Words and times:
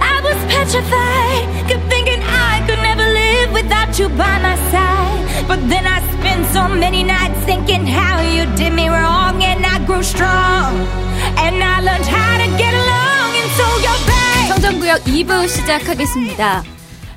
I 0.00 0.20
was 0.22 0.38
petrified. 0.52 1.46
Kept 1.68 1.84
thinking 1.88 2.20
I 2.22 2.64
could 2.66 2.80
never 2.82 3.06
live 3.06 3.52
without 3.52 3.98
you 3.98 4.08
by 4.10 4.38
my 4.40 4.56
side. 4.70 5.46
But 5.46 5.60
then 5.68 5.86
I 5.86 6.00
spent 6.18 6.46
so 6.52 6.68
many 6.68 7.02
nights 7.04 7.40
thinking 7.44 7.86
how 7.86 8.20
you 8.20 8.44
did 8.56 8.72
me 8.72 8.88
wrong, 8.88 9.42
and 9.42 9.64
I 9.64 9.78
grew 9.86 10.02
strong. 10.02 10.74
And 11.38 11.62
I 11.62 11.80
learned 11.80 12.06
how 12.06 12.38
to 12.38 12.48
get 12.56 12.74
along, 12.74 13.30
and 13.36 13.50
so 13.56 13.66
you're 13.84 14.02
back. 14.06 14.48
청정구역 14.48 15.04
2부 15.04 15.48
시작하겠습니다. 15.48 16.64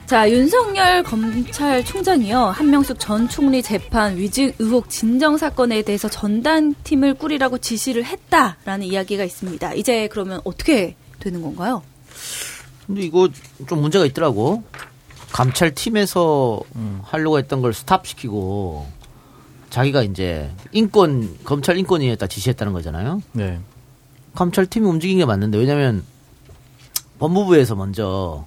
자, 0.05 0.29
윤석열 0.29 1.03
검찰총장이요. 1.03 2.47
한명숙 2.47 2.99
전 2.99 3.29
총리 3.29 3.61
재판 3.61 4.17
위증 4.17 4.51
의혹 4.59 4.89
진정 4.89 5.37
사건에 5.37 5.81
대해서 5.83 6.09
전단팀을 6.09 7.13
꾸리라고 7.13 7.57
지시를 7.57 8.03
했다라는 8.03 8.87
이야기가 8.87 9.23
있습니다. 9.23 9.73
이제 9.75 10.09
그러면 10.11 10.41
어떻게 10.43 10.95
되는 11.21 11.41
건가요? 11.41 11.83
근데 12.91 13.03
이거 13.03 13.29
좀 13.69 13.79
문제가 13.79 14.05
있더라고. 14.05 14.63
감찰팀에서 15.31 16.59
음, 16.75 16.99
하려고 17.03 17.39
했던 17.39 17.61
걸 17.61 17.73
스탑시키고 17.73 18.85
자기가 19.69 20.03
이제 20.03 20.51
인권 20.73 21.37
검찰 21.45 21.77
인권위에다 21.77 22.27
지시했다는 22.27 22.73
거잖아요. 22.73 23.21
네. 23.31 23.61
감찰팀이 24.35 24.85
움직인 24.85 25.19
게 25.19 25.25
맞는데 25.25 25.57
왜냐면 25.57 26.03
법무부에서 27.19 27.75
먼저 27.75 28.45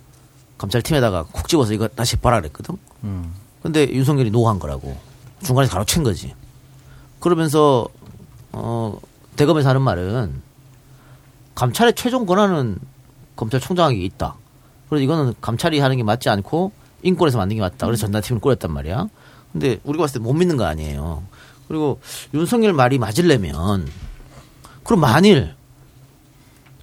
검찰팀에다가 0.58 1.22
콕 1.32 1.48
집어서 1.48 1.72
이거 1.72 1.88
다시 1.88 2.16
봐라 2.16 2.40
그랬거든. 2.40 2.76
음. 3.04 3.32
근데 3.62 3.88
윤석열이 3.90 4.30
노한 4.30 4.58
거라고. 4.58 4.94
중간에 5.42 5.68
가로챈 5.68 6.04
거지. 6.04 6.34
그러면서, 7.18 7.88
어, 8.52 8.98
대검에서 9.36 9.70
하는 9.70 9.80
말은 9.80 10.42
감찰의 11.54 11.94
최종 11.94 12.26
권한은 12.26 12.78
검찰총장에게 13.36 14.02
있다. 14.04 14.36
그래서 14.88 15.02
이거는 15.02 15.34
감찰이 15.40 15.78
하는 15.78 15.96
게 15.96 16.02
맞지 16.02 16.28
않고 16.28 16.72
인권에서 17.02 17.38
만든 17.38 17.56
게 17.56 17.60
맞다. 17.60 17.86
그래서 17.86 18.02
전단팀을 18.02 18.40
꾸렸단 18.40 18.72
말이야. 18.72 19.08
근데 19.52 19.78
우리가 19.84 20.04
봤을 20.04 20.20
때 20.20 20.24
못 20.24 20.32
믿는 20.34 20.56
거 20.56 20.64
아니에요. 20.64 21.22
그리고 21.68 22.00
윤석열 22.34 22.72
말이 22.72 22.98
맞으려면 22.98 23.88
그럼 24.82 25.00
만일 25.00 25.54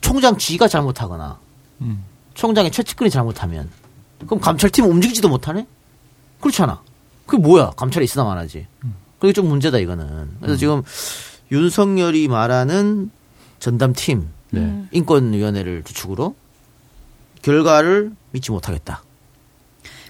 총장 0.01 0.37
지가 0.37 0.67
잘못하거나 0.67 1.39
음. 1.81 2.03
총장의 2.33 2.71
최측근이 2.71 3.09
잘못하면 3.09 3.69
그럼 4.25 4.39
감찰팀 4.39 4.85
움직이지도 4.85 5.29
못하네? 5.29 5.67
그렇잖아. 6.39 6.81
그게 7.25 7.41
뭐야? 7.41 7.71
감찰이 7.71 8.03
있으나 8.03 8.23
마나지. 8.23 8.67
그게 9.19 9.33
좀 9.33 9.47
문제다 9.47 9.77
이거는. 9.77 10.37
그래서 10.39 10.57
지금 10.57 10.81
윤석열이 11.51 12.27
말하는 12.27 13.11
전담팀 13.59 14.27
네. 14.51 14.85
인권위원회를 14.91 15.83
주축으로 15.83 16.35
결과를 17.41 18.11
믿지 18.31 18.51
못하겠다. 18.51 19.03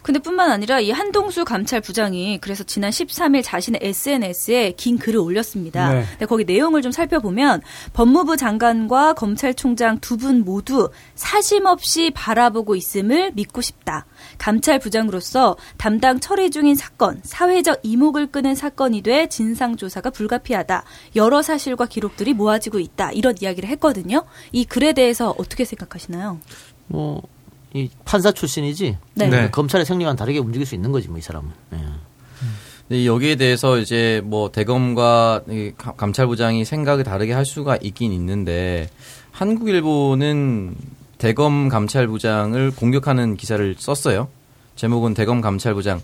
근데 0.04 0.20
뿐만 0.20 0.50
아니라 0.50 0.80
이 0.80 0.90
한동수 0.90 1.46
감찰부장이 1.46 2.40
그래서 2.42 2.64
지난 2.64 2.90
13일 2.90 3.44
자신의 3.44 3.82
SNS에 3.84 4.72
긴 4.72 4.98
글을 4.98 5.20
올렸습니다. 5.20 5.94
네. 5.94 6.06
근데 6.14 6.26
거기 6.26 6.44
내용을 6.44 6.82
좀 6.82 6.92
살펴보면 6.92 7.62
법무부 7.94 8.36
장관과 8.36 9.14
검찰총장 9.14 10.00
두 10.00 10.18
분 10.18 10.44
모두 10.44 10.90
사심 11.14 11.68
없이 11.68 12.10
바라보고 12.16 12.76
있음을 12.76 13.32
믿고 13.36 13.62
싶다. 13.62 14.08
감찰부장으로서 14.40 15.56
담당 15.78 16.20
처리 16.20 16.50
중인 16.50 16.76
사건, 16.76 17.22
사회적 17.24 17.82
이목을 17.84 18.32
끄는 18.32 18.56
사건이 18.56 19.04
돼 19.04 19.28
진상조사가 19.30 20.10
불가피하다. 20.10 20.84
여러 21.16 21.44
사실과 21.44 21.86
기록들이 21.86 22.34
모아지고 22.34 22.80
있다. 22.80 23.12
이런 23.12 23.36
이야기를 23.40 23.70
했거든요. 23.70 24.24
이 24.52 24.66
글에 24.66 24.94
대해서 24.94 25.36
어떻게 25.38 25.64
생각하시나요? 25.64 26.40
뭐, 26.92 27.22
이 27.74 27.90
판사 28.06 28.32
출신이지. 28.32 28.98
네. 29.16 29.28
네. 29.30 29.50
검찰의 29.50 29.86
생리와는 29.86 30.18
다르게 30.18 30.40
움직일 30.40 30.66
수 30.66 30.76
있는 30.76 30.92
거지, 30.92 31.08
뭐, 31.08 31.18
이 31.18 31.22
사람은. 31.22 31.50
예. 31.74 31.78
근데 32.88 33.06
여기에 33.06 33.36
대해서 33.38 33.78
이제 33.78 34.22
뭐 34.26 34.52
대검과 34.52 35.44
이 35.50 35.72
감- 35.78 35.96
감찰부장이 35.96 36.66
생각이 36.66 37.06
다르게 37.06 37.32
할 37.32 37.46
수가 37.46 37.78
있긴 37.82 38.12
있는데 38.12 38.90
한국일보는 39.32 40.76
대검 41.18 41.70
감찰부장을 41.70 42.72
공격하는 42.72 43.38
기사를 43.38 43.76
썼어요. 43.78 44.28
제목은 44.76 45.14
대검 45.14 45.40
감찰부장 45.40 46.02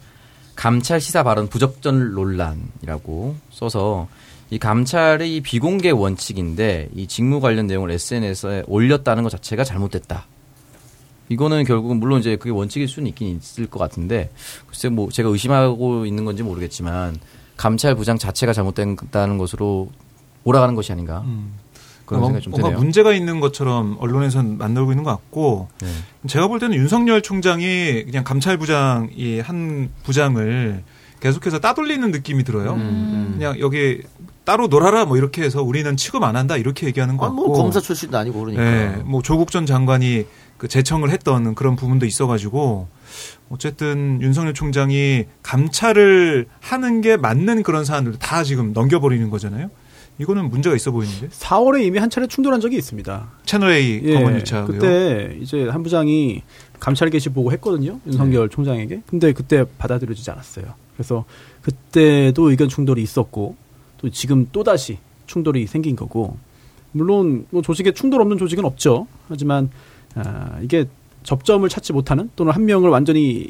감찰 0.55 1.01
시사 1.01 1.23
발언 1.23 1.47
부적절 1.49 2.13
논란이라고 2.13 3.35
써서 3.51 4.07
이 4.49 4.57
감찰의 4.57 5.41
비공개 5.41 5.89
원칙인데 5.91 6.87
이 6.95 7.07
직무 7.07 7.41
관련 7.41 7.67
내용을 7.67 7.91
SNS에 7.91 8.63
올렸다는 8.67 9.23
것 9.23 9.29
자체가 9.29 9.63
잘못됐다. 9.65 10.25
이거는 11.29 11.63
결국은 11.65 11.97
물론 11.99 12.19
이제 12.19 12.35
그게 12.35 12.51
원칙일 12.51 12.87
수는 12.87 13.07
있긴 13.09 13.37
있을 13.37 13.67
것 13.67 13.79
같은데 13.79 14.29
글쎄 14.67 14.89
뭐 14.89 15.09
제가 15.11 15.29
의심하고 15.29 16.05
있는 16.05 16.25
건지 16.25 16.43
모르겠지만 16.43 17.17
감찰 17.57 17.95
부장 17.95 18.17
자체가 18.17 18.53
잘못된다는 18.53 19.37
것으로 19.37 19.89
몰아가는 20.43 20.75
것이 20.75 20.91
아닌가 20.91 21.23
그런 22.05 22.21
뭔가, 22.21 22.27
생각이 22.39 22.43
좀 22.43 22.51
뭔가 22.51 22.69
드네요. 22.69 22.79
문제가 22.79 23.13
있는 23.13 23.39
것처럼 23.41 23.97
언론에선 23.99 24.57
만들고 24.57 24.91
있는 24.93 25.03
것 25.03 25.11
같고 25.11 25.67
네. 25.81 25.87
제가 26.27 26.47
볼 26.47 26.59
때는 26.59 26.77
윤석열 26.77 27.21
총장이 27.21 28.03
그냥 28.05 28.23
감찰부장 28.23 29.09
이 29.15 29.39
한 29.41 29.89
부장을 30.03 30.83
계속해서 31.19 31.59
따돌리는 31.59 32.11
느낌이 32.11 32.43
들어요. 32.43 32.73
음. 32.73 33.33
그냥 33.37 33.59
여기 33.59 34.01
따로 34.45 34.67
놀아라 34.67 35.03
뭐 35.05 35.17
이렇게 35.17 35.41
해서 35.41 35.61
우리는 35.63 35.97
취급 35.97 36.23
안 36.23 36.35
한다 36.37 36.55
이렇게 36.55 36.85
얘기하는 36.87 37.17
것 37.17 37.25
아, 37.25 37.29
같고. 37.29 37.47
뭐, 37.47 37.57
검사 37.57 37.81
출신도 37.81 38.17
아니고 38.17 38.39
그러니까. 38.39 38.63
예, 38.63 38.87
뭐 39.03 39.21
조국 39.21 39.51
전 39.51 39.65
장관이 39.65 40.25
그 40.57 40.67
재청을 40.67 41.11
했던 41.11 41.55
그런 41.55 41.75
부분도 41.75 42.05
있어가지고 42.05 42.87
어쨌든 43.49 44.19
윤석열 44.21 44.53
총장이 44.53 45.25
감찰을 45.43 46.47
하는 46.59 47.01
게 47.01 47.17
맞는 47.17 47.63
그런 47.63 47.85
사안들 47.85 48.17
다 48.19 48.43
지금 48.43 48.73
넘겨버리는 48.73 49.29
거잖아요. 49.29 49.69
이거는 50.19 50.49
문제가 50.49 50.75
있어 50.75 50.91
보이는데 50.91 51.27
4월에 51.27 51.83
이미 51.83 51.99
한 51.99 52.09
차례 52.09 52.25
충돌한 52.25 52.59
적이 52.59 52.77
있습니다. 52.77 53.31
채널 53.45 53.71
A 53.71 54.01
예, 54.03 54.13
검언 54.15 54.35
의혹. 54.35 54.65
그때 54.67 55.37
이제 55.39 55.67
한 55.67 55.83
부장이 55.83 56.41
감찰 56.79 57.09
게시 57.11 57.29
보고 57.29 57.51
했거든요. 57.51 57.99
윤석열 58.07 58.49
총장에게. 58.49 59.03
근데 59.05 59.31
그때 59.31 59.63
받아들여지지 59.77 60.31
않았어요. 60.31 60.65
그래서 60.95 61.25
그때도 61.61 62.49
의견 62.49 62.67
충돌이 62.67 63.03
있었고 63.03 63.55
또 63.99 64.09
지금 64.09 64.47
또 64.51 64.63
다시 64.63 64.97
충돌이 65.27 65.67
생긴 65.67 65.95
거고 65.95 66.37
물론 66.91 67.45
뭐 67.51 67.61
조직에 67.61 67.91
충돌 67.91 68.21
없는 68.21 68.37
조직은 68.39 68.65
없죠. 68.65 69.05
하지만 69.27 69.69
아, 70.25 70.59
이게 70.61 70.85
접점을 71.23 71.67
찾지 71.67 71.93
못하는 71.93 72.29
또는 72.35 72.53
한 72.53 72.65
명을 72.65 72.89
완전히 72.89 73.49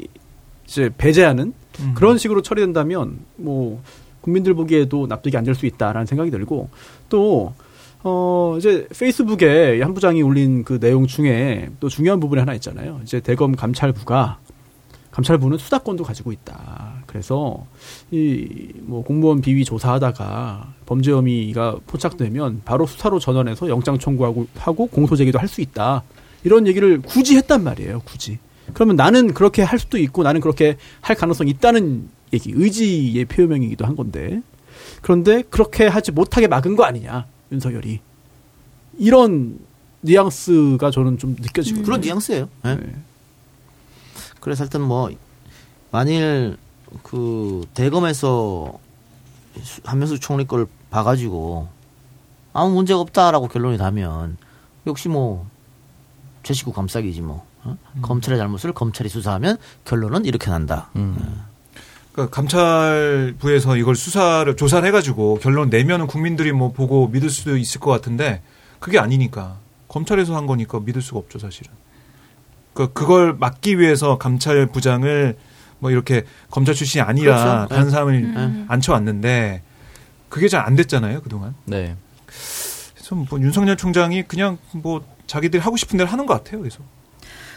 이제 0.66 0.90
배제하는 0.98 1.52
음. 1.80 1.94
그런 1.94 2.18
식으로 2.18 2.42
처리된다면 2.42 3.18
뭐 3.36 3.82
국민들 4.20 4.54
보기에도 4.54 5.06
납득이 5.06 5.36
안 5.36 5.44
될 5.44 5.54
수 5.54 5.66
있다라는 5.66 6.06
생각이 6.06 6.30
들고 6.30 6.68
또 7.08 7.54
어, 8.02 8.54
이제 8.58 8.86
페이스북에 8.96 9.80
한 9.82 9.94
부장이 9.94 10.22
올린 10.22 10.62
그 10.64 10.78
내용 10.78 11.06
중에 11.06 11.68
또 11.80 11.88
중요한 11.88 12.20
부분이 12.20 12.38
하나 12.38 12.54
있잖아요. 12.54 13.00
이제 13.02 13.20
대검 13.20 13.56
감찰부가 13.56 14.38
감찰부는 15.10 15.58
수사권도 15.58 16.04
가지고 16.04 16.30
있다. 16.32 17.02
그래서 17.06 17.66
이 18.10 18.72
뭐 18.82 19.02
공무원 19.02 19.40
비위 19.40 19.64
조사하다가 19.64 20.74
범죄 20.86 21.10
혐의가 21.12 21.76
포착되면 21.86 22.62
바로 22.64 22.86
수사로 22.86 23.18
전환해서 23.18 23.68
영장 23.68 23.98
청구하고 23.98 24.46
하고 24.56 24.86
공소 24.86 25.16
제기도 25.16 25.38
할 25.38 25.48
수 25.48 25.60
있다. 25.60 26.02
이런 26.48 26.66
얘기를 26.66 27.02
굳이 27.02 27.36
했단 27.36 27.62
말이에요. 27.62 28.00
굳이. 28.06 28.38
그러면 28.72 28.96
나는 28.96 29.34
그렇게 29.34 29.60
할 29.60 29.78
수도 29.78 29.98
있고 29.98 30.22
나는 30.22 30.40
그렇게 30.40 30.78
할 31.02 31.14
가능성이 31.14 31.50
있다는 31.50 32.08
얘기, 32.32 32.52
의지의 32.54 33.26
표명이기도 33.26 33.84
한 33.84 33.96
건데. 33.96 34.40
그런데 35.02 35.42
그렇게 35.42 35.86
하지 35.86 36.10
못하게 36.10 36.48
막은 36.48 36.74
거 36.74 36.84
아니냐, 36.84 37.26
윤석열이. 37.52 38.00
이런 38.98 39.58
뉘앙스가 40.00 40.90
저는 40.90 41.18
좀 41.18 41.36
느껴지거든요. 41.38 41.84
그런 41.84 42.00
뉘앙스예요. 42.00 42.48
예. 42.64 42.74
네. 42.76 42.96
그래서 44.40 44.64
하여튼 44.64 44.80
뭐 44.80 45.10
만일 45.90 46.56
그 47.02 47.66
대검에서 47.74 48.72
한명수 49.84 50.18
총리 50.18 50.46
걸 50.46 50.66
봐가지고 50.88 51.68
아무 52.54 52.74
문제가 52.74 53.00
없다라고 53.00 53.48
결론이 53.48 53.76
나면 53.76 54.38
역시 54.86 55.10
뭐 55.10 55.46
제 56.48 56.54
식구 56.54 56.72
감싸기지 56.72 57.20
뭐 57.20 57.46
어? 57.62 57.76
검찰의 58.00 58.38
잘못을 58.38 58.72
검찰이 58.72 59.10
수사하면 59.10 59.58
결론은 59.84 60.24
이렇게 60.24 60.50
난다. 60.50 60.88
음. 60.96 61.42
그러니까 62.10 62.34
감찰부에서 62.34 63.76
이걸 63.76 63.94
수사를 63.94 64.56
조사를 64.56 64.88
해가지고 64.88 65.40
결론 65.42 65.68
내면은 65.68 66.06
국민들이 66.06 66.52
뭐 66.52 66.72
보고 66.72 67.06
믿을 67.08 67.28
수도 67.28 67.58
있을 67.58 67.82
것 67.82 67.90
같은데 67.90 68.40
그게 68.78 68.98
아니니까 68.98 69.58
검찰에서 69.88 70.34
한 70.34 70.46
거니까 70.46 70.80
믿을 70.80 71.02
수가 71.02 71.18
없죠 71.18 71.38
사실은. 71.38 71.70
그 72.72 72.94
그걸 72.94 73.34
막기 73.34 73.78
위해서 73.78 74.16
감찰부장을 74.16 75.36
뭐 75.80 75.90
이렇게 75.90 76.24
검찰 76.50 76.74
출신이 76.74 77.02
아니라 77.02 77.66
그렇죠. 77.66 77.68
다른 77.68 77.84
네. 77.84 77.90
사람을 77.90 78.14
음. 78.14 78.64
앉혀왔는데 78.70 79.62
그게 80.30 80.48
잘 80.48 80.64
안 80.64 80.76
됐잖아요 80.76 81.20
그동안. 81.20 81.54
네. 81.66 81.94
그래서 82.94 83.14
뭐 83.16 83.38
윤석열 83.38 83.76
총장이 83.76 84.22
그냥 84.22 84.56
뭐 84.72 85.04
자기들이 85.28 85.62
하고 85.62 85.76
싶은 85.76 85.96
대로 85.96 86.10
하는 86.10 86.26
것 86.26 86.34
같아요. 86.34 86.58
그래서 86.60 86.80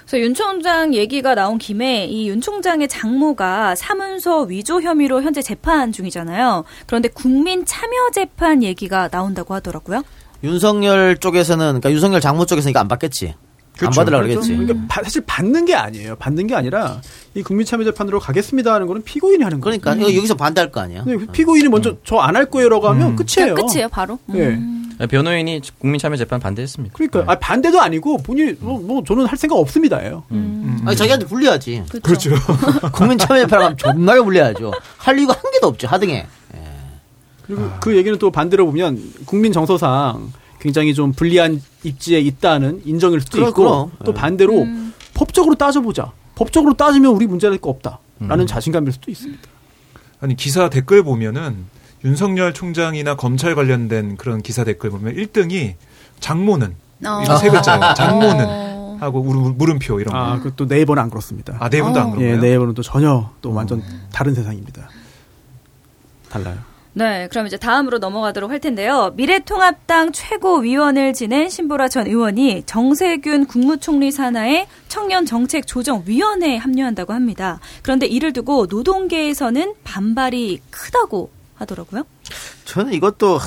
그래서 0.06 0.20
윤 0.20 0.34
총장 0.34 0.94
얘기가 0.94 1.34
나온 1.36 1.58
김에 1.58 2.06
이 2.06 2.28
윤 2.28 2.42
총장의 2.42 2.88
장모가 2.90 3.76
사문서 3.76 4.42
위조 4.44 4.82
혐의로 4.82 5.22
현재 5.24 5.42
재판 5.42 5.92
중이잖아요. 5.92 6.66
그런데 6.86 7.08
국민 7.10 7.66
참여 7.66 8.12
재판 8.14 8.62
얘기가 8.62 9.08
나온다고 9.08 9.54
하더라고요. 9.56 10.04
윤석열 10.44 11.18
쪽에서는 11.18 11.66
그러니까 11.66 11.92
윤석열 11.92 12.20
장모 12.20 12.46
쪽에서는 12.46 12.72
이거 12.72 12.80
안 12.80 12.88
받겠지. 12.88 13.36
안 13.84 13.90
받으려 13.90 14.18
그러겠지. 14.22 14.56
그러니까 14.58 14.86
바- 14.90 15.02
사실 15.04 15.24
받는 15.26 15.66
게 15.66 15.74
아니에요. 15.76 16.16
받는 16.18 16.46
게 16.48 16.56
아니라 16.56 17.02
이 17.34 17.42
국민참여재판으로 17.42 18.20
가겠습니다 18.20 18.74
하는 18.74 18.86
거는 18.86 19.02
피고인이 19.04 19.44
하는 19.44 19.62
거예요. 19.62 19.80
그러니까 19.80 20.02
이거 20.04 20.16
여기서 20.18 20.36
반대할 20.36 20.72
거 20.72 20.82
아니야. 20.82 21.04
네, 21.08 21.16
피고인이 21.32 21.68
먼저 21.70 21.96
저안 22.04 22.36
할 22.36 22.46
거예요라고 22.46 22.90
하면 22.90 23.16
끝이에요. 23.16 23.56
끝이에요, 23.56 23.88
바로. 23.90 24.20
음. 24.30 24.81
예. 25.02 25.08
변호인이 25.08 25.62
국민참여재판 25.80 26.40
반대했습니다. 26.40 26.94
그러니까 26.96 27.24
아, 27.32 27.38
반대도 27.38 27.82
아니고 27.82 28.18
본인이 28.18 28.54
뭐, 28.60 28.80
뭐 28.80 29.04
저는 29.04 29.26
할 29.26 29.38
생각 29.38 29.56
없습니다예요. 29.56 30.24
아니 30.30 30.96
자기한테 30.96 31.26
불리하지. 31.26 31.84
그렇죠. 32.02 32.32
국민 32.94 33.18
참여재판 33.18 33.62
하면 33.62 33.78
존나게 33.78 34.22
불리하죠. 34.22 34.72
할 34.98 35.18
이유가 35.18 35.34
한 35.34 35.52
개도 35.52 35.68
없죠. 35.68 35.88
하등에. 35.88 36.28
그리고 37.46 37.70
그 37.82 37.98
얘기는 37.98 38.18
또 38.18 38.32
반대로 38.32 38.66
보면 38.66 39.02
국민 39.26 39.52
정서상 39.52 40.32
굉장히 40.60 40.94
좀 40.94 41.12
불리한 41.12 41.62
입지에 41.84 42.20
있다는 42.20 42.82
인정일 42.86 43.20
수도 43.20 43.38
그럼, 43.38 43.50
있고 43.50 43.64
그럼. 43.64 43.92
또 44.06 44.14
네. 44.14 44.20
반대로 44.20 44.62
음. 44.62 44.94
법적으로 45.14 45.56
따져보자. 45.56 46.12
법적으로 46.36 46.76
따지면 46.76 47.12
우리 47.12 47.26
문제될 47.28 47.58
거 47.58 47.70
없다라는 47.72 48.48
자신감일 48.48 48.94
수도 48.94 49.12
있습니다. 49.12 49.42
아니 50.22 50.36
기사 50.36 50.70
댓글 50.70 51.04
보면은 51.04 51.66
윤석열 52.04 52.54
총장이나 52.54 53.16
검찰 53.16 53.56
관련된 53.56 54.18
그런 54.18 54.42
기사 54.42 54.64
댓글 54.64 54.90
보면 54.90 55.16
1등이 55.16 55.76
장모는 56.20 56.76
어. 57.06 57.22
이거 57.24 57.38
세 57.38 57.50
글자예요. 57.50 57.94
장모는 57.96 58.46
어. 58.48 58.98
하고 59.00 59.24
물- 59.24 59.54
물음표 59.54 60.00
이런 60.00 60.14
거. 60.14 60.20
아, 60.20 60.40
그또 60.40 60.66
네이버는 60.66 61.02
안 61.02 61.10
그렇습니다. 61.10 61.58
아, 61.60 61.70
네 61.70 61.82
분도 61.82 62.00
안 62.00 62.12
그런 62.12 62.24
예? 62.24 62.36
네이버는 62.38 62.74
또 62.76 62.82
전혀 62.84 63.32
또 63.42 63.52
완전 63.54 63.82
다른 64.12 64.34
세상입니다. 64.36 64.90
달라요. 66.30 66.58
네, 66.94 67.28
그럼 67.30 67.48
이제 67.48 67.56
다음으로 67.58 68.00
넘어가도록 68.00 68.52
할 68.52 68.60
텐데요. 68.60 69.14
미래통합당 69.16 70.12
최고위원을 70.12 71.14
지낸 71.14 71.50
신보라 71.50 71.88
전 71.88 72.06
의원이 72.06 72.64
정세균 72.66 73.46
국무총리 73.46 74.12
산하의 74.12 74.68
청년정책조정위원회에 74.90 76.58
합류한다고 76.58 77.14
합니다. 77.14 77.60
그런데 77.82 78.08
이를 78.08 78.34
두고 78.34 78.68
노동계에서는 78.70 79.74
반발이 79.86 80.60
크다고 80.70 81.32
하더라고요. 81.62 82.04
저는 82.66 82.94
이것도 82.94 83.38
하, 83.38 83.46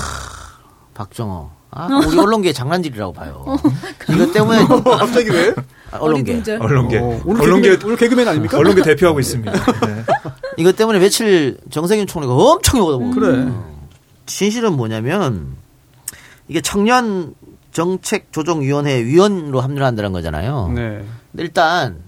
박정호. 0.93 1.49
아, 1.71 1.87
우리 2.07 2.17
언론계 2.17 2.53
장난질이라고 2.53 3.11
봐요. 3.13 3.45
이것 4.09 4.31
때문에 4.31 4.65
갑자기 4.97 5.29
왜? 5.29 5.53
아, 5.91 5.97
언론계. 5.97 6.31
어리둥절. 6.31 6.61
언론계. 6.61 6.97
어, 6.99 7.21
오늘 7.25 7.41
언론계 7.41 7.69
개그맨, 7.71 7.85
오늘 7.85 7.97
개그맨 7.97 8.27
아닙니까? 8.27 8.57
언론계 8.57 8.81
대표하고 8.83 9.19
있습니다. 9.19 9.51
네. 9.51 10.03
이것 10.57 10.75
때문에 10.77 10.99
며칠 10.99 11.57
정세균 11.69 12.07
총리가 12.07 12.33
엄청 12.33 12.79
욕을 12.79 12.93
먹고 12.97 13.11
그래. 13.19 13.51
진실은 14.25 14.73
뭐냐면 14.77 15.57
이게 16.47 16.61
청년 16.61 17.35
정책 17.73 18.31
조정 18.31 18.61
위원회 18.61 19.03
위원으로 19.03 19.59
합류한다는 19.59 20.13
거잖아요. 20.13 20.71
네. 20.73 21.03
근데 21.31 21.43
일단 21.43 21.99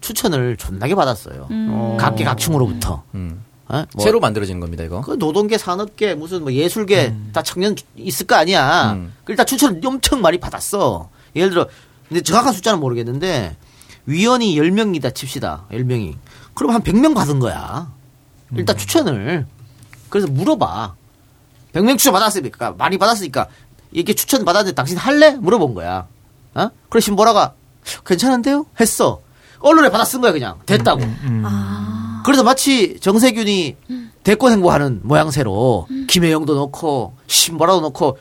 추천을 0.00 0.56
존나게 0.56 0.94
받았어요. 0.94 1.46
어. 1.50 1.96
각계각층으로부터. 2.00 3.02
음. 3.14 3.44
어? 3.70 3.86
뭐 3.94 4.04
새로 4.04 4.18
만들어지는 4.18 4.60
겁니다, 4.60 4.82
이거. 4.82 5.00
그 5.00 5.12
노동계, 5.12 5.56
산업계, 5.56 6.14
무슨 6.16 6.42
뭐 6.42 6.52
예술계 6.52 7.14
다 7.32 7.42
청년 7.42 7.76
있을 7.96 8.26
거 8.26 8.34
아니야. 8.34 8.92
음. 8.92 9.12
그 9.24 9.32
일단 9.32 9.46
추천을 9.46 9.80
엄청 9.84 10.20
많이 10.20 10.38
받았어. 10.38 11.08
예를 11.36 11.50
들어, 11.50 11.68
근데 12.08 12.20
정확한 12.22 12.52
숫자는 12.52 12.80
모르겠는데 12.80 13.56
위원이 14.06 14.56
10명이다 14.56 15.14
칩시다. 15.14 15.66
10명이. 15.70 16.16
그럼 16.54 16.74
한 16.74 16.82
100명 16.82 17.14
받은 17.14 17.38
거야. 17.38 17.92
일단 18.56 18.76
추천을. 18.76 19.46
그래서 20.08 20.26
물어봐. 20.26 20.94
100명 21.72 21.96
추천 21.96 22.12
받았으니까 22.12 22.72
많이 22.72 22.98
받았으니까 22.98 23.46
이렇게 23.92 24.12
추천 24.14 24.44
받았는데 24.44 24.74
당신 24.74 24.96
할래? 24.96 25.30
물어본 25.36 25.74
거야. 25.74 26.08
어? 26.54 26.70
그래 26.88 27.00
신보라가 27.00 27.54
괜찮은데요? 28.04 28.66
했어. 28.80 29.20
언론에 29.60 29.90
받아 29.90 30.04
쓴 30.04 30.20
거야 30.20 30.32
그냥. 30.32 30.58
됐다고. 30.66 31.02
음. 31.02 31.44
그래서 32.24 32.42
마치 32.42 32.98
정세균이 33.00 33.76
대권 34.22 34.52
행보하는 34.52 35.00
모양새로 35.02 35.86
김혜영도 36.08 36.54
넣고 36.54 37.14
신보라도 37.26 37.80
넣고 37.80 38.18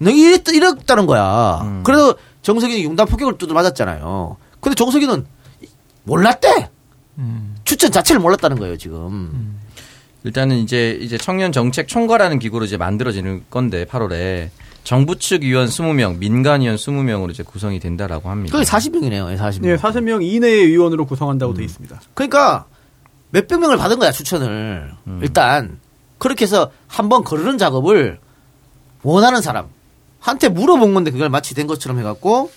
너 0.00 0.10
이랬, 0.10 0.48
이랬다는 0.48 1.06
거야. 1.06 1.80
그래서 1.84 2.14
정세균이 2.42 2.82
융단 2.84 3.06
폭격을 3.06 3.38
두들 3.38 3.54
맞았잖아요. 3.54 4.36
근데 4.60 4.74
정세균은 4.74 5.26
몰랐대. 6.04 6.70
음. 7.18 7.54
추천 7.64 7.92
자체를 7.92 8.20
몰랐다는 8.20 8.58
거예요 8.58 8.76
지금. 8.76 9.58
일단은 10.24 10.56
이제 10.56 10.98
이제 11.00 11.18
청년 11.18 11.52
정책 11.52 11.86
총괄하는 11.86 12.38
기구로 12.38 12.64
이제 12.64 12.76
만들어지는 12.76 13.44
건데 13.50 13.84
8월에 13.84 14.48
정부 14.82 15.18
측 15.18 15.42
위원 15.42 15.66
20명, 15.66 16.18
민간 16.18 16.60
위원 16.62 16.76
20명으로 16.76 17.30
이제 17.30 17.42
구성이 17.42 17.78
된다라고 17.78 18.30
합니다. 18.30 18.56
그게 18.56 18.68
40명이네요. 18.68 19.36
40명. 19.38 19.66
예, 19.66 19.76
40명 19.76 20.22
이내의 20.24 20.68
위원으로 20.68 21.06
구성한다고 21.06 21.54
돼 21.54 21.64
있습니다. 21.64 22.00
그러니까 22.14 22.66
몇백 23.34 23.58
명을 23.58 23.76
받은 23.76 23.98
거야 23.98 24.12
추천을. 24.12 24.94
일단. 25.20 25.80
그렇게 26.18 26.44
해서 26.44 26.70
한번 26.86 27.24
거르는 27.24 27.58
작업을 27.58 28.18
원하는 29.02 29.42
사람 29.42 29.66
한테 30.20 30.48
물어본 30.48 30.94
건데 30.94 31.10
그걸 31.10 31.28
마치 31.28 31.54
된 31.54 31.66
것처럼 31.66 31.98
해갖고 31.98 32.50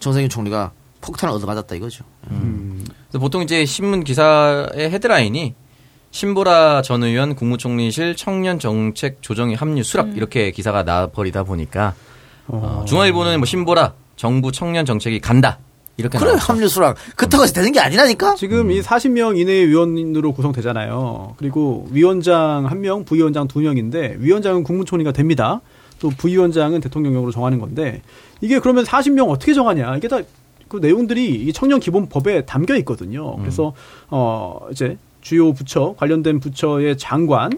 정세균 0.00 0.28
총리가 0.28 0.72
폭탄을 1.00 1.32
얻어맞았다 1.34 1.76
이거죠. 1.76 2.04
그래서 2.28 3.18
보통 3.20 3.42
이제 3.42 3.64
신문 3.64 4.04
기사의 4.04 4.90
헤드라인이 4.90 5.54
신보라 6.10 6.82
전 6.82 7.04
의원 7.04 7.34
국무총리실 7.34 8.16
청년 8.16 8.58
정책 8.58 9.22
조정위 9.22 9.54
합류 9.54 9.82
수락 9.84 10.16
이렇게 10.16 10.50
기사가 10.50 10.82
나버리다 10.82 11.44
보니까 11.44 11.94
어, 12.48 12.84
중앙일보는 12.86 13.38
뭐 13.38 13.46
신보라 13.46 13.94
정부 14.16 14.50
청년 14.52 14.84
정책이 14.84 15.20
간다 15.20 15.60
이렇게 15.98 16.16
그래 16.18 16.30
나왔죠. 16.30 16.52
합류 16.52 16.68
수락 16.68 16.96
그렇다고 17.16 17.44
해서 17.44 17.52
되는 17.52 17.72
게 17.72 17.80
아니라니까. 17.80 18.36
지금 18.36 18.70
이 18.70 18.80
40명 18.80 19.36
이내의 19.38 19.68
위원으로 19.68 20.32
구성되잖아요. 20.32 21.34
그리고 21.36 21.86
위원장 21.90 22.66
1명, 22.70 23.04
부위원장 23.04 23.46
2명인데 23.48 24.18
위원장은 24.20 24.62
국무총리가 24.62 25.12
됩니다. 25.12 25.60
또 25.98 26.08
부위원장은 26.10 26.80
대통령령으로 26.80 27.32
정하는 27.32 27.58
건데 27.58 28.02
이게 28.40 28.60
그러면 28.60 28.84
40명 28.84 29.28
어떻게 29.28 29.52
정하냐? 29.52 29.96
이게 29.96 30.08
다 30.08 30.22
그 30.68 30.76
내용들이 30.76 31.46
이 31.46 31.52
청년 31.52 31.80
기본법에 31.80 32.44
담겨 32.44 32.76
있거든요. 32.76 33.36
그래서 33.36 33.72
어 34.10 34.60
이제 34.70 34.98
주요 35.20 35.52
부처 35.52 35.94
관련된 35.96 36.40
부처의 36.40 36.98
장관 36.98 37.50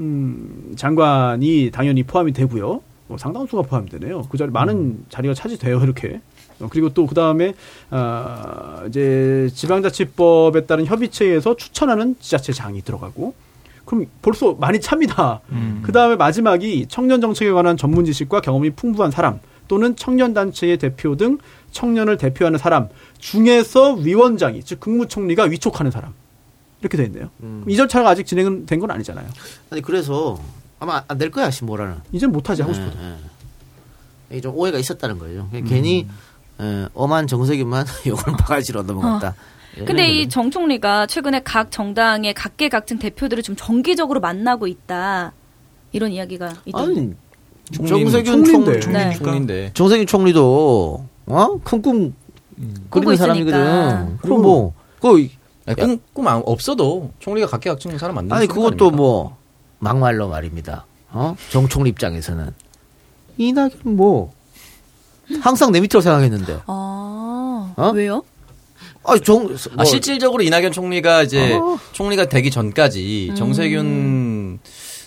음, 0.00 0.72
장관이 0.76 1.70
당연히 1.72 2.02
포함이 2.02 2.32
되고요. 2.32 2.82
뭐 3.06 3.18
상당수가 3.18 3.62
포함되네요. 3.62 4.22
그 4.30 4.36
자리 4.36 4.50
많은 4.50 5.04
자리가 5.08 5.34
차지돼요. 5.34 5.80
이렇게. 5.80 6.20
어, 6.60 6.68
그리고 6.70 6.90
또 6.90 7.06
그 7.06 7.14
다음에 7.14 7.54
아, 7.90 8.84
이제 8.88 9.48
지방자치법에 9.54 10.66
따른 10.66 10.86
협의체에서 10.86 11.56
추천하는 11.56 12.16
지자체장이 12.20 12.82
들어가고. 12.82 13.34
그럼 13.84 14.06
벌써 14.22 14.52
많이 14.54 14.80
찹니다. 14.80 15.40
그 15.82 15.90
다음에 15.90 16.14
마지막이 16.14 16.86
청년 16.88 17.20
정책에 17.20 17.50
관한 17.50 17.76
전문 17.76 18.04
지식과 18.04 18.40
경험이 18.40 18.70
풍부한 18.70 19.10
사람 19.10 19.40
또는 19.66 19.96
청년 19.96 20.32
단체의 20.32 20.76
대표 20.78 21.16
등 21.16 21.38
청년을 21.72 22.16
대표하는 22.16 22.58
사람 22.58 22.88
중에서 23.18 23.94
위원장이 23.94 24.62
즉 24.62 24.78
국무총리가 24.78 25.44
위촉하는 25.44 25.90
사람 25.90 26.12
이렇게 26.80 26.96
돼 26.96 27.04
있네요. 27.06 27.30
이 27.66 27.74
절차가 27.76 28.08
아직 28.08 28.26
진행은 28.26 28.66
된 28.66 28.78
건 28.78 28.90
아니잖아요. 28.92 29.26
아니 29.70 29.82
그래서 29.82 30.38
아마 30.78 31.02
안 31.08 31.18
될 31.18 31.30
거야 31.32 31.50
신보라는. 31.50 31.96
이제 32.12 32.28
못하지 32.28 32.62
하고 32.62 32.72
싶어도. 32.74 32.96
예, 33.02 33.04
예. 33.08 33.14
이게 34.30 34.40
좀 34.40 34.54
오해가 34.54 34.78
있었다는 34.78 35.18
거예요. 35.18 35.48
괜히 35.66 36.06
예, 36.60 36.86
엄한 36.94 37.26
정세균만 37.26 37.86
욕을 38.06 38.32
바가지로 38.34 38.82
넘어갔다. 38.82 39.34
예, 39.78 39.84
근데 39.84 40.06
이 40.08 40.12
이거는. 40.22 40.28
정 40.28 40.50
총리가 40.50 41.06
최근에 41.06 41.40
각 41.44 41.70
정당의 41.70 42.34
각계각층 42.34 42.98
대표들을 42.98 43.42
좀 43.42 43.56
정기적으로 43.56 44.20
만나고 44.20 44.66
있다. 44.66 45.32
이런 45.92 46.10
이야기가 46.12 46.52
있던데. 46.66 47.00
아니 47.00 47.14
총리는 47.72 48.10
정세균 48.10 48.44
총리인데. 48.44 48.80
총, 48.80 48.92
네. 48.92 49.12
총리인데 49.14 49.70
정세균 49.74 50.06
총리도 50.06 51.04
어? 51.26 51.46
큰꿈 51.64 52.12
꾸고 52.90 53.06
그리는 53.06 53.14
있으니까. 53.14 53.16
사람이거든. 53.52 54.18
그럼 54.18 54.42
뭐, 54.42 54.74
그, 55.00 55.28
꿈, 55.76 55.98
꿈 56.12 56.28
안- 56.28 56.42
없어도 56.44 57.10
총리가 57.20 57.46
각계각층 57.46 57.96
사람 57.96 58.16
만드는 58.16 58.36
아니, 58.36 58.46
그것도 58.46 58.90
뭐, 58.90 59.36
막말로 59.78 60.28
말입니다. 60.28 60.84
어? 61.10 61.34
정 61.50 61.68
총리 61.68 61.88
입장에서는. 61.90 62.50
이낙연 63.38 63.70
뭐, 63.84 64.32
항상 65.40 65.72
내 65.72 65.80
밑으로 65.80 66.00
생각했는데. 66.00 66.60
아, 66.66 67.72
어? 67.76 67.92
왜요? 67.94 68.22
아, 69.04 69.18
정, 69.18 69.44
뭐, 69.44 69.56
아, 69.76 69.84
실질적으로 69.84 70.42
이낙연 70.42 70.72
총리가 70.72 71.22
이제 71.22 71.54
어. 71.54 71.78
총리가 71.92 72.26
되기 72.26 72.50
전까지 72.50 73.32
정세균 73.36 74.58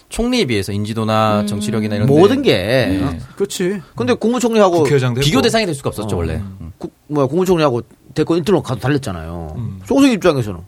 총리에 0.09 0.45
비해서 0.45 0.71
인지도나 0.71 1.41
음. 1.41 1.47
정치력이나 1.47 1.95
이런 1.95 2.07
모든 2.07 2.41
데 2.41 2.49
게. 2.49 2.57
네. 2.99 3.19
그렇지. 3.35 3.81
근데 3.95 4.13
국무총리하고 4.13 4.83
비교. 4.83 5.41
대상이 5.41 5.65
될 5.65 5.73
수가 5.75 5.89
없었죠 5.89 6.15
어. 6.15 6.19
원래. 6.19 6.41
국, 6.77 6.93
뭐야 7.07 7.27
국무총리하고 7.27 7.81
대권 8.13 8.37
인터넷 8.37 8.61
가서 8.61 8.79
달렸잖아요. 8.79 9.53
음. 9.57 9.81
총리 9.85 10.11
입장에서는 10.11 10.59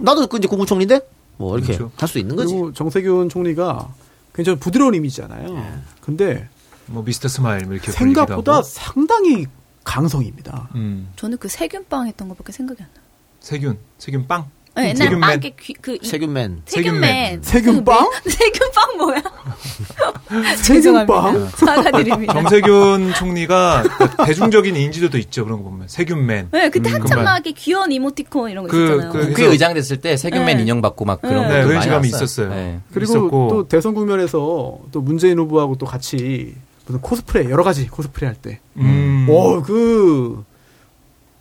나도 0.00 0.26
그 0.26 0.38
이제 0.38 0.48
국무총리인데 0.48 1.00
뭐 1.36 1.56
이렇게 1.56 1.74
그렇죠. 1.76 1.92
할수 1.96 2.18
있는 2.18 2.36
거지. 2.36 2.54
그리고 2.54 2.72
정세균 2.72 3.28
총리가 3.28 3.88
굉장히 4.34 4.58
부드러운 4.58 4.94
이미지잖아요. 4.94 5.80
근데 6.00 6.48
뭐 6.86 7.02
Mr. 7.04 7.28
Smile 7.28 7.64
뭐 7.64 7.74
이렇게 7.74 7.90
생각보다 7.92 8.52
하고. 8.54 8.62
상당히 8.62 9.46
강성입니다. 9.84 10.68
음. 10.74 11.08
저는 11.16 11.38
그 11.38 11.48
세균빵 11.48 12.06
했던 12.06 12.28
것밖에 12.28 12.52
생각이 12.52 12.82
안 12.82 12.88
나요. 12.94 13.04
세균 13.40 13.78
세균 13.98 14.26
빵. 14.26 14.46
네, 14.76 14.88
옛날 14.88 14.96
세균맨. 15.06 15.20
빵, 15.20 15.40
그, 15.40 15.50
귀- 15.60 15.72
그, 15.74 15.98
이- 16.02 16.04
세균맨. 16.06 16.62
세균맨. 16.66 17.42
세균빵? 17.42 18.08
그 18.24 18.28
매- 18.28 18.32
세균빵 18.34 18.96
뭐야? 18.98 19.22
세균빵? 20.56 21.06
죄송합니다. 21.06 21.48
사과드립니다. 21.56 22.32
정세균 22.32 23.12
총리가 23.14 23.84
대중적인 24.26 24.74
인지도도 24.74 25.18
있죠 25.18 25.44
그런 25.44 25.62
거 25.62 25.70
보면 25.70 25.86
세균맨. 25.86 26.48
네, 26.50 26.70
그때 26.70 26.90
음, 26.90 26.94
한참. 26.94 27.22
막 27.22 27.34
이렇게 27.36 27.52
귀여운 27.52 27.92
이모티콘 27.92 28.50
이런 28.50 28.64
거 28.64 28.70
그- 28.70 28.84
있었잖아요. 28.84 29.12
그- 29.12 29.18
국회 29.20 29.32
그래서- 29.34 29.52
의장 29.52 29.74
됐을 29.74 29.98
때 30.00 30.16
세균맨 30.16 30.56
네. 30.56 30.62
인형 30.64 30.82
받고 30.82 31.04
막 31.04 31.20
그런 31.22 31.46
네. 31.48 31.62
것도 31.62 31.78
네, 31.80 31.88
많이. 31.90 32.08
있었어요. 32.08 32.48
네. 32.48 32.80
그리고 32.92 33.12
있었고. 33.12 33.48
또 33.50 33.68
대선 33.68 33.94
국면에서 33.94 34.78
또 34.90 35.00
문재인 35.00 35.38
후보하고 35.38 35.76
또 35.76 35.86
같이 35.86 36.56
무슨 36.86 37.00
코스프레 37.00 37.50
여러 37.50 37.62
가지 37.64 37.86
코스프레 37.88 38.26
할 38.26 38.36
때, 38.36 38.60
음. 38.76 39.26
오그 39.28 40.44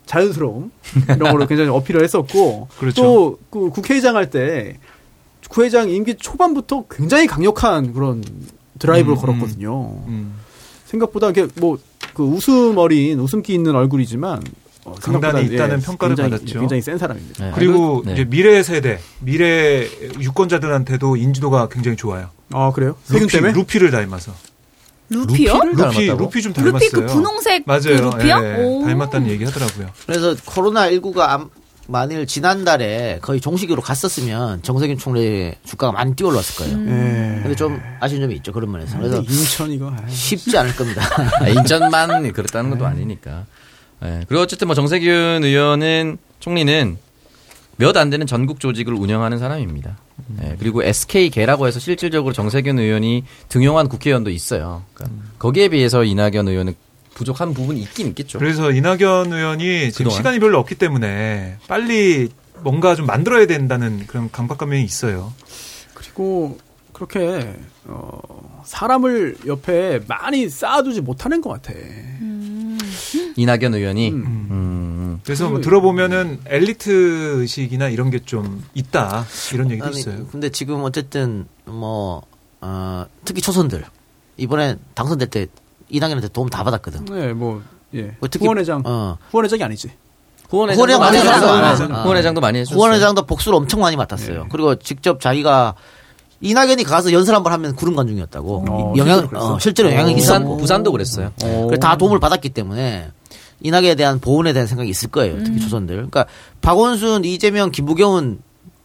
자연스러움 0.06 0.72
이런 1.16 1.32
걸로 1.32 1.48
굉장히 1.48 1.70
어필을 1.70 2.04
했었고 2.04 2.68
그렇죠. 2.78 3.02
또그 3.02 3.70
국회의장 3.72 4.16
할 4.16 4.30
때 4.30 4.78
국회의장 5.50 5.90
임기 5.90 6.16
초반부터 6.16 6.86
굉장히 6.90 7.28
강력한 7.28 7.94
그런 7.94 8.24
드라이브를 8.80 9.18
음, 9.18 9.22
걸었거든요. 9.22 10.04
음. 10.08 10.34
생각보다 10.86 11.30
이게 11.30 11.48
뭐 11.60 11.78
그 12.14 12.24
웃음 12.24 12.78
어린 12.78 13.20
웃음기 13.20 13.54
있는 13.54 13.76
얼굴이지만 13.76 14.42
어, 14.86 14.94
강단이 14.96 15.46
있다는 15.46 15.80
평가를 15.82 16.16
굉장히, 16.16 16.30
받았죠. 16.32 16.60
굉장히 16.60 16.82
센 16.82 16.98
사람입니다. 16.98 17.46
네. 17.46 17.52
그리고 17.56 18.04
네. 18.06 18.14
이제 18.14 18.26
미래 18.26 18.62
세대, 18.64 19.00
미래 19.20 19.88
유권자들한테도 20.20 21.16
인지도가 21.16 21.70
굉장히 21.70 21.98
좋아요. 21.98 22.30
아 22.52 22.72
그래요? 22.72 22.96
세균 23.06 23.24
루피, 23.24 23.32
때문에? 23.34 23.54
루피를 23.54 23.92
닮아서. 23.92 24.34
루피요? 25.14 25.60
루피? 25.76 26.08
루피 26.08 26.42
좀 26.42 26.54
닮았어요. 26.54 26.74
루피 26.74 26.90
그 26.90 27.06
분홍색 27.06 27.64
맞아요. 27.66 27.82
그 27.82 27.90
루피요? 27.90 28.40
예, 28.44 28.64
오. 28.64 28.86
닮았다는 28.86 29.30
얘기 29.30 29.44
하더라고요. 29.46 29.90
그래서 30.06 30.36
코로나 30.46 30.90
19가 30.90 31.50
만일 31.88 32.26
지난달에 32.26 33.20
거의 33.22 33.42
종식으로 33.42 33.82
갔었으면 33.82 34.62
정세균 34.64 34.98
총리 34.98 35.52
주가가 35.66 35.92
많이 35.92 36.16
뛰어올랐을 36.16 36.56
거예요. 36.56 36.80
예. 36.80 37.40
근데 37.42 37.56
좀 37.56 37.82
아쉬운 38.00 38.22
점이 38.22 38.36
있죠 38.36 38.54
그런 38.54 38.72
면에서. 38.72 38.98
그래서 38.98 39.22
인천 39.22 39.72
이거 39.72 39.90
아이. 39.92 40.10
쉽지 40.12 40.58
않을 40.58 40.76
겁니다. 40.76 41.02
아, 41.42 41.48
인천만 41.50 42.32
그렇다는 42.32 42.70
것도 42.70 42.86
아니니까. 42.86 43.46
예. 44.06 44.22
그리고 44.28 44.44
어쨌든 44.44 44.68
뭐 44.68 44.76
정세균 44.76 45.44
의원은 45.44 46.18
총리는 46.40 46.98
몇 47.78 47.98
안 47.98 48.10
되는 48.10 48.26
전국 48.28 48.60
조직을 48.60 48.94
운영하는 48.94 49.40
사람입니다. 49.40 49.98
예, 50.44 50.56
그리고 50.60 50.84
SK계라고 50.84 51.68
해서 51.68 51.80
실질적으로 51.80 52.34
정세균 52.34 52.80
의원이 52.80 53.24
등용한 53.50 53.90
국회의원도 53.90 54.30
있어요. 54.30 54.84
그러니까 54.94 55.20
거기에 55.40 55.70
비해서 55.70 56.04
이낙연 56.04 56.48
의원은 56.48 56.76
부족한 57.16 57.54
부분이 57.54 57.82
있긴 57.82 58.08
있겠죠. 58.08 58.40
그래서 58.40 58.72
이낙연 58.72 59.32
의원이 59.34 59.92
지금 59.92 60.06
그동안? 60.06 60.18
시간이 60.18 60.40
별로 60.40 60.60
없기 60.60 60.76
때문에 60.76 61.58
빨리 61.68 62.30
뭔가 62.62 62.96
좀 62.96 63.06
만들어야 63.06 63.46
된다는 63.48 64.06
그런 64.08 64.32
강박감이 64.32 64.84
있어요. 64.84 65.34
그리고 65.94 66.58
그렇게 66.94 67.54
어, 67.86 68.20
사람을 68.66 69.38
옆에 69.48 70.00
많이 70.08 70.48
쌓아두지 70.50 71.02
못하는 71.02 71.42
것 71.42 71.50
같아. 71.50 71.74
이낙연 73.36 73.74
의원이 73.74 74.10
음. 74.12 74.24
음, 74.26 74.93
음. 75.16 75.20
그래서 75.24 75.50
뭐 75.50 75.62
들어보면은 75.62 76.40
엘리트 76.46 77.40
의식이나 77.42 77.90
이런 77.90 78.10
게 78.10 78.20
좀 78.26 78.64
있다 78.74 79.26
이런 79.54 79.70
얘기도 79.72 79.88
아니, 79.88 80.00
있어요. 80.00 80.26
근데 80.32 80.50
지금 80.50 80.84
어쨌든 80.84 81.46
뭐 81.66 82.22
어, 82.62 83.06
특히 83.26 83.42
초선들 83.42 83.84
이번에 84.38 84.78
당선될 84.96 85.30
때 85.30 85.48
이낙연한테 85.90 86.30
도움 86.30 86.50
다 86.50 86.64
받았거든. 86.64 87.06
네, 87.06 87.34
뭐 87.34 87.62
예. 87.94 88.16
뭐 88.20 88.30
특히- 88.30 88.46
후원회장, 88.46 88.82
어. 88.86 89.18
후원회장이 89.32 89.62
아니지. 89.64 89.92
후원회장도 90.50 90.94
후원회장 90.94 91.00
많이. 91.00 91.18
해줬어요. 91.18 91.88
네. 91.88 92.02
후원회장도 92.04 92.42
많이 92.42 92.60
해줬어요. 92.60 92.78
후원회장도 92.80 93.26
복수를 93.26 93.56
엄청 93.58 93.82
많이 93.82 93.96
맡았어요. 93.96 94.48
그리고 94.52 94.76
직접 94.76 95.20
자기가 95.22 95.76
이낙연이 96.42 96.84
가서 96.84 97.12
연설 97.14 97.36
한 97.36 97.44
번 97.44 97.54
하면 97.54 97.76
구름 97.76 97.96
관 97.96 98.06
중이었다고 98.08 98.66
어, 98.70 98.94
영향 98.98 99.20
실제로? 99.22 99.40
어, 99.42 99.60
실제로 99.60 99.92
영향이 99.92 100.14
있었고 100.16 100.58
부산도 100.58 100.92
그랬어요. 100.92 101.32
그래서 101.40 101.76
다 101.80 101.98
도움을 101.98 102.20
받았기 102.20 102.50
때문에 102.50 103.10
이낙연에 103.62 103.96
대한 103.96 104.20
보훈에 104.20 104.54
대한 104.54 104.68
생각이 104.68 104.90
있을 104.90 105.10
거예요. 105.10 105.44
특히 105.44 105.60
초선들. 105.60 105.96
그러니까 105.96 106.26
박원순, 106.62 107.26
이재명, 107.26 107.72
김부겸은 107.72 108.40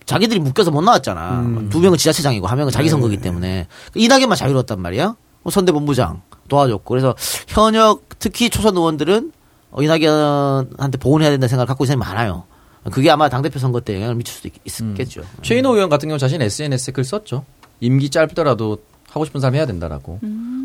자기들이 0.07 0.41
묶여서 0.41 0.71
못 0.71 0.81
나왔잖아. 0.83 1.41
음. 1.41 1.69
두 1.71 1.81
명은 1.81 1.99
지자체장이고 1.99 2.47
한 2.47 2.57
명은 2.57 2.73
자기 2.73 2.89
선거기 2.89 3.19
때문에 3.19 3.67
이낙연만 3.95 4.37
자유로웠단 4.37 4.81
말이야. 4.81 5.15
뭐 5.43 5.51
선대본부장 5.51 6.23
도와줬고 6.49 6.85
그래서 6.89 7.15
현역 7.47 8.09
특히 8.19 8.49
초선 8.51 8.77
의원들은 8.77 9.33
어, 9.71 9.83
이낙연한테 9.83 10.99
보훈해야 10.99 11.31
된다는 11.31 11.49
생각을 11.49 11.67
갖고 11.67 11.85
있는 11.85 11.99
사람이 11.99 12.15
많아요. 12.15 12.45
그게 12.91 13.11
아마 13.11 13.29
당대표 13.29 13.59
선거 13.59 13.81
때 13.81 13.95
영향을 13.97 14.15
미칠 14.15 14.35
수도 14.35 14.49
있, 14.49 14.81
있겠죠. 14.81 15.23
최인호 15.43 15.75
의원 15.75 15.91
같은 15.91 16.09
경우 16.09 16.19
자신 16.19 16.41
SNS에 16.41 16.93
글 16.93 17.05
썼죠. 17.05 17.45
임기 17.81 18.09
짧더라도 18.11 18.79
하고 19.11 19.25
싶은 19.25 19.41
사람 19.41 19.55
해야 19.55 19.67
된다라고. 19.67 20.21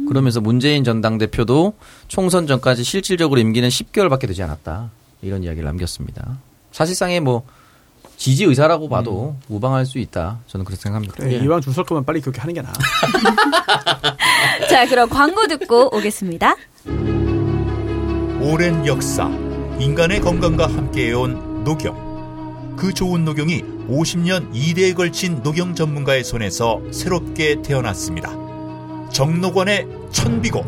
그러면서 0.08 0.42
문재인 0.42 0.84
전 0.84 1.02
당대표도 1.02 1.74
총선 2.08 2.46
전까지 2.48 2.84
실질적으로 2.84 3.40
임기는 3.40 3.68
10개월밖에 3.70 4.28
되지 4.28 4.44
않았다. 4.44 4.90
이런 5.22 5.44
이야기를 5.44 5.66
남겼습니다. 5.66 6.38
사실상의 6.72 7.20
뭐 7.22 7.44
지지 8.18 8.44
의사라고 8.44 8.90
봐도 8.90 9.36
무방할 9.48 9.86
수 9.86 9.98
있다. 9.98 10.40
저는 10.48 10.66
그렇게 10.66 10.82
생각합니다. 10.82 11.16
그래, 11.16 11.34
예. 11.34 11.38
이왕 11.44 11.62
줄 11.62 11.74
설 11.74 11.84
거면 11.84 12.04
빨리 12.06 12.20
그렇게 12.22 12.40
하는 12.42 12.54
게 12.54 12.62
나아. 12.62 12.74
자, 14.70 14.86
그럼 14.88 15.10
광고 15.10 15.48
듣고 15.48 15.96
오겠습니다. 15.96 16.56
오랜 18.42 18.86
역사, 18.86 19.28
인간의 19.80 20.20
건강과 20.22 20.68
함께해온 20.68 21.64
녹용. 21.64 22.76
그 22.78 22.94
좋은 22.94 23.24
녹용이 23.24 23.64
50년 23.88 24.52
2대에 24.54 24.96
걸친 24.96 25.42
녹용 25.44 25.76
전문가의 25.76 26.24
손에서 26.24 26.82
새롭게 26.92 27.62
태어났습니다. 27.62 28.32
정록원의 29.12 29.88
천비고. 30.12 30.66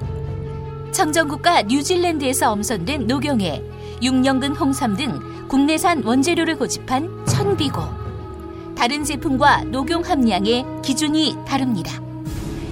청정국과 0.92 1.64
뉴질랜드에서 1.64 2.52
엄선된 2.52 3.08
녹용에 3.08 3.62
6년근 4.02 4.60
홍삼 4.60 4.96
등 4.96 5.20
국내산 5.48 6.04
원재료를 6.04 6.58
고집한 6.58 7.26
천비고. 7.26 7.82
다른 8.78 9.04
제품과 9.04 9.66
녹용 9.66 10.04
함량의 10.04 10.66
기준이 10.84 11.36
다릅니다. 11.48 12.02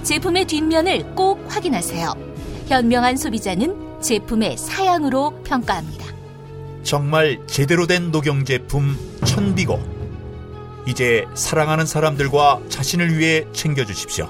제품의 0.04 0.46
뒷면을 0.46 1.16
꼭 1.16 1.44
확인하세요. 1.48 2.14
현명한 2.68 3.18
소비자는 3.18 4.02
제품의 4.02 4.58
사양으로 4.58 5.42
평가합니다. 5.44 6.06
정말 6.84 7.40
제대로 7.48 7.88
된 7.88 8.12
녹용 8.12 8.44
제품 8.44 8.98
천비고. 9.26 9.93
이제 10.88 11.26
사랑하는 11.34 11.86
사람들과 11.86 12.62
자신을 12.70 13.18
위해 13.18 13.46
챙겨주십시오. 13.54 14.30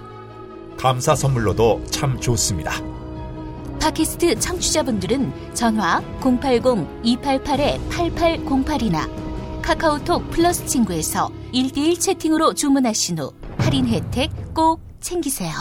감사 0.77 1.15
선물로도 1.15 1.85
참 1.89 2.19
좋습니다. 2.19 2.73
팟캐스트 3.79 4.39
청취자분들은 4.39 5.31
전화 5.53 6.01
080-288-8808이나 6.21 9.09
카카오톡 9.61 10.31
플러스 10.31 10.65
친구에서 10.65 11.29
1대1 11.53 11.99
채팅으로 11.99 12.53
주문하신 12.53 13.19
후 13.19 13.33
할인 13.57 13.85
혜택 13.87 14.31
꼭 14.53 14.79
챙기세요. 14.99 15.51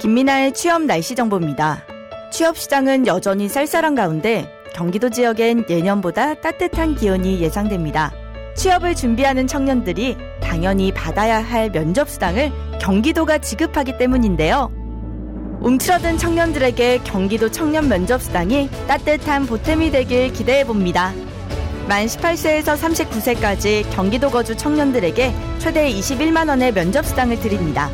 김민아의 0.00 0.54
취업 0.54 0.82
날씨 0.82 1.14
정보입니다. 1.14 1.84
취업 2.32 2.58
시장은 2.58 3.06
여전히 3.06 3.48
쌀쌀한 3.48 3.94
가운데 3.94 4.50
경기도 4.74 5.10
지역엔 5.10 5.66
예년보다 5.70 6.40
따뜻한 6.40 6.96
기온이 6.96 7.40
예상됩니다. 7.40 8.12
취업을 8.56 8.94
준비하는 8.94 9.46
청년들이 9.46 10.16
당연히 10.42 10.92
받아야 10.92 11.38
할 11.42 11.70
면접 11.70 12.08
수당을 12.08 12.50
경기도가 12.80 13.38
지급하기 13.38 13.98
때문인데요. 13.98 14.70
움츠러든 15.60 16.18
청년들에게 16.18 16.98
경기도 17.04 17.50
청년 17.50 17.88
면접 17.88 18.20
수당이 18.20 18.68
따뜻한 18.86 19.46
보탬이 19.46 19.90
되길 19.90 20.32
기대해 20.32 20.64
봅니다. 20.64 21.12
만 21.88 22.06
18세에서 22.06 22.76
39세까지 22.76 23.88
경기도 23.94 24.30
거주 24.30 24.56
청년들에게 24.56 25.32
최대 25.58 25.90
21만 25.90 26.48
원의 26.48 26.72
면접 26.72 27.04
수당을 27.04 27.38
드립니다. 27.40 27.90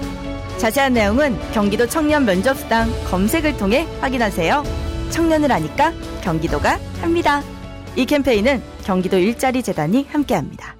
자세한 0.58 0.92
내용은 0.94 1.36
경기도 1.52 1.86
청년 1.86 2.24
면접수당 2.24 2.88
검색을 3.10 3.56
통해 3.56 3.86
확인하세요. 4.00 4.62
청년을 5.10 5.50
아니까 5.50 5.92
경기도가 6.22 6.78
합니다. 7.00 7.42
이 7.96 8.06
캠페인은 8.06 8.62
경기도 8.84 9.18
일자리 9.18 9.62
재단이 9.62 10.06
함께합니다. 10.10 10.76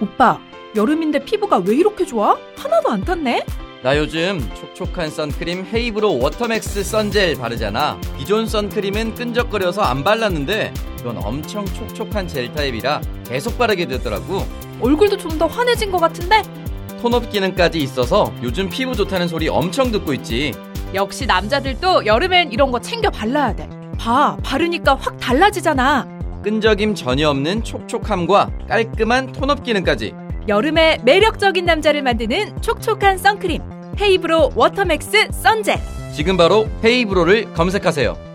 오빠, 0.00 0.38
여름인데 0.76 1.24
피부가 1.24 1.58
왜 1.58 1.74
이렇게 1.74 2.06
좋아? 2.06 2.36
하나도 2.56 2.90
안 2.90 3.04
탔네? 3.04 3.44
나 3.82 3.96
요즘 3.96 4.40
촉촉한 4.54 5.10
선크림 5.10 5.66
헤이브로 5.72 6.18
워터맥스 6.18 6.84
선젤 6.84 7.36
바르잖아. 7.36 7.98
기존 8.18 8.46
선크림은 8.46 9.14
끈적거려서 9.14 9.82
안 9.82 10.04
발랐는데 10.04 10.72
이건 11.00 11.16
엄청 11.18 11.64
촉촉한 11.64 12.28
젤 12.28 12.52
타입이라 12.52 13.00
계속 13.26 13.56
바르게 13.58 13.86
되더라고. 13.86 14.46
얼굴도 14.80 15.16
좀 15.16 15.38
더 15.38 15.46
환해진 15.46 15.90
것 15.90 15.98
같은데? 15.98 16.42
tone 17.00 17.20
up 17.20 17.30
기능까지 17.30 17.78
있어서 17.78 18.30
요즘 18.42 18.68
피부 18.68 18.94
좋다는 18.94 19.26
소리 19.26 19.48
엄청 19.48 19.90
듣고 19.90 20.12
있지. 20.14 20.52
역시 20.92 21.24
남자들도 21.24 22.04
여름엔 22.04 22.52
이런 22.52 22.70
거 22.70 22.78
챙겨 22.80 23.08
발라야 23.10 23.56
돼. 23.56 23.68
봐, 24.00 24.34
바르니까 24.42 24.94
확 24.94 25.18
달라지잖아. 25.18 26.08
끈적임 26.42 26.94
전혀 26.94 27.28
없는 27.28 27.62
촉촉함과 27.62 28.50
깔끔한 28.66 29.32
tone 29.32 29.52
up 29.52 29.62
기능까지. 29.62 30.14
여름에 30.48 30.98
매력적인 31.04 31.66
남자를 31.66 32.02
만드는 32.02 32.62
촉촉한 32.62 33.18
선크림. 33.18 33.60
헤이브로 34.00 34.52
워터맥스 34.54 35.28
선젤. 35.32 35.78
지금 36.14 36.38
바로 36.38 36.66
헤이브로를 36.82 37.52
검색하세요. 37.52 38.29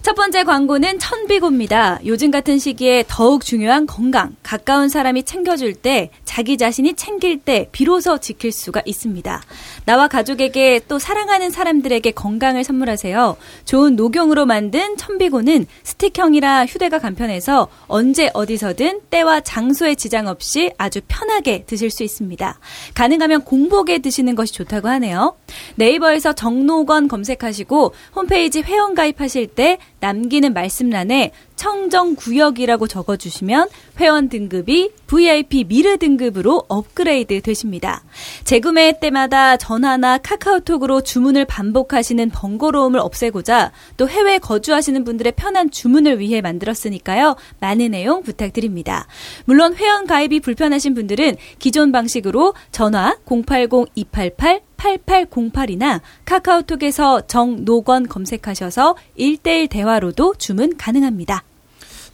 첫 0.00 0.14
번째 0.14 0.44
광고는 0.44 1.00
천비고입니다. 1.00 2.00
요즘 2.06 2.30
같은 2.30 2.58
시기에 2.58 3.04
더욱 3.08 3.44
중요한 3.44 3.84
건강. 3.84 4.36
가까운 4.42 4.88
사람이 4.88 5.24
챙겨줄 5.24 5.74
때, 5.74 6.10
자기 6.24 6.56
자신이 6.56 6.94
챙길 6.94 7.40
때, 7.40 7.68
비로소 7.72 8.18
지킬 8.18 8.52
수가 8.52 8.80
있습니다. 8.84 9.42
나와 9.84 10.06
가족에게 10.06 10.80
또 10.86 10.98
사랑하는 10.98 11.50
사람들에게 11.50 12.12
건강을 12.12 12.62
선물하세요. 12.62 13.36
좋은 13.64 13.96
녹용으로 13.96 14.46
만든 14.46 14.96
천비고는 14.96 15.66
스틱형이라 15.82 16.66
휴대가 16.66 16.98
간편해서 16.98 17.68
언제 17.88 18.30
어디서든 18.34 19.00
때와 19.10 19.40
장소에 19.40 19.96
지장 19.96 20.28
없이 20.28 20.70
아주 20.78 21.00
편하게 21.08 21.64
드실 21.66 21.90
수 21.90 22.04
있습니다. 22.04 22.58
가능하면 22.94 23.42
공복에 23.42 23.98
드시는 23.98 24.36
것이 24.36 24.52
좋다고 24.54 24.88
하네요. 24.88 25.36
네이버에서 25.74 26.34
정노건 26.34 27.08
검색하시고 27.08 27.94
홈페이지 28.14 28.60
회원 28.60 28.94
가입하실 28.94 29.48
때 29.48 29.78
남기는 30.00 30.52
말씀란에 30.52 31.32
청정 31.58 32.14
구역이라고 32.14 32.86
적어주시면 32.86 33.68
회원 33.98 34.28
등급이 34.28 34.92
VIP 35.08 35.64
미르 35.64 35.98
등급으로 35.98 36.64
업그레이드 36.68 37.40
되십니다. 37.42 38.04
재구매 38.44 39.00
때마다 39.00 39.56
전화나 39.56 40.18
카카오톡으로 40.18 41.02
주문을 41.02 41.44
반복하시는 41.44 42.30
번거로움을 42.30 43.00
없애고자 43.00 43.72
또 43.96 44.08
해외 44.08 44.38
거주하시는 44.38 45.02
분들의 45.04 45.32
편한 45.32 45.70
주문을 45.70 46.20
위해 46.20 46.40
만들었으니까요. 46.40 47.36
많은 47.58 47.90
내용 47.90 48.22
부탁드립니다. 48.22 49.06
물론 49.44 49.74
회원 49.74 50.06
가입이 50.06 50.40
불편하신 50.40 50.94
분들은 50.94 51.36
기존 51.58 51.90
방식으로 51.90 52.54
전화 52.70 53.16
080-288 53.26 54.68
8808이나 54.78 56.00
카카오톡에서 56.24 57.26
정노건 57.26 58.06
검색하셔서 58.06 58.94
1대1 59.18 59.68
대화로도 59.68 60.34
주문 60.38 60.76
가능합니다. 60.76 61.42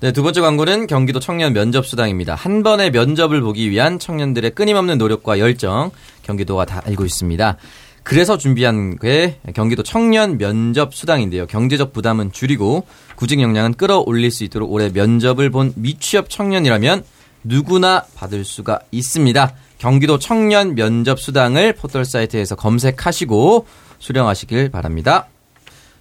네, 0.04 0.12
두 0.12 0.22
번째 0.22 0.42
광고는 0.42 0.86
경기도 0.86 1.18
청년 1.18 1.54
면접 1.54 1.86
수당입니다. 1.86 2.34
한 2.34 2.62
번의 2.62 2.90
면접을 2.90 3.40
보기 3.40 3.70
위한 3.70 3.98
청년들의 3.98 4.50
끊임없는 4.50 4.98
노력과 4.98 5.38
열정, 5.38 5.92
경기도가 6.22 6.66
다 6.66 6.82
알고 6.84 7.06
있습니다. 7.06 7.56
그래서 8.02 8.36
준비한 8.36 8.98
게 8.98 9.38
경기도 9.54 9.82
청년 9.82 10.36
면접 10.36 10.94
수당인데요. 10.94 11.46
경제적 11.46 11.94
부담은 11.94 12.32
줄이고 12.32 12.86
구직 13.16 13.40
역량은 13.40 13.72
끌어올릴 13.78 14.30
수 14.30 14.44
있도록 14.44 14.70
올해 14.72 14.90
면접을 14.90 15.48
본 15.48 15.72
미취업 15.74 16.28
청년이라면 16.28 17.02
누구나 17.42 18.04
받을 18.14 18.44
수가 18.44 18.80
있습니다. 18.90 19.54
경기도 19.78 20.18
청년 20.18 20.74
면접 20.74 21.18
수당을 21.18 21.72
포털 21.72 22.04
사이트에서 22.04 22.56
검색하시고 22.56 23.66
수령하시길 24.00 24.68
바랍니다. 24.68 25.28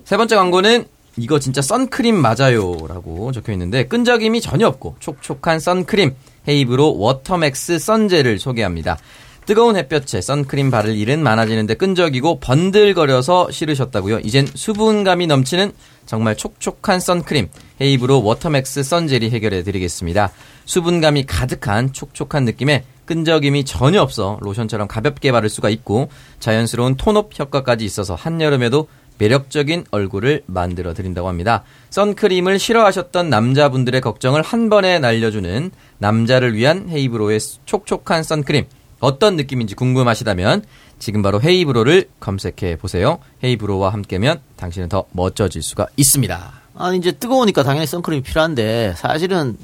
세 0.03 0.17
번째 0.17 0.35
광고는 0.35 0.87
이거 1.17 1.39
진짜 1.39 1.61
선크림 1.61 2.15
맞아요라고 2.15 3.31
적혀 3.31 3.51
있는데 3.53 3.85
끈적임이 3.85 4.41
전혀 4.41 4.67
없고 4.67 4.95
촉촉한 4.99 5.59
선크림 5.59 6.15
헤이브로 6.47 6.97
워터맥스 6.97 7.79
선젤을 7.79 8.39
소개합니다. 8.39 8.97
뜨거운 9.45 9.75
햇볕에 9.75 10.21
선크림 10.21 10.71
바를 10.71 10.95
일은 10.95 11.21
많아지는데 11.21 11.75
끈적이고 11.75 12.39
번들거려서 12.39 13.51
싫으셨다고요. 13.51 14.19
이젠 14.19 14.47
수분감이 14.53 15.27
넘치는 15.27 15.73
정말 16.05 16.35
촉촉한 16.35 16.99
선크림 16.99 17.49
헤이브로 17.81 18.23
워터맥스 18.23 18.83
선젤이 18.83 19.29
해결해 19.31 19.63
드리겠습니다. 19.63 20.31
수분감이 20.65 21.25
가득한 21.25 21.91
촉촉한 21.91 22.45
느낌에 22.45 22.85
끈적임이 23.05 23.65
전혀 23.65 24.01
없어 24.01 24.37
로션처럼 24.41 24.87
가볍게 24.87 25.33
바를 25.33 25.49
수가 25.49 25.69
있고 25.69 26.09
자연스러운 26.39 26.95
tone 26.95 27.23
up 27.23 27.37
효과까지 27.37 27.83
있어서 27.83 28.15
한여름에도 28.15 28.87
매력적인 29.17 29.85
얼굴을 29.91 30.43
만들어 30.45 30.93
드린다고 30.93 31.27
합니다. 31.27 31.63
선크림을 31.91 32.59
싫어하셨던 32.59 33.29
남자분들의 33.29 34.01
걱정을 34.01 34.41
한 34.41 34.69
번에 34.69 34.99
날려주는 34.99 35.71
남자를 35.99 36.55
위한 36.55 36.87
헤이브로의 36.89 37.39
촉촉한 37.65 38.23
선크림. 38.23 38.65
어떤 38.99 39.35
느낌인지 39.35 39.75
궁금하시다면 39.75 40.63
지금 40.99 41.21
바로 41.21 41.41
헤이브로를 41.41 42.05
검색해 42.19 42.77
보세요. 42.77 43.19
헤이브로와 43.43 43.91
함께면 43.91 44.39
당신은 44.55 44.89
더 44.89 45.03
멋져질 45.11 45.61
수가 45.61 45.87
있습니다. 45.97 46.51
아니 46.75 46.97
이제 46.97 47.11
뜨거우니까 47.11 47.63
당연히 47.63 47.85
선크림이 47.85 48.23
필요한데 48.23 48.93
사실은 48.97 49.57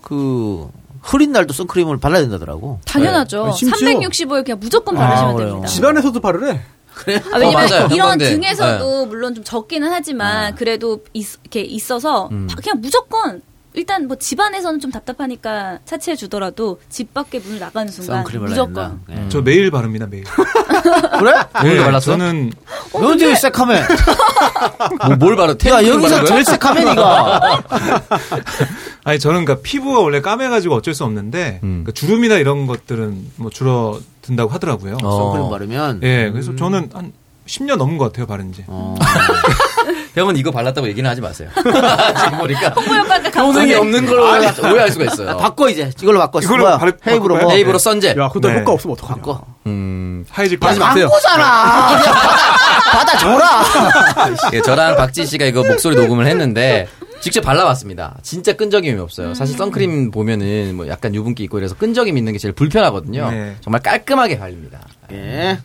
그 0.00 0.68
흐린 1.02 1.32
날도 1.32 1.52
선크림을 1.52 1.98
발라야 1.98 2.22
된다더라고. 2.22 2.80
당연하죠. 2.86 3.46
네. 3.46 3.52
심지어- 3.52 3.88
365일 3.88 4.44
그냥 4.44 4.58
무조건 4.60 4.96
아, 4.96 5.00
바르시면 5.06 5.34
그래요. 5.36 5.48
됩니다. 5.50 5.68
집안에서도 5.68 6.20
바르래. 6.20 6.60
아, 7.32 7.38
왜냐면 7.38 7.72
어. 7.72 7.88
이런. 7.94 8.18
등에서도 8.18 9.06
물론 9.06 9.34
좀 9.34 9.44
적기는 9.44 9.88
하지만 9.90 10.54
그래도 10.54 11.02
있, 11.12 11.26
이렇게 11.42 11.60
있어서 11.60 12.28
그냥 12.28 12.80
무조건 12.80 13.42
일단 13.74 14.06
뭐 14.06 14.16
집안에서는 14.16 14.80
좀 14.80 14.90
답답하니까 14.90 15.78
차치해 15.84 16.14
주더라도 16.14 16.78
집 16.90 17.14
밖에 17.14 17.38
문을 17.38 17.58
나가는 17.58 17.90
순간 17.90 18.24
무조건. 18.24 19.00
예. 19.10 19.26
저 19.30 19.40
매일 19.40 19.70
바릅니다 19.70 20.06
매일. 20.06 20.24
그래? 21.18 21.32
오늘도 21.62 21.84
발랐어? 21.84 22.12
저는 22.12 22.52
너 22.92 23.08
언제 23.08 23.34
새카매? 23.34 23.82
뭐, 25.06 25.16
뭘 25.16 25.36
바로 25.36 25.52
야 25.52 25.86
여기서 25.86 26.24
제일 26.24 26.44
새카매 26.44 26.84
니가. 26.84 27.62
아니 29.04 29.18
저는 29.18 29.44
그러니까 29.44 29.62
피부가 29.62 30.00
원래 30.00 30.20
까매가지고 30.20 30.74
어쩔 30.74 30.92
수 30.94 31.04
없는데 31.04 31.60
음. 31.62 31.82
그러니까 31.84 31.92
주름이나 31.92 32.36
이런 32.36 32.66
것들은 32.66 33.32
뭐 33.36 33.50
줄어 33.50 33.98
든다고 34.22 34.50
하더라고요. 34.50 34.98
어. 35.02 35.10
선크림 35.16 35.50
바르면. 35.50 36.00
예, 36.02 36.30
그래서 36.30 36.54
저는 36.56 36.90
한 36.94 37.12
10년 37.46 37.76
넘은 37.76 37.98
것 37.98 38.06
같아요 38.12 38.26
바른 38.26 38.52
지. 38.52 38.64
어. 38.68 38.94
형은 40.14 40.36
이거 40.36 40.50
발랐다고 40.50 40.86
얘기는 40.88 41.08
하지 41.08 41.20
마세요. 41.22 41.48
지금 41.56 42.38
보니까 42.38 42.68
홍보 42.76 42.94
효과가 42.94 43.30
효능이 43.30 43.74
없는 43.74 44.06
걸로 44.06 44.24
오해할 44.24 44.90
수가 44.90 45.04
있어요. 45.06 45.30
아, 45.30 45.36
바꿔 45.38 45.68
이제 45.70 45.90
이걸로 46.02 46.18
바꿔. 46.18 46.40
이걸로 46.40 46.64
뭐야? 46.64 46.78
바를- 46.78 46.98
헤이브로 47.06 47.34
바꿔요? 47.34 47.48
뭐? 47.48 47.52
헤이브로 47.52 47.78
선젤. 47.78 48.18
야, 48.18 48.28
그것도 48.28 48.48
네. 48.48 48.60
효과 48.60 48.72
없으면 48.72 48.92
어떡하냐. 48.94 49.16
바꿔. 49.22 49.44
음, 49.66 50.24
하지 50.30 50.56
거예요. 50.58 50.78
마세요. 50.78 51.08
바꾸잖아. 51.08 51.88
그냥 51.98 52.14
받아 52.92 53.18
줘라. 53.18 53.64
예, 54.52 54.60
저랑 54.60 54.96
박지 54.96 55.24
씨가 55.26 55.46
이거 55.46 55.62
목소리 55.64 55.96
녹음을 55.96 56.26
했는데 56.26 56.88
직접 57.22 57.40
발라봤습니다. 57.42 58.18
진짜 58.22 58.52
끈적임이 58.54 58.98
없어요. 59.00 59.32
사실 59.34 59.56
선크림 59.56 60.10
보면은 60.10 60.74
뭐 60.74 60.88
약간 60.88 61.14
유분기 61.14 61.44
있고 61.44 61.58
이래서 61.58 61.76
끈적임 61.76 62.18
있는 62.18 62.32
게 62.32 62.38
제일 62.38 62.52
불편하거든요. 62.52 63.30
네. 63.30 63.56
정말 63.60 63.80
깔끔하게 63.80 64.38
발립니다. 64.38 64.80
예. 65.12 65.58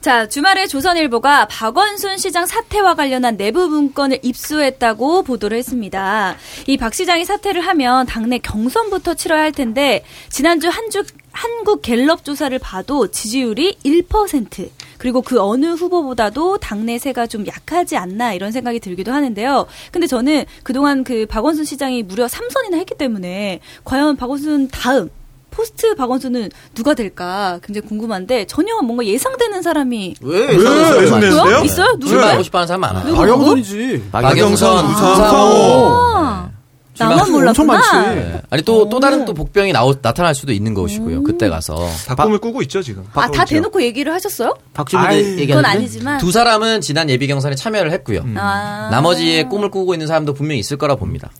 자, 0.00 0.26
주말에 0.26 0.66
조선일보가 0.66 1.48
박원순 1.48 2.16
시장 2.18 2.46
사퇴와 2.46 2.94
관련한 2.94 3.36
내부 3.36 3.68
문건을 3.68 4.20
입수했다고 4.22 5.22
보도를 5.24 5.58
했습니다. 5.58 6.36
이 6.66 6.76
박 6.78 6.94
시장이 6.94 7.24
사퇴를 7.24 7.60
하면 7.62 8.06
당내 8.06 8.38
경선부터 8.38 9.14
치러야 9.14 9.42
할 9.42 9.52
텐데 9.52 10.04
지난주 10.30 10.68
한 10.68 10.88
주 10.90 11.02
한국 11.38 11.82
갤럽 11.82 12.24
조사를 12.24 12.58
봐도 12.58 13.06
지지율이 13.06 13.78
1%. 13.84 14.70
그리고 14.98 15.22
그 15.22 15.40
어느 15.40 15.66
후보보다도 15.66 16.58
당내세가 16.58 17.28
좀 17.28 17.46
약하지 17.46 17.96
않나 17.96 18.32
이런 18.32 18.50
생각이 18.50 18.80
들기도 18.80 19.12
하는데요. 19.12 19.66
근데 19.92 20.08
저는 20.08 20.46
그동안 20.64 21.04
그 21.04 21.26
박원순 21.26 21.64
시장이 21.64 22.02
무려 22.02 22.26
3선이나 22.26 22.74
했기 22.74 22.96
때문에 22.96 23.60
과연 23.84 24.16
박원순 24.16 24.70
다음 24.72 25.10
포스트 25.52 25.94
박원순은 25.94 26.50
누가 26.74 26.94
될까 26.94 27.60
굉장히 27.62 27.86
궁금한데 27.86 28.46
전혀 28.46 28.74
뭔가 28.82 29.04
예상되는 29.06 29.62
사람이 29.62 30.16
왜? 30.20 30.40
왜 30.40 30.54
예상되는데요? 30.54 31.30
있어요? 31.30 31.64
있어요? 31.64 31.86
누구요? 31.92 32.08
출마하고 32.08 32.42
싶어하는 32.42 32.66
사람 32.66 32.80
많아. 32.80 33.04
박영선이지. 33.04 34.08
박영선, 34.10 34.86
우상호. 34.86 36.57
아, 37.04 37.08
나만 37.08 37.20
엄청 37.20 37.32
몰랐구나. 37.66 37.72
많지. 37.72 38.14
네. 38.14 38.42
아니 38.50 38.62
또또 38.62 39.00
다른 39.00 39.24
또 39.24 39.34
복병이 39.34 39.72
나오, 39.72 39.94
나타날 40.00 40.34
수도 40.34 40.52
있는 40.52 40.74
것이고요. 40.74 41.22
그때 41.22 41.48
가서 41.48 41.76
다 42.06 42.14
꿈을 42.14 42.38
꾸고 42.38 42.62
있죠 42.62 42.82
지금. 42.82 43.04
아, 43.14 43.30
다 43.30 43.44
대놓고 43.44 43.82
얘기를 43.82 44.12
하셨어요? 44.12 44.54
박주민. 44.74 45.36
그건 45.46 45.64
아니지만. 45.64 46.18
두 46.18 46.32
사람은 46.32 46.80
지난 46.80 47.10
예비 47.10 47.26
경선에 47.26 47.54
참여를 47.54 47.92
했고요. 47.92 48.24
아. 48.36 48.88
나머지의 48.90 49.48
꿈을 49.48 49.70
꾸고 49.70 49.94
있는 49.94 50.06
사람도 50.06 50.34
분명히 50.34 50.60
있을 50.60 50.76
거라 50.76 50.96
봅니다. 50.96 51.30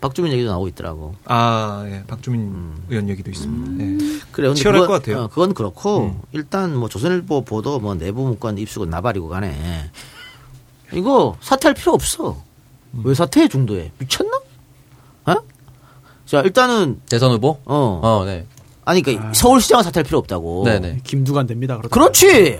박주민 0.00 0.32
얘기도 0.32 0.50
나오고 0.50 0.68
있더라고. 0.68 1.16
아, 1.24 1.84
예. 1.88 2.04
박주민 2.06 2.72
의원 2.88 3.08
얘기도 3.08 3.30
있습니다. 3.30 3.84
예. 3.84 4.20
그래, 4.30 4.48
근데 4.48 4.60
치열할 4.60 4.82
그건, 4.82 4.86
것 4.86 4.92
같아요. 5.02 5.24
어, 5.24 5.28
그건 5.28 5.54
그렇고 5.54 6.04
음. 6.04 6.20
일단 6.32 6.76
뭐 6.76 6.88
조선일보 6.88 7.44
보도 7.44 7.80
뭐 7.80 7.94
내부 7.94 8.22
문건 8.22 8.58
입수고 8.58 8.86
나발이고 8.86 9.28
간에 9.28 9.90
이거 10.92 11.36
사퇴할 11.40 11.74
필요 11.74 11.92
없어. 11.92 12.40
음. 12.94 13.02
왜 13.04 13.14
사퇴해 13.14 13.48
중도에 13.48 13.90
미쳤나? 13.98 14.38
어? 16.28 16.30
자 16.30 16.40
일단은 16.42 17.00
대선 17.08 17.32
후보? 17.32 17.58
어, 17.64 18.00
어, 18.02 18.24
네. 18.26 18.44
아니 18.84 19.02
그러니까 19.02 19.32
서울시장은 19.32 19.82
사퇴할 19.84 20.04
필요 20.04 20.18
없다고. 20.18 20.64
네네. 20.64 21.00
김두관 21.04 21.46
됩니다. 21.46 21.76
그렇다. 21.78 21.88
그렇지. 21.94 22.58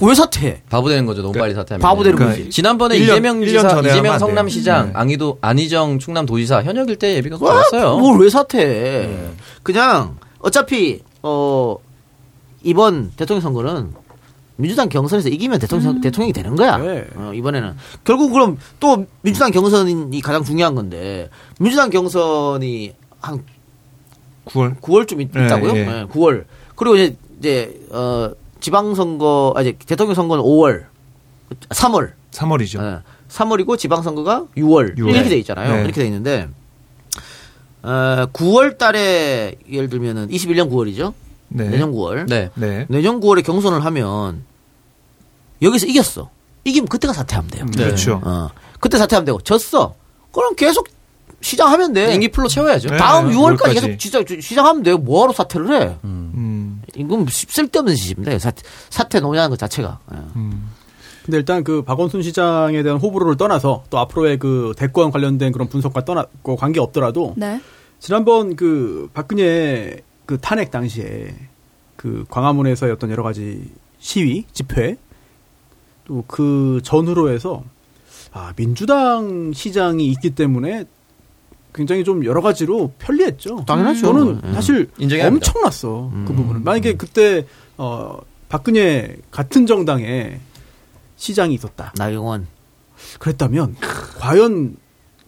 왜 0.00 0.14
사퇴해? 0.14 0.62
바보 0.70 0.88
되는 0.88 1.06
거죠. 1.06 1.22
너무 1.22 1.32
빨리 1.36 1.54
사퇴하면. 1.54 1.82
바보 1.82 2.04
되는 2.04 2.16
그러니까 2.16 2.38
거지. 2.38 2.50
지난번에 2.50 2.96
일 2.96 3.06
년- 3.06 3.16
이재명 3.16 3.42
일년 3.42 3.68
지사, 3.68 3.80
이재명. 3.80 4.18
성남시장, 4.18 4.86
네. 4.88 4.92
앙이도 4.94 5.38
안희정 5.40 5.98
충남도지사 5.98 6.62
현역일 6.62 6.96
때 6.96 7.14
예비가 7.16 7.36
뭐, 7.38 7.50
나왔어요. 7.50 7.98
뭘 7.98 8.20
왜 8.20 8.30
사퇴해? 8.30 9.30
그냥 9.64 10.16
어차피 10.38 11.00
어 11.22 11.76
이번 12.62 13.10
대통령 13.16 13.40
선거는 13.40 13.92
민주당 14.56 14.88
경선에서 14.88 15.28
이기면 15.28 15.58
대통령 15.60 16.00
대통령이 16.00 16.32
되는 16.32 16.54
거야. 16.56 16.78
네. 16.78 17.04
어, 17.16 17.32
이번에는 17.34 17.74
결국 18.04 18.32
그럼 18.32 18.56
또 18.80 19.04
민주당 19.22 19.50
경선이 19.52 20.20
가장 20.20 20.42
중요한 20.44 20.74
건데 20.76 21.28
민주당 21.60 21.90
경선이 21.90 22.92
한 23.20 23.44
9월 24.46 24.80
9월쯤 24.80 25.20
있, 25.20 25.32
네, 25.32 25.46
다고요 25.48 25.76
예. 25.76 25.84
9월. 26.10 26.44
그리고 26.74 26.96
이제 26.96 27.16
이제 27.38 27.80
어 27.90 28.30
지방 28.60 28.94
선거 28.94 29.52
아 29.56 29.62
이제 29.62 29.76
대통령 29.86 30.14
선거는 30.14 30.42
5월, 30.44 30.84
3월. 31.70 32.12
3월이죠. 32.30 32.82
예. 32.82 33.00
3월이고 33.28 33.78
지방 33.78 34.02
선거가 34.02 34.46
6월, 34.56 34.96
6월. 34.96 35.10
이렇게 35.10 35.28
돼 35.28 35.36
있잖아요. 35.38 35.74
네. 35.76 35.84
이렇게 35.84 36.00
돼 36.00 36.06
있는데 36.06 36.48
어, 37.82 38.26
9월 38.32 38.78
달에 38.78 39.56
예를 39.70 39.88
들면은 39.88 40.28
21년 40.28 40.70
9월이죠. 40.70 41.12
네. 41.48 41.68
내년 41.68 41.92
9월. 41.92 42.28
네. 42.28 42.50
네. 42.54 42.86
내년 42.88 43.20
9월에 43.20 43.44
경선을 43.44 43.84
하면 43.84 44.44
여기서 45.62 45.86
이겼어. 45.86 46.30
이기면 46.64 46.88
그때가 46.88 47.12
사퇴하면 47.12 47.50
돼요. 47.50 47.66
그렇죠. 47.72 48.20
어. 48.24 48.50
그때 48.80 48.98
사퇴하면 48.98 49.24
되고 49.24 49.40
졌어. 49.40 49.94
그럼 50.32 50.54
계속 50.54 50.88
시장하면 51.40 51.92
돼. 51.92 52.14
임기 52.14 52.28
풀로 52.28 52.48
채워야죠. 52.48 52.90
네. 52.90 52.96
다음 52.96 53.30
6월까지 53.30 53.56
6월까지. 53.58 53.74
계속 53.74 54.00
시장, 54.00 54.24
시장하면 54.40 54.82
돼요. 54.82 54.98
뭐하러 54.98 55.32
사퇴를 55.32 55.80
해? 55.82 55.96
음. 56.04 56.82
이건 56.96 57.26
쓸데없는 57.28 57.94
짓입니다. 57.94 58.36
사퇴, 58.38 58.62
사퇴 58.90 59.20
논의하는 59.20 59.50
것 59.50 59.58
자체가. 59.58 59.98
예. 60.12 60.16
음. 60.36 60.70
근데 61.24 61.38
일단 61.38 61.62
그 61.62 61.82
박원순 61.82 62.22
시장에 62.22 62.82
대한 62.82 62.98
호불호를 62.98 63.36
떠나서 63.36 63.84
또 63.90 63.98
앞으로의 63.98 64.38
그 64.38 64.72
대권 64.76 65.10
관련된 65.10 65.52
그런 65.52 65.68
분석과 65.68 66.04
떠나고 66.04 66.56
관계 66.56 66.80
없더라도 66.80 67.34
네. 67.36 67.60
지난번 68.00 68.56
그 68.56 69.10
박근혜 69.12 69.98
그 70.24 70.38
탄핵 70.38 70.70
당시에 70.70 71.34
그 71.96 72.24
광화문에서의 72.30 72.92
어떤 72.92 73.10
여러 73.10 73.22
가지 73.22 73.70
시위, 73.98 74.44
집회 74.52 74.96
또 76.06 76.24
그 76.26 76.80
전후로 76.82 77.30
해서 77.30 77.62
아, 78.32 78.52
민주당 78.56 79.52
시장이 79.52 80.06
있기 80.06 80.30
때문에 80.30 80.84
굉장히 81.78 82.02
좀 82.02 82.24
여러 82.24 82.40
가지로 82.40 82.90
편리했죠. 82.98 83.64
당연하죠. 83.64 84.00
저는 84.00 84.40
예. 84.48 84.52
사실 84.52 84.90
인정해야 84.98 85.26
합니다. 85.26 85.46
엄청났어. 85.48 86.10
그 86.12 86.32
음. 86.32 86.36
부분은. 86.36 86.64
만약에 86.64 86.94
그때 86.94 87.46
어 87.76 88.18
박근혜 88.48 89.14
같은 89.30 89.64
정당에 89.64 90.40
시장이 91.14 91.54
있었다. 91.54 91.92
나경원. 91.96 92.48
그랬다면 93.20 93.76
과연 94.18 94.76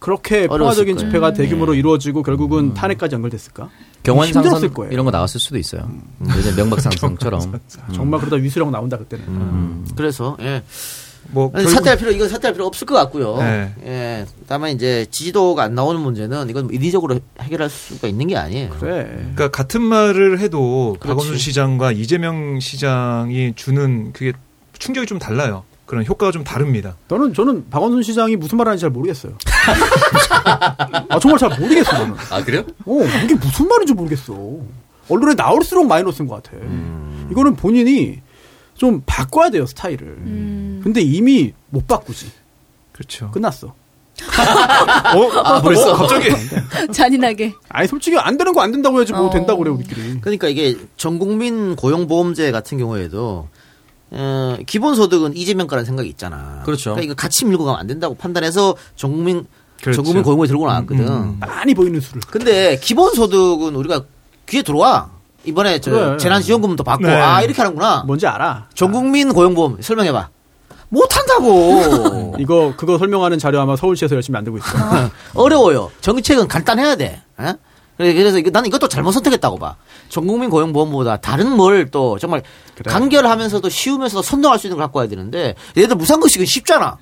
그렇게 0.00 0.48
평화적인 0.48 0.96
거예요. 0.96 1.08
집회가 1.08 1.32
대규모로 1.32 1.74
이루어지고 1.74 2.24
결국은 2.24 2.70
음. 2.70 2.74
탄핵까지 2.74 3.14
연결됐을까? 3.14 3.70
경원 4.02 4.32
상선 4.32 4.74
거예요. 4.74 4.92
이런 4.92 5.04
거 5.04 5.12
나왔을 5.12 5.38
수도 5.38 5.56
있어요. 5.56 5.88
예전 6.36 6.56
명박상선처럼. 6.56 7.60
정말 7.94 8.18
그러다 8.18 8.36
위수령 8.36 8.72
나온다 8.72 8.96
그때는. 8.96 9.24
음. 9.28 9.86
그래서, 9.94 10.36
예. 10.40 10.64
뭐 11.32 11.50
아니, 11.54 11.64
결국- 11.64 11.70
사퇴할 11.78 11.98
필요, 11.98 12.10
이건 12.10 12.28
사퇴할 12.28 12.54
필요 12.54 12.66
없을 12.66 12.86
것 12.86 12.94
같고요. 12.96 13.36
네. 13.38 13.74
예. 13.84 14.26
다만 14.48 14.70
이제 14.70 15.06
지지도가 15.10 15.62
안 15.62 15.74
나오는 15.74 16.00
문제는 16.00 16.48
이건 16.50 16.64
뭐 16.64 16.72
인위적으로 16.74 17.20
해결할 17.40 17.70
수가 17.70 18.08
있는 18.08 18.26
게 18.26 18.36
아니에요. 18.36 18.70
그래. 18.80 19.04
그러니까 19.12 19.50
같은 19.50 19.80
말을 19.82 20.40
해도 20.40 20.96
그렇지. 20.98 21.08
박원순 21.08 21.38
시장과 21.38 21.92
이재명 21.92 22.58
시장이 22.60 23.52
주는 23.54 24.12
그게 24.12 24.32
충격이 24.78 25.06
좀 25.06 25.18
달라요. 25.18 25.62
그런 25.86 26.04
효과가 26.06 26.30
좀 26.32 26.44
다릅니다. 26.44 26.96
저는 27.08 27.34
저는 27.34 27.68
박원순 27.70 28.02
시장이 28.04 28.36
무슨 28.36 28.58
말하는지 28.58 28.80
잘 28.82 28.90
모르겠어요. 28.90 29.32
아 31.08 31.18
정말 31.20 31.38
잘 31.38 31.48
모르겠어 31.58 31.90
저는. 31.96 32.14
아, 32.30 32.42
그래요? 32.44 32.62
어 32.86 32.98
이게 33.24 33.34
무슨 33.34 33.66
말인지 33.68 33.92
모르겠어. 33.94 34.32
언론에 35.08 35.34
나올수록 35.34 35.86
마이너스인 35.86 36.28
것 36.28 36.42
같아. 36.42 36.56
이거는 37.30 37.56
본인이 37.56 38.20
좀 38.80 39.02
바꿔야 39.04 39.50
돼요 39.50 39.66
스타일을. 39.66 40.06
음. 40.06 40.80
근데 40.82 41.02
이미 41.02 41.52
못 41.68 41.86
바꾸지. 41.86 42.30
그렇죠. 42.92 43.30
끝났어. 43.30 43.66
어? 44.24 45.30
아, 45.44 45.60
벌써 45.60 45.92
갑자기 45.94 46.30
잔인하게. 46.90 47.52
아니 47.68 47.86
솔직히 47.86 48.16
안 48.16 48.38
되는 48.38 48.54
거 48.54 48.62
안 48.62 48.72
된다고 48.72 48.96
해야지 48.96 49.12
뭐 49.12 49.26
어. 49.26 49.30
된다고 49.30 49.58
그래 49.58 49.70
우리끼리. 49.70 50.20
그러니까 50.22 50.48
이게 50.48 50.78
전국민 50.96 51.76
고용보험제 51.76 52.50
같은 52.52 52.78
경우에도 52.78 53.48
어, 54.12 54.56
기본소득은 54.66 55.36
이재명 55.36 55.66
거라는 55.66 55.84
생각이 55.84 56.08
있잖아. 56.08 56.62
그렇죠. 56.64 56.92
그러니까 56.92 57.04
이거 57.04 57.14
같이 57.14 57.44
밀고 57.44 57.64
가면 57.64 57.78
안 57.80 57.86
된다고 57.86 58.14
판단해서 58.14 58.76
전국민 58.96 59.44
그렇죠. 59.82 59.96
전국민 59.96 60.22
고용보험에 60.22 60.48
들고 60.48 60.66
나왔거든. 60.66 61.06
음. 61.06 61.36
많이 61.38 61.74
보이는 61.74 62.00
수를. 62.00 62.22
근데 62.30 62.78
기본소득은 62.80 63.74
우리가 63.76 64.04
귀에 64.48 64.62
들어와. 64.62 65.19
이번에 65.44 65.80
저 65.80 65.90
그래. 65.90 66.16
재난지원금도 66.18 66.84
받고 66.84 67.06
네. 67.06 67.14
아 67.14 67.42
이렇게 67.42 67.60
하는구나. 67.62 68.04
뭔지 68.06 68.26
알아. 68.26 68.66
전국민 68.74 69.32
고용보험 69.32 69.78
설명해봐. 69.80 70.28
못한다고. 70.88 72.34
이거 72.38 72.74
그거 72.76 72.98
설명하는 72.98 73.38
자료 73.38 73.60
아마 73.60 73.76
서울시에서 73.76 74.14
열심히 74.16 74.34
만들고 74.34 74.58
있어. 74.58 74.66
어려워요. 75.34 75.90
정책은 76.00 76.48
간단해야 76.48 76.96
돼. 76.96 77.22
에? 77.40 77.54
그래, 77.96 78.14
그래서 78.14 78.40
나는 78.50 78.68
이것도 78.68 78.88
잘못 78.88 79.12
선택했다고 79.12 79.58
봐. 79.58 79.76
전국민 80.08 80.48
고용보험보다 80.48 81.18
다른 81.18 81.50
뭘 81.54 81.90
또 81.90 82.18
정말 82.18 82.42
그래. 82.74 82.90
간결하면서도 82.90 83.68
쉬우면서도 83.68 84.22
선동할 84.22 84.58
수 84.58 84.66
있는 84.66 84.78
걸 84.78 84.84
갖고 84.86 85.00
와야 85.00 85.08
되는데 85.08 85.54
얘들 85.76 85.96
무상급식은 85.96 86.46
쉽잖아. 86.46 86.96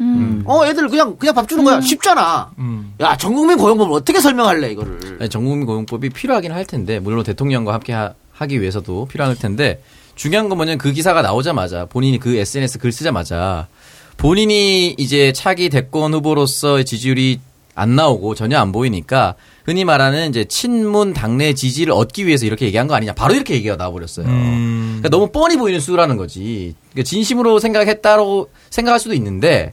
어, 0.45 0.67
애들 0.67 0.89
그냥 0.89 1.17
그냥 1.17 1.35
밥 1.37 1.49
주는 1.49 1.63
거야. 1.65 1.81
쉽잖아. 1.81 2.51
음. 2.59 2.95
야, 3.01 3.17
전국민 3.17 3.59
고용보험을 3.59 3.97
어떻게 3.97 4.21
설명할래 4.21 4.71
이거를? 4.73 5.19
아니, 5.21 5.29
전국민 5.31 5.67
고용법이 5.67 6.11
필요하긴 6.11 6.51
할 6.53 6.65
텐데 6.67 6.99
물론 6.99 7.23
대통령과 7.23 7.75
함께 7.75 7.93
하, 7.93 8.13
기 8.47 8.61
위해서도 8.61 9.07
필요할 9.07 9.37
텐데 9.37 9.83
중요한 10.15 10.49
건 10.49 10.59
뭐냐면 10.59 10.79
그 10.79 10.93
기사가 10.93 11.23
나오자마자 11.23 11.87
본인이 11.87 12.19
그 12.19 12.37
SNS 12.37 12.79
글 12.79 12.93
쓰자마자 12.93 13.69
본인이 14.17 14.95
이제 14.99 15.33
차기 15.33 15.69
대권 15.69 16.13
후보로서의 16.15 16.85
지지율이 16.85 17.41
안 17.75 17.95
나오고 17.95 18.35
전혀 18.35 18.59
안 18.59 18.73
보이니까 18.73 19.37
흔히 19.65 19.85
말하는 19.85 20.31
이제 20.31 20.45
친문 20.45 21.13
당내 21.13 21.53
지지를 21.55 21.93
얻기 21.93 22.27
위해서 22.27 22.45
이렇게 22.45 22.67
얘기한 22.67 22.89
거 22.89 22.95
아니냐 22.95 23.13
바로 23.13 23.35
이렇게 23.35 23.55
얘기가 23.55 23.77
나와버렸어요. 23.77 24.27
음. 24.27 24.99
그러니까 24.99 25.11
너무 25.11 25.31
뻔히 25.31 25.57
보이는 25.57 25.79
수라는 25.79 26.17
거지. 26.17 26.75
그러니까 26.91 27.09
진심으로 27.09 27.61
생각했다고 27.61 28.51
생각할 28.71 28.99
수도 28.99 29.15
있는데 29.15 29.71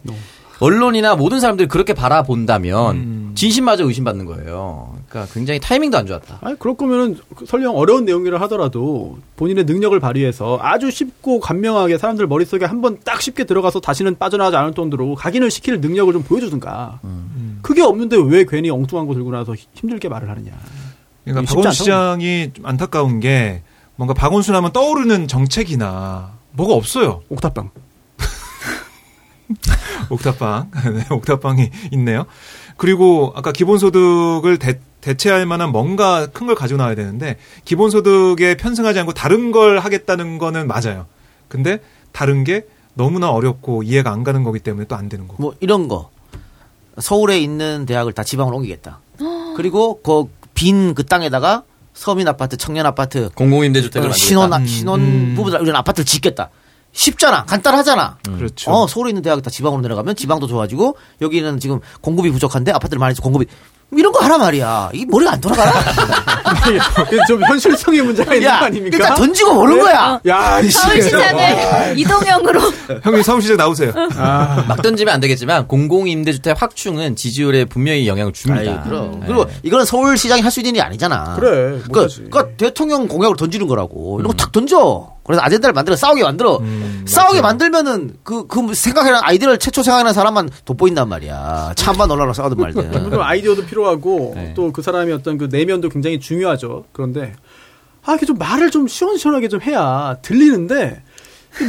언론이나 0.60 1.16
모든 1.16 1.40
사람들이 1.40 1.68
그렇게 1.68 1.94
바라본다면 1.94 2.96
음. 2.96 3.15
진심마저 3.36 3.84
의심받는 3.86 4.26
거예요. 4.26 4.96
그러니까 5.10 5.34
굉장히 5.34 5.60
타이밍도 5.60 5.98
안 5.98 6.06
좋았다. 6.06 6.40
아니 6.42 6.58
그럴 6.58 6.76
거면은 6.76 7.18
설령 7.46 7.76
어려운 7.78 8.06
내용이라 8.06 8.40
하더라도 8.42 9.18
본인의 9.36 9.66
능력을 9.66 10.00
발휘해서 10.00 10.58
아주 10.62 10.90
쉽고 10.92 11.40
간명하게 11.40 11.98
사람들 11.98 12.28
머릿속에 12.28 12.66
한 12.66 12.82
번 12.82 13.00
딱 13.04 13.22
쉽게 13.22 13.44
들어가서 13.44 13.80
다시는 13.82 14.18
빠져나가지 14.18 14.56
않을 14.58 14.74
정도로 14.74 15.16
각인을 15.16 15.52
시킬 15.52 15.80
능력을 15.82 16.12
좀 16.14 16.24
보여주든가. 16.24 17.00
그게 17.62 17.82
없는데 17.82 18.18
왜 18.18 18.46
괜히 18.48 18.70
엉뚱한 18.70 19.08
거 19.08 19.14
들고 19.14 19.32
나서 19.32 19.54
히- 19.54 19.68
힘들게 19.74 20.08
말을 20.10 20.30
하느냐. 20.30 20.52
그러니까 21.24 21.52
않다고. 21.52 21.72
시장이 21.72 22.52
좀 22.54 22.66
안타까운 22.66 23.20
게 23.20 23.62
뭔가 23.96 24.14
박원순 24.14 24.54
하면 24.56 24.72
떠오르는 24.72 25.28
정책이나 25.28 26.34
뭐가 26.52 26.74
없어요. 26.74 27.22
옥탑방. 27.30 27.70
옥탑방. 30.10 30.72
네, 30.94 31.06
옥탑방이 31.10 31.70
있네요. 31.94 32.26
그리고 32.78 33.32
아까 33.36 33.52
기본소득을 33.52 34.58
대, 34.58 34.80
대체할 35.02 35.46
만한 35.46 35.72
뭔가 35.72 36.28
큰 36.28 36.48
걸 36.48 36.56
가지고 36.56 36.80
나와야 36.80 36.96
되는데 36.96 37.38
기본소득에 37.64 38.58
편승하지 38.58 39.00
않고 39.00 39.14
다른 39.14 39.52
걸 39.52 39.80
하겠다는 39.80 40.38
거는 40.38 40.68
맞아요. 40.68 41.06
근데 41.48 41.80
다른 42.12 42.44
게 42.44 42.66
너무나 42.94 43.30
어렵고 43.32 43.84
이해가 43.84 44.12
안 44.12 44.24
가는 44.24 44.44
거기 44.44 44.60
때문에 44.60 44.88
또 44.88 44.96
안 44.96 45.10
되는 45.10 45.28
거고. 45.28 45.42
뭐 45.42 45.54
이런 45.60 45.88
거. 45.88 46.10
서울에 47.00 47.40
있는 47.40 47.86
대학을 47.86 48.14
다 48.14 48.24
지방으로 48.24 48.58
옮기겠다. 48.58 49.00
그리고 49.56 50.02
그 50.02 50.26
빈 50.56 50.94
그 50.96 51.04
땅에다가 51.06 51.64
서민 51.94 52.28
아파트, 52.30 52.56
청년 52.58 52.86
아파트, 52.86 53.30
공공임대주택을 53.36 54.10
어. 54.10 54.14
신혼 54.14 54.54
아- 54.54 54.58
음, 54.58 54.66
신혼 54.66 55.02
음. 55.02 55.34
부부들 55.36 55.62
이런 55.62 55.76
아파트를 55.76 56.06
짓겠다. 56.06 56.50
쉽잖아, 56.96 57.44
간단하잖아. 57.44 58.18
그렇죠. 58.38 58.72
어, 58.72 58.88
서울에 58.88 59.10
있는 59.10 59.22
대학이 59.22 59.42
다 59.42 59.50
지방으로 59.50 59.82
내려가면 59.82 60.16
지방도 60.16 60.48
좋아지고 60.48 60.96
여기는 61.22 61.60
지금 61.60 61.82
공급이 62.02 62.32
부족한데 62.32 62.72
아파트를 62.72 63.00
많이 63.00 63.14
짓고 63.14 63.30
공급이 63.30 63.52
이런 63.92 64.12
거 64.14 64.20
하라 64.24 64.38
말이야. 64.38 64.92
이 64.94 65.06
머리가 65.06 65.34
안 65.34 65.42
돌아가나? 65.42 65.72
이게 67.12 67.20
좀 67.28 67.44
현실성의 67.44 68.02
문제가 68.02 68.34
있는 68.34 68.50
야, 68.50 68.60
거 68.60 68.66
아닙니까? 68.66 68.98
그러니까 68.98 69.16
던지고 69.20 69.54
보는 69.54 69.80
거야. 69.80 70.20
야, 70.28 70.60
이 70.62 70.70
씨. 70.70 70.78
서울시장을 70.80 71.94
이동형으로 72.00 72.62
형님 73.04 73.22
사무실에 73.24 73.56
나오세요. 73.58 73.92
막 74.16 74.82
던지면 74.82 75.14
안 75.14 75.20
되겠지만 75.20 75.68
공공임대주택 75.68 76.60
확충은 76.62 77.16
지지율에 77.16 77.66
분명히 77.66 78.08
영향을 78.08 78.34
줍니다. 78.34 78.72
아이, 78.72 78.84
그럼. 78.84 79.20
네. 79.20 79.26
그리고 79.28 79.46
이거는 79.64 79.86
서울시장이 79.86 80.42
할 80.42 80.52
수 80.52 80.62
있는 80.62 80.72
일이 80.76 80.82
아니잖아. 80.82 81.36
그래, 81.36 81.80
그러니까. 81.88 82.08
그러니까 82.30 82.48
대통령 82.58 83.08
공약으로 83.08 83.36
던지는 83.38 83.68
거라고. 83.68 84.16
음. 84.16 84.20
이런 84.22 84.32
거 84.32 84.38
탁 84.38 84.52
던져. 84.54 85.15
그래서 85.26 85.42
아젠다를 85.44 85.74
만들어 85.74 85.96
싸우게 85.96 86.24
만들어. 86.24 86.62
싸우게 87.06 87.42
만들면은 87.42 88.18
그, 88.24 88.46
그 88.48 88.74
생각해낸 88.74 89.20
아이디어를 89.24 89.58
최초 89.58 89.82
생각해낸 89.82 90.14
사람만 90.14 90.50
돋보인단 90.66 91.10
말이야. 91.10 91.74
차만 91.76 92.10
올라라 92.12 92.32
싸우든 92.32 92.58
말든. 92.58 92.92
좀 93.10 93.22
아이디어도 93.22 93.66
필요하고 93.66 94.34
네. 94.36 94.54
또그 94.54 94.82
사람이 94.84 95.12
어떤 95.12 95.38
그 95.38 95.50
내면도 95.52 95.90
굉장히 95.90 96.20
중요하죠. 96.20 96.86
그런데 96.92 97.34
아 98.04 98.12
이렇게 98.12 98.28
좀 98.28 98.38
말을 98.38 98.70
좀 98.70 98.88
시원시원하게 98.88 99.48
좀 99.48 99.62
해야 99.62 100.18
들리는데 100.22 101.02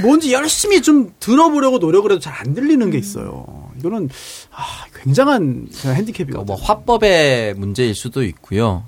뭔지 0.02 0.32
열심히 0.34 0.82
좀 0.82 1.12
들어보려고 1.20 1.78
노력을 1.78 2.10
해도 2.10 2.20
잘 2.20 2.34
안 2.40 2.52
들리는 2.54 2.90
게 2.90 2.98
있어요. 2.98 3.70
이거는 3.78 4.10
아 4.52 4.62
굉장한 5.02 5.68
핸디캡이거든요. 5.84 6.44
뭐 6.44 6.56
화법의 6.56 7.54
문제일 7.54 7.94
수도 7.94 8.22
있고요. 8.24 8.84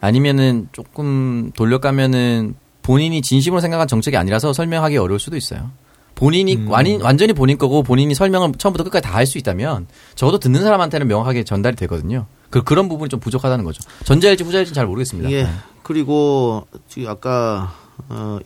아니면은 0.00 0.68
조금 0.72 1.52
돌려가면은 1.54 2.56
본인이 2.82 3.22
진심으로 3.22 3.60
생각한 3.60 3.86
정책이 3.88 4.16
아니라서 4.16 4.52
설명하기 4.52 4.96
어려울 4.98 5.18
수도 5.20 5.36
있어요. 5.36 5.70
본인이 6.14 6.56
완인, 6.68 7.00
완전히 7.00 7.32
본인 7.32 7.56
거고 7.58 7.82
본인이 7.82 8.14
설명을 8.14 8.52
처음부터 8.58 8.84
끝까지 8.84 9.02
다 9.08 9.14
할 9.14 9.26
수 9.26 9.38
있다면 9.38 9.86
적어도 10.14 10.38
듣는 10.38 10.62
사람한테는 10.62 11.06
명확하게 11.08 11.44
전달이 11.44 11.74
되거든요. 11.76 12.26
그, 12.50 12.62
그런 12.62 12.88
부분이 12.88 13.08
좀 13.08 13.18
부족하다는 13.18 13.64
거죠. 13.64 13.80
전자일지 14.04 14.44
후자일지는 14.44 14.74
잘 14.74 14.86
모르겠습니다. 14.86 15.30
예. 15.30 15.44
네. 15.44 15.50
그리고 15.82 16.66
지금 16.88 17.08
아까 17.08 17.74
어 18.08 18.38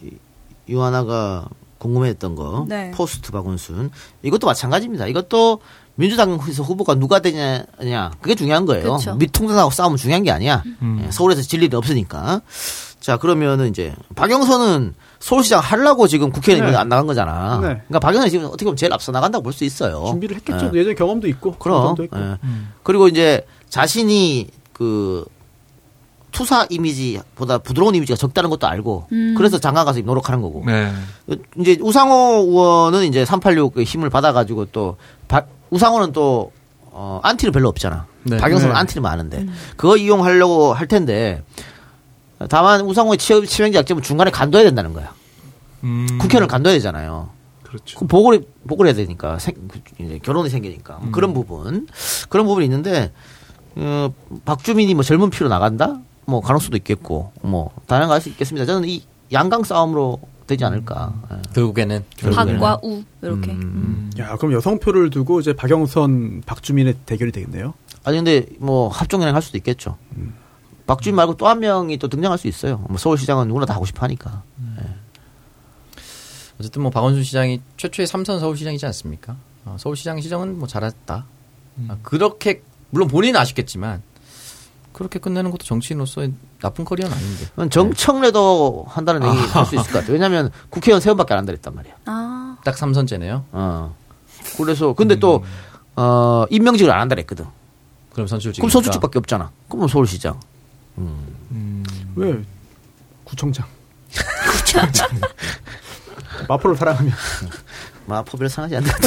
유하나가 0.69 1.49
궁금해했던 1.79 2.35
거 2.35 2.67
네. 2.69 2.91
포스트 2.93 3.31
박원순 3.33 3.91
이것도 4.23 4.47
마찬가지입니다. 4.47 5.07
이것도 5.09 5.61
민주당에서 5.97 6.63
후보가 6.63 6.95
누가 6.97 7.21
되냐 7.21 7.65
그게 8.21 8.35
중요한 8.35 8.65
거예요. 8.67 8.97
그쵸. 8.97 9.15
밑통전하고 9.17 9.71
싸우면 9.71 9.97
중요한 9.99 10.23
게 10.23 10.31
아니야. 10.31 10.63
예, 11.05 11.11
서울에서 11.11 11.43
질 11.43 11.63
일이 11.63 11.75
없으니까. 11.77 12.43
자 13.07 13.17
그러면은 13.19 13.69
이제 13.69 13.95
박영선은 14.17 14.95
서울시장 15.21 15.61
하려고 15.61 16.09
지금 16.09 16.33
국회의원 16.33 16.73
네. 16.73 16.77
안 16.77 16.89
나간 16.89 17.07
거잖아. 17.07 17.61
네. 17.63 17.67
그러니까 17.87 18.01
박영선이 18.01 18.33
지금 18.33 18.47
어떻게 18.47 18.65
보면 18.65 18.77
제일 18.77 18.93
앞서 18.93 19.13
나간다고 19.13 19.45
볼 19.45 19.53
수 19.53 19.63
있어요. 19.63 20.07
준비를 20.09 20.35
했겠죠. 20.39 20.73
예. 20.75 20.81
예전 20.81 20.97
경험도 20.97 21.29
있고 21.29 21.53
그럼. 21.53 21.95
있고. 22.03 22.19
예. 22.19 22.37
그리고 22.83 23.07
이제 23.07 23.47
자신이 23.69 24.49
그 24.73 25.25
투사 26.33 26.67
이미지보다 26.69 27.59
부드러운 27.59 27.95
이미지가 27.95 28.17
적다는 28.17 28.51
것도 28.51 28.67
알고 28.67 29.07
그래서 29.37 29.61
장관 29.61 29.85
가서 29.87 30.01
노력하는 30.01 30.43
거고. 30.43 30.65
네. 30.67 30.93
이제 31.61 31.79
우상호 31.81 32.45
의원은 32.49 33.05
이제 33.05 33.25
386 33.25 33.79
힘을 33.83 34.11
받아가지고 34.11 34.65
또 34.73 34.97
박- 35.29 35.47
우상호는 35.71 36.11
또 36.11 36.51
어, 36.91 37.21
안티는 37.23 37.53
별로 37.53 37.69
없잖아. 37.69 38.07
네. 38.25 38.37
박영선은 38.39 38.75
네. 38.75 38.81
안티는 38.81 39.01
많은데 39.01 39.47
그거 39.77 39.97
이용하려고 39.97 40.73
할 40.75 40.89
텐데 40.89 41.45
다만 42.49 42.83
우상호의 42.83 43.19
치- 43.19 43.47
치명적 43.47 43.81
약점은 43.81 44.03
중간에 44.03 44.31
간둬야 44.31 44.63
된다는 44.65 44.93
거야. 44.93 45.13
음, 45.85 46.07
국회의원을 46.21 46.49
간둬야 46.49 46.73
되잖아요. 46.75 47.31
그렇죠. 47.63 47.99
그 47.99 48.07
보고를 48.07 48.45
보고를 48.69 48.91
해야 48.91 48.97
되니까 48.97 49.39
생, 49.39 49.55
이제 49.99 50.19
결혼이 50.23 50.49
생기니까 50.51 51.01
음. 51.03 51.13
그런 51.13 51.35
부분 51.35 51.87
그런 52.29 52.47
부분이 52.47 52.65
있는데 52.67 53.13
어, 53.75 54.13
박주민이 54.45 54.95
뭐 54.95 55.03
젊은 55.03 55.31
피로 55.31 55.49
나간다 55.49 55.99
뭐 56.27 56.41
가능성도 56.41 56.77
있겠고 56.79 57.33
뭐 57.43 57.71
다양할 57.87 58.21
수 58.21 58.29
있겠습니다. 58.31 58.67
저는 58.67 58.89
이 58.89 59.05
양강 59.33 59.65
싸움으로 59.65 60.21
되지 60.47 60.65
않을까. 60.65 61.13
예. 61.33 61.37
결국에는. 61.55 62.05
박과 62.33 62.79
우 62.85 63.03
이렇게. 63.21 63.51
음. 63.51 64.13
야 64.19 64.37
그럼 64.37 64.53
여성표를 64.53 65.11
두고 65.11 65.41
이제 65.41 65.53
박영선, 65.53 66.43
박주민의 66.47 66.95
대결이 67.05 67.33
되겠네요. 67.33 67.75
아니 68.05 68.19
근데 68.19 68.47
뭐 68.61 68.89
합종연행 68.89 69.35
할 69.35 69.43
수도 69.43 69.59
있겠죠. 69.59 69.97
박주민 70.87 71.17
말고 71.17 71.37
또 71.37 71.47
한 71.49 71.59
명이 71.61 71.99
또 71.99 72.09
등장할 72.09 72.39
수 72.39 72.47
있어요. 72.49 72.79
뭐 72.89 72.97
서울시장은 72.99 73.49
누구나 73.49 73.67
다 73.67 73.75
하고 73.75 73.87
싶어 73.87 74.03
하니까. 74.05 74.43
어쨌든 76.59 76.83
뭐 76.83 76.91
박원순 76.91 77.23
시장이 77.23 77.61
최초의 77.77 78.07
삼선 78.07 78.41
서울시장이지 78.41 78.87
않습니까? 78.87 79.37
어, 79.65 79.77
서울시장 79.79 80.21
시정은 80.21 80.59
뭐 80.59 80.67
잘했다. 80.67 81.27
아, 81.89 81.97
그렇게 82.03 82.63
물론 82.91 83.09
본인은 83.09 83.39
아쉽겠지만 83.39 84.03
그렇게 84.93 85.19
끝내는 85.19 85.51
것도 85.51 85.65
정치인으로서의 85.65 86.33
나쁜 86.63 86.87
커리어는 86.87 87.15
아닌데. 87.15 87.69
정청래도 87.69 88.87
한다는 88.89 89.27
얘기 89.29 89.37
할수 89.49 89.75
있을 89.75 89.93
것 89.93 89.99
같아요. 89.99 90.15
왜냐하면 90.15 90.51
국회의원 90.71 91.01
세 91.03 91.11
번밖에 91.11 91.35
안 91.35 91.39
한다 91.41 91.51
그랬단 91.53 91.75
말이야. 91.75 91.95
아, 92.07 92.57
딱 92.65 92.79
삼선째네요. 92.79 93.45
어. 93.53 93.95
그래서 94.57 94.95
근데 94.95 95.17
또 95.17 95.45
어, 95.97 96.47
임명직을 96.49 96.91
안 96.91 97.01
한다 97.03 97.15
그랬거든. 97.15 97.45
그럼 98.15 98.27
선출직. 98.29 98.63
그럼 98.63 98.71
선수직밖에 98.71 99.19
없잖아. 99.19 99.51
그럼 99.69 99.89
서울시장. 99.89 100.41
왜 102.17 102.43
구청장? 103.25 103.67
마포를 106.49 106.77
사랑하면 106.77 107.13
마포별 108.07 108.49
상하지 108.49 108.77
않는다. 108.77 108.97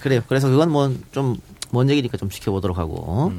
그래요. 0.00 0.22
그래서 0.28 0.48
그건 0.48 0.70
뭐 0.70 0.90
좀 1.12 1.36
먼 1.70 1.90
얘기니까 1.90 2.16
좀 2.16 2.30
지켜보도록 2.30 2.78
하고. 2.78 3.32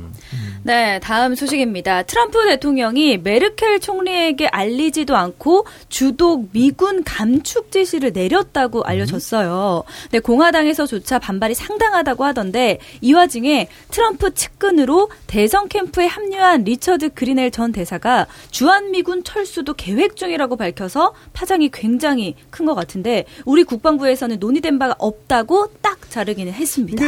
네, 0.64 1.00
다음 1.00 1.34
소식입니다. 1.34 2.04
트럼프 2.04 2.46
대통령이 2.48 3.18
메르켈 3.18 3.80
총리에게 3.80 4.48
알리지도 4.48 5.16
않고 5.16 5.66
주독 5.90 6.52
미군 6.52 7.04
감축 7.04 7.72
지시를 7.72 8.12
내렸다고 8.14 8.84
알려졌어요. 8.84 9.84
네, 10.12 10.20
공화당에서조차 10.20 11.18
반발이 11.20 11.56
상당하다고 11.56 12.24
하던데 12.24 12.80
이 13.02 13.14
와중에 13.14 13.70
트럼프 13.90 14.34
측근으로 14.36 15.10
대선 15.26 15.68
캠프에 15.68 16.06
합류한 16.06 16.64
리처드 16.64 17.12
그리넬 17.16 17.50
전 17.50 17.72
대사가 17.72 18.28
주한미군 18.52 19.24
철수도 19.24 19.74
계획 19.74 20.16
중이라고 20.16 20.58
밝혀서 20.58 21.14
파장이 21.34 21.70
굉장히 21.70 22.36
큰 22.52 22.68
것 22.68 22.76
같은데 22.76 23.24
우리 23.46 23.64
국방부에서는 23.64 24.40
논의된 24.40 24.78
바가 24.78 24.96
없다고 25.00 25.68
딱 25.82 26.12
자르기는 26.12 26.52
했습니다. 26.52 27.02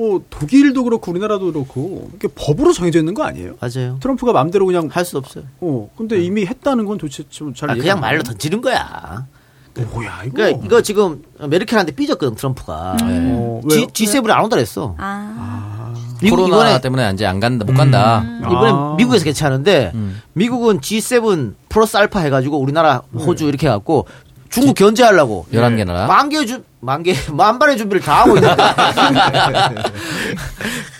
뭐 0.00 0.22
독일도 0.30 0.82
그렇고 0.84 1.10
우리나라도 1.10 1.52
그렇고 1.52 2.10
이게 2.16 2.26
법으로 2.34 2.72
정해져 2.72 3.00
있는 3.00 3.12
거 3.12 3.22
아니에요? 3.24 3.54
맞아요. 3.60 3.98
트럼프가 4.00 4.32
마음대로 4.32 4.64
그냥 4.64 4.88
할 4.90 5.04
수 5.04 5.18
없어요. 5.18 5.44
어 5.60 5.90
근데 5.96 6.22
이미 6.22 6.46
했다는 6.46 6.86
건 6.86 6.96
도대체 6.96 7.24
좀잘 7.28 7.70
아, 7.70 7.74
그냥 7.74 8.00
말로 8.00 8.22
던지는 8.22 8.60
거야. 8.62 9.26
뭐야 9.92 10.24
이거? 10.24 10.34
그러니까 10.36 10.64
이거 10.66 10.82
지금 10.82 11.22
메르켈한테 11.38 11.92
삐졌거든 11.92 12.34
트럼프가. 12.36 12.96
어, 13.02 13.60
G, 13.68 13.76
왜요? 13.78 13.86
G7에 13.88 14.30
안 14.30 14.44
온다 14.44 14.56
그랬어. 14.56 14.94
아, 14.98 15.94
미국 16.20 16.36
코로나 16.36 16.56
이번에 16.56 16.80
때문에 16.80 17.10
이제 17.14 17.24
안 17.26 17.40
간다, 17.40 17.64
못 17.64 17.72
간다. 17.74 18.22
이번에 18.40 18.70
아. 18.72 18.94
미국에서 18.98 19.24
괜찮은데 19.24 19.92
음. 19.94 20.20
미국은 20.34 20.80
G7 20.80 21.54
플러스 21.68 21.96
알파 21.96 22.20
해가지고 22.20 22.58
우리나라 22.58 23.02
호주 23.14 23.46
이렇게 23.46 23.66
해갖고 23.68 24.06
중국 24.50 24.74
견제하려고 24.74 25.46
11개 25.52 25.84
나라. 25.84 26.06
만개 26.06 26.44
주 26.44 26.62
만개 26.80 27.14
만발의 27.32 27.76
준비를 27.78 28.00
다 28.02 28.22
하고 28.22 28.36
있는 28.36 28.54
거야. 28.56 29.74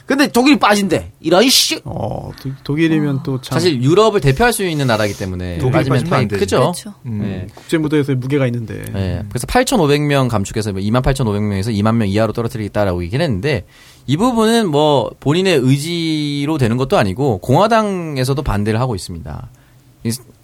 근데 0.07 0.27
독일이 0.27 0.59
빠진대. 0.59 1.13
이런 1.21 1.49
씨. 1.49 1.81
어 1.85 2.33
도- 2.43 2.51
독일이면 2.65 3.23
또참 3.23 3.55
사실 3.57 3.81
유럽을 3.81 4.21
대표할 4.21 4.53
수 4.53 4.65
있는 4.65 4.89
나라이기 4.89 5.17
때문에 5.17 5.59
독일 5.59 5.73
빠지면 5.73 6.05
타이. 6.05 6.27
크죠. 6.27 6.59
그렇죠. 6.59 6.95
음. 7.07 7.21
네. 7.23 7.47
국제 7.55 7.79
무대에서 7.79 8.15
무게가 8.17 8.47
있는데 8.47 8.83
네. 8.93 9.23
그래서 9.29 9.47
8,500명 9.47 10.29
감축해서 10.29 10.73
28,500명에서 10.73 11.69
2만 11.73 11.95
명 11.95 12.09
이하로 12.09 12.33
떨어뜨리겠다라고 12.33 13.05
얘기를 13.05 13.23
했는데 13.25 13.67
이 14.09 14.17
부분은 14.17 14.69
뭐 14.69 15.13
본인의 15.21 15.59
의지로 15.59 16.59
되는 16.59 16.77
것도 16.77 16.99
아니고 16.99 17.39
공화당에서도 17.39 18.43
반대를 18.43 18.81
하고 18.81 18.97
있습니다. 18.97 19.49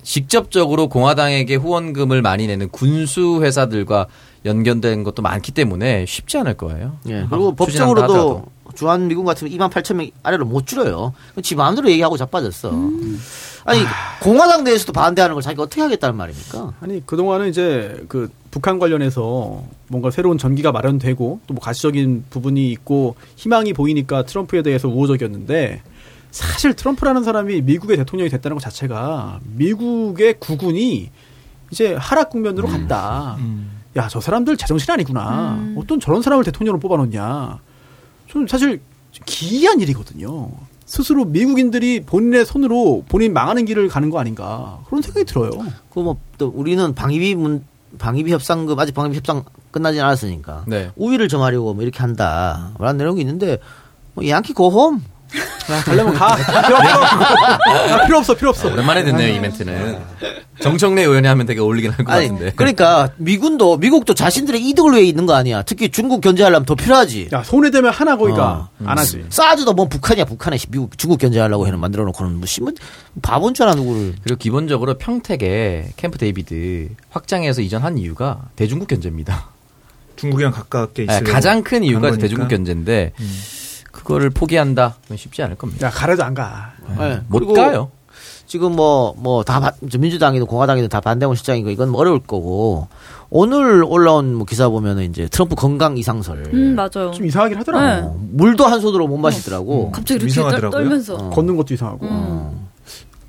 이- 0.07 0.09
직접적으로 0.09 0.89
공화당에게 0.89 1.57
후원금을 1.57 2.23
많이 2.23 2.47
내는 2.47 2.69
군수 2.71 3.41
회사들과 3.43 4.07
연결된 4.45 5.03
것도 5.03 5.23
많기 5.23 5.51
때문에 5.53 6.05
쉽지 6.07 6.39
않을 6.39 6.55
거예요. 6.55 6.99
예. 7.09 7.27
그리고 7.29 7.49
아, 7.51 7.55
법적으로도. 7.57 8.45
주한 8.75 9.09
미군 9.09 9.25
같으면 9.25 9.53
2만 9.53 9.71
8천 9.71 9.95
명 9.95 10.11
아래로 10.23 10.45
못 10.45 10.67
줄여요. 10.67 11.15
지 11.43 11.55
마음대로 11.55 11.91
얘기하고 11.91 12.17
자빠졌어. 12.17 12.71
아니 13.65 13.81
공화당 14.21 14.65
내에서도 14.65 14.93
반대하는 14.93 15.35
걸 15.35 15.43
자기가 15.43 15.63
어떻게 15.65 15.81
하겠다는 15.83 16.15
말입니까? 16.17 16.75
아니 16.81 17.03
그 17.07 17.17
동안은 17.17 17.49
이제 17.49 18.05
그 18.09 18.29
북한 18.51 18.79
관련해서 18.79 19.65
뭔가 19.89 20.11
새로운 20.11 20.37
전기가 20.39 20.73
마련되고 20.73 21.41
또 21.47 21.55
뭐 21.55 21.61
가시적인 21.63 22.25
부분이 22.31 22.71
있고 22.73 23.17
희망이 23.37 23.73
보이니까 23.73 24.25
트럼프에 24.25 24.63
대해서 24.63 24.89
우호적이었는데 24.89 25.83
사실 26.31 26.75
트럼프라는 26.75 27.25
사람이 27.25 27.63
미국의 27.63 27.97
대통령이 27.97 28.31
됐다는 28.31 28.57
것 28.57 28.61
자체가 28.61 29.41
미국의 29.45 30.37
국군이 30.39 31.11
이제 31.71 31.95
하락 31.95 32.31
국면으로 32.31 32.69
갔다. 32.69 33.37
야저 33.97 34.21
사람들 34.21 34.57
제정신 34.57 34.93
아니구나. 34.93 35.59
어떤 35.77 35.99
저런 35.99 36.23
사람을 36.23 36.45
대통령으로 36.45 36.79
뽑아놓냐. 36.81 37.59
저는 38.31 38.47
사실 38.47 38.81
기이한 39.25 39.81
일이거든요. 39.81 40.51
스스로 40.85 41.25
미국인들이 41.25 42.01
본인의 42.01 42.47
손으로 42.47 43.05
본인 43.09 43.33
망하는 43.33 43.65
길을 43.65 43.89
가는 43.89 44.09
거 44.11 44.21
아닌가 44.21 44.79
그런 44.87 45.03
생각이 45.03 45.25
들어요. 45.25 45.51
그뭐또 45.91 46.53
우리는 46.55 46.95
방위비 46.95 47.35
문 47.35 47.65
방위비 47.99 48.31
협상금 48.33 48.79
아직 48.79 48.95
방위비 48.95 49.17
협상 49.17 49.43
끝나지 49.73 50.01
않았으니까 50.01 50.65
네. 50.67 50.91
우위를 50.97 51.29
점하려고 51.29 51.75
뭐 51.75 51.83
이렇게 51.83 51.99
한다. 51.99 52.73
라는 52.79 52.99
내용이 52.99 53.21
있는데 53.21 53.59
뭐 54.15 54.27
양키 54.29 54.53
고홈 54.53 54.97
야, 54.97 55.01
가려면 55.85 56.15
가. 56.15 56.37
필요 56.37 56.77
없어. 56.77 57.91
야, 57.91 58.07
필요 58.07 58.19
없어, 58.19 58.35
필요 58.35 58.51
없어. 58.51 58.73
오랜만에 58.73 59.05
듣네요 59.05 59.35
이 59.35 59.39
멘트는. 59.41 59.99
정청래 60.61 61.03
의원이 61.03 61.27
하면 61.29 61.45
되게 61.45 61.61
어울리긴 61.61 61.91
할 61.91 62.05
것 62.05 62.13
같은데. 62.13 62.53
그러니까 62.57 63.11
미군도 63.19 63.77
미국도 63.77 64.15
자신들의 64.15 64.61
이득을 64.69 64.95
위해 64.95 65.03
있는 65.05 65.27
거 65.27 65.35
아니야. 65.35 65.63
특히 65.63 65.91
중국 65.91 66.21
견제하려면 66.23 66.65
더 66.65 66.75
필요하지. 66.75 67.29
야, 67.33 67.43
손에 67.43 67.71
대면 67.71 67.93
하나 67.93 68.17
거기가 68.17 68.47
어. 68.47 68.69
안 68.87 68.97
하지. 68.99 69.25
사드도 69.29 69.75
뭐 69.75 69.87
북한이야 69.89 70.25
북한에 70.25 70.57
미국 70.71 70.97
중국 70.97 71.19
견제하려고 71.19 71.67
해는 71.67 71.79
만들어 71.79 72.05
놓고는 72.05 72.37
뭐 72.37 72.47
신문 72.47 72.75
바본 73.21 73.53
줄 73.55 73.67
알아 73.67 73.75
누구를. 73.75 74.15
그리고 74.23 74.39
기본적으로 74.39 74.95
평택에 74.95 75.89
캠프 75.97 76.17
데이비드 76.17 76.89
확장해서 77.11 77.61
이전한 77.61 77.99
이유가 77.99 78.43
대중국 78.57 78.89
견제입니다. 78.89 79.49
중국이랑 80.17 80.53
가깝게 80.53 81.05
네, 81.05 81.13
있으려고 81.13 81.33
가장 81.35 81.63
큰 81.63 81.85
이유가 81.85 82.09
한 82.13 82.17
대중국. 82.19 82.49
견제인데 82.49 83.13
그거를 83.97 84.31
포기한다? 84.31 84.97
그건 85.03 85.17
쉽지 85.17 85.43
않을 85.43 85.57
겁니다. 85.57 85.87
야, 85.87 85.91
가래도 85.91 86.23
안 86.25 86.35
가. 86.35 86.73
네. 86.99 87.21
못 87.29 87.39
그리고 87.39 87.55
가요. 87.55 87.91
지금 88.47 88.77
뭐 88.77 89.13
뭐 89.19 89.43
다 89.43 89.73
민주당이든 89.99 90.47
공화당이든 90.47 90.89
다 90.89 91.01
반대하고 91.01 91.35
실장이고 91.35 91.71
이건 91.71 91.89
뭐 91.91 92.01
어려울 92.01 92.21
거고 92.21 92.87
오늘 93.29 93.83
올라온 93.85 94.35
뭐 94.35 94.47
기사 94.47 94.69
보면은 94.69 95.03
이제 95.11 95.27
트럼프 95.29 95.57
건강 95.57 95.99
이상설. 95.99 96.51
음, 96.55 96.77
맞아요. 96.77 97.11
좀 97.13 97.27
이상하긴 97.27 97.59
하더라고. 97.59 97.85
네. 97.85 97.93
어, 98.07 98.17
물도 98.33 98.65
한 98.67 98.81
손으로 98.81 99.09
못 99.09 99.17
마시더라고. 99.17 99.91
갑자기 99.91 100.15
이렇게 100.19 100.31
이상하더라고요. 100.31 100.71
떨, 100.71 100.85
면서 100.89 101.15
어. 101.17 101.31
걷는 101.31 101.57
것도 101.57 101.75
이상하고. 101.75 102.07
음. 102.07 102.69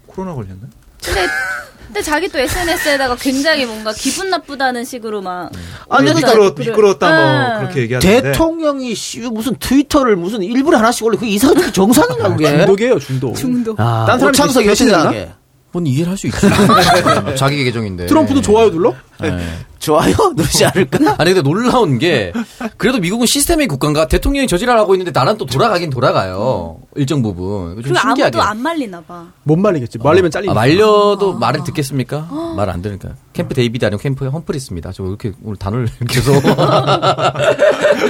코로나 0.06 0.36
걸렸나? 0.36 0.68
근데, 1.04 1.22
근데 1.98 2.02
자기 2.04 2.28
또 2.30 2.38
SNS에다가 2.38 3.16
굉장히 3.16 3.66
뭔가 3.66 3.92
기분 3.92 4.30
나쁘다는 4.30 4.86
식으로 4.86 5.22
막. 5.24 5.50
아니, 5.90 6.06
그러니까 6.06 6.36
미끄러. 6.36 6.54
미끄러웠다 6.56 7.08
뭐 7.10 7.18
네. 7.18 7.60
그렇게 7.62 7.82
얘기하는데 7.82 8.22
대통령이 8.22 8.94
씨, 8.94 9.20
무슨 9.22 9.56
트위터를 9.56 10.16
무슨 10.16 10.44
일부러 10.44 10.78
하나씩 10.78 11.04
올려 11.06 11.18
그게 11.18 11.32
이상하게 11.32 11.72
정상인가 11.72 12.30
그게. 12.30 12.56
중독이에요, 12.56 13.00
중독. 13.00 13.36
중독. 13.36 13.80
아, 13.80 14.06
딴 14.08 14.20
사람이 14.20 14.38
창석 14.38 14.66
여신하게 14.68 15.32
뭔 15.72 15.86
이해를 15.86 16.12
할 16.12 16.18
수 16.18 16.28
있지. 16.28 16.38
자기 17.36 17.64
계정인데. 17.64 18.06
트럼프도 18.08 18.42
좋아요 18.42 18.72
눌러? 18.72 18.94
네. 19.22 19.30
좋아요 19.80 20.14
누르지 20.36 20.66
않을까? 20.66 21.16
아니 21.18 21.34
근데 21.34 21.42
놀라운 21.42 22.00
게 22.00 22.34
그래도 22.78 22.98
미국은 23.00 23.26
시스템의 23.28 23.68
국가인가 23.68 24.08
대통령이 24.08 24.48
저지랄 24.48 24.78
하고 24.78 24.96
있는데 24.96 25.12
나는 25.12 25.38
또 25.38 25.46
돌아가긴 25.46 25.90
돌아가요 25.92 26.80
일정 26.96 27.22
부분 27.22 27.82
좀 27.84 27.94
신기하게 27.96 28.38
아무도 28.38 28.42
안 28.42 28.58
말리나 28.62 29.02
봐. 29.02 29.28
못 29.44 29.56
말리겠지. 29.58 30.00
말리면 30.00 30.32
잘리니까. 30.32 30.52
아, 30.52 30.56
말려도 30.56 31.34
말을 31.38 31.64
듣겠습니까? 31.66 32.28
말안 32.58 32.82
들으니까 32.82 33.10
캠프 33.34 33.54
데이비드 33.54 33.86
아니고 33.86 34.02
캠프 34.02 34.28
험프리스입니다. 34.28 34.92
저 34.94 35.04
이렇게 35.04 35.32
오늘 35.44 35.58
단어를 35.58 35.88
계속 36.10 36.36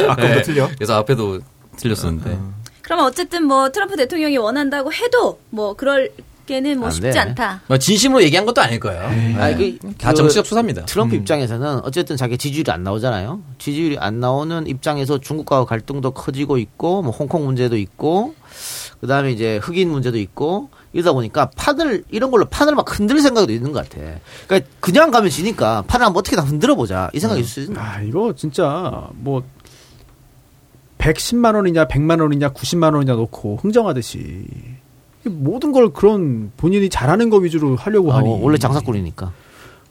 아까부터 0.10 0.41
틀려. 0.43 0.70
그래서 0.76 0.96
앞에도 0.96 1.39
틀렸었는데 1.78 2.38
그러면 2.82 3.06
어쨌든 3.06 3.43
뭐 3.46 3.70
트럼프 3.70 3.98
대통령이 3.98 4.38
원한다고 4.38 4.93
해도 4.93 5.39
뭐 5.50 5.74
그럴 5.76 6.12
게는 6.48 6.78
뭐안 6.80 6.92
쉽지 6.92 7.12
돼. 7.12 7.20
않다. 7.20 7.62
뭐 7.68 7.78
진심으로 7.78 8.24
얘기한 8.24 8.46
것도 8.46 8.62
아닐 8.62 8.80
거예요. 8.80 9.04
아니, 9.40 9.78
그, 9.78 9.94
다그 9.98 10.16
정치적 10.16 10.46
수사입니다. 10.48 10.86
트럼프 10.86 11.16
입장에서는 11.16 11.82
어쨌든 11.84 12.18
자기 12.18 12.38
지지율이 12.38 12.72
안 12.72 12.84
나오잖아요. 12.84 13.42
지지율이 13.60 13.98
안 14.00 14.20
나오는 14.20 14.66
입장에서 14.66 15.20
중국과 15.20 15.66
갈등도 15.66 16.12
커지고 16.12 16.58
있고, 16.58 17.04
뭐 17.04 17.12
홍콩 17.12 17.46
문제도 17.46 17.78
있고, 17.78 18.34
그 19.00 19.06
다음에 19.08 19.32
이제 19.32 19.58
흑인 19.62 19.90
문제도 19.92 20.18
있고, 20.18 20.70
이러다 20.94 21.14
보니까 21.14 21.52
판을, 21.56 22.06
이런 22.10 22.32
걸로 22.32 22.46
판을 22.46 22.74
막 22.74 22.98
흔들 22.98 23.20
생각도 23.22 23.52
있는 23.54 23.72
것 23.74 23.88
같아. 23.88 24.02
그러니까 24.48 24.70
그냥 24.80 25.12
가면 25.12 25.30
지니까 25.30 25.84
판을 25.86 26.06
한번 26.06 26.22
어떻게 26.22 26.36
다 26.36 26.42
흔들어 26.42 26.74
보자. 26.76 27.10
이 27.14 27.20
생각이 27.20 27.42
있을 27.42 27.52
수 27.52 27.60
있는 27.70 27.80
아, 27.80 28.02
이거 28.02 28.34
진짜 28.36 29.08
뭐 29.14 29.44
110만 30.98 31.56
원이냐 31.56 31.86
100만 31.86 32.22
원이냐 32.22 32.50
90만 32.54 32.94
원이냐 32.96 33.14
놓고 33.14 33.58
흥정하듯이 33.62 34.46
모든 35.28 35.72
걸 35.72 35.90
그런 35.90 36.52
본인이 36.58 36.90
잘하는 36.90 37.30
거 37.30 37.38
위주로 37.38 37.76
하려고 37.76 38.12
하니 38.12 38.30
어, 38.30 38.40
원래 38.42 38.58
장사꾼이니까. 38.58 39.32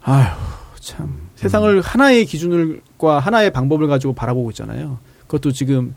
아휴 0.03 0.37
참 0.81 1.29
세상을 1.37 1.81
하나의 1.81 2.27
기준을과 2.27 3.19
하나의 3.19 3.53
방법을 3.53 3.87
가지고 3.89 4.15
바라보고 4.15 4.51
있잖아요. 4.51 4.99
그것도 5.23 5.53
지금 5.53 5.95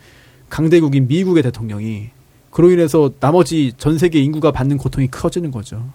강대국인 0.49 1.07
미국의 1.07 1.43
대통령이 1.43 2.09
그로 2.49 2.71
인해서 2.71 3.11
나머지 3.19 3.73
전 3.77 3.97
세계 3.97 4.19
인구가 4.19 4.51
받는 4.51 4.77
고통이 4.77 5.07
커지는 5.09 5.51
거죠. 5.51 5.87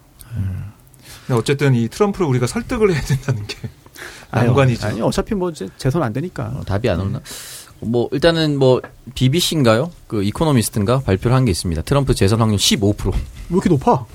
근데 1.27 1.39
어쨌든 1.39 1.75
이 1.75 1.89
트럼프를 1.89 2.27
우리가 2.27 2.47
설득을 2.47 2.93
해야 2.93 3.01
된다는 3.01 3.47
게 3.47 3.57
아유, 4.31 4.47
난관이죠. 4.49 4.87
아니 4.87 5.01
어차피 5.01 5.35
뭐 5.35 5.53
재선 5.53 6.03
안 6.03 6.13
되니까. 6.13 6.53
어, 6.55 6.63
답이 6.65 6.89
안 6.89 7.01
오나? 7.01 7.21
뭐 7.87 8.09
일단은 8.13 8.59
뭐 8.59 8.81
BBC인가요? 9.15 9.91
그 10.07 10.23
이코노미스트인가 10.23 11.01
발표를 11.01 11.37
한 11.37 11.45
게 11.45 11.51
있습니다. 11.51 11.83
트럼프 11.83 12.15
재선 12.15 12.41
확률 12.41 12.59
15%, 12.59 13.13
왜 13.13 13.19
이렇게 13.51 13.69
높아? 13.69 14.07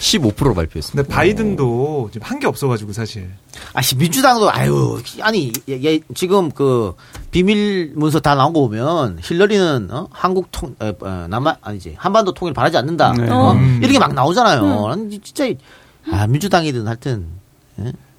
15% 0.00 0.54
발표했습니다. 0.54 1.02
근데 1.02 1.08
바이든도 1.14 2.10
지금 2.12 2.26
한 2.26 2.38
게 2.38 2.46
없어가지고 2.46 2.92
사실 2.92 3.30
아, 3.72 3.82
씨, 3.82 3.96
민주당도, 3.96 4.50
아유, 4.52 5.00
아니, 5.20 5.52
얘, 5.68 5.82
얘 5.84 6.00
지금 6.14 6.50
그, 6.50 6.94
비밀 7.32 7.92
문서 7.96 8.20
다 8.20 8.34
나온 8.36 8.52
거 8.52 8.60
보면, 8.60 9.18
힐러리는, 9.22 9.88
어? 9.90 10.08
한국 10.12 10.48
통, 10.52 10.76
에, 10.80 10.92
어, 11.00 11.26
남한, 11.28 11.56
아니지, 11.60 11.94
한반도 11.98 12.32
통일 12.34 12.54
바라지 12.54 12.76
않는다. 12.76 13.12
네. 13.14 13.28
어? 13.28 13.52
음. 13.52 13.78
이런 13.82 13.92
게막 13.92 14.14
나오잖아요. 14.14 14.86
난 14.88 15.10
진짜, 15.24 15.46
아, 16.12 16.26
민주당이든 16.28 16.86
하여튼, 16.86 17.26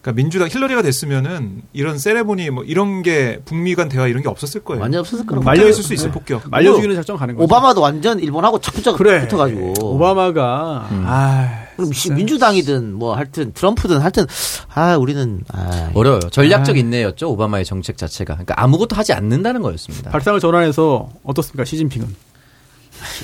그러니까 0.02 0.22
민주당 0.22 0.48
힐러리가 0.48 0.82
됐으면은 0.82 1.62
이런 1.74 1.98
세레모니 2.00 2.50
뭐 2.52 2.64
이런 2.64 3.02
게 3.02 3.40
북미 3.44 3.76
간 3.76 3.90
대화 3.90 4.08
이런 4.08 4.24
게 4.24 4.30
없었을 4.30 4.64
거예요. 4.64 4.82
완전 4.82 5.02
없었을 5.02 5.26
거라고. 5.26 5.44
말려- 5.44 5.68
있을 5.68 5.84
수 5.84 5.94
있어 5.94 6.10
폭격. 6.10 6.50
말려 6.50 6.74
죽이는 6.74 6.96
작전 6.96 7.18
가는 7.18 7.36
거죠. 7.36 7.44
오바마도 7.44 7.82
완전 7.82 8.18
일본하고 8.20 8.60
차근차근 8.62 8.98
그래. 8.98 9.20
붙어가지고. 9.22 9.74
오바마가 9.96 10.88
아 10.90 11.64
그럼 11.76 11.92
시- 11.92 12.12
민주당이든 12.12 12.94
뭐 12.94 13.16
하여튼 13.16 13.52
트럼프든 13.54 14.00
하여튼, 14.00 14.26
아, 14.74 14.96
우리는, 14.98 15.42
아. 15.54 15.92
어려워요. 15.94 16.20
전략적 16.32 16.78
인내였죠 16.78 17.30
오바마의 17.32 17.66
정책 17.66 17.98
자체가. 17.98 18.36
그러니까 18.36 18.54
아무것도 18.58 18.96
하지 18.96 19.12
않는다는 19.14 19.62
거였습니다. 19.62 20.12
발상을 20.12 20.40
전환해서 20.40 21.10
어떻습니까 21.24 21.66
시진핑은? 21.66 22.08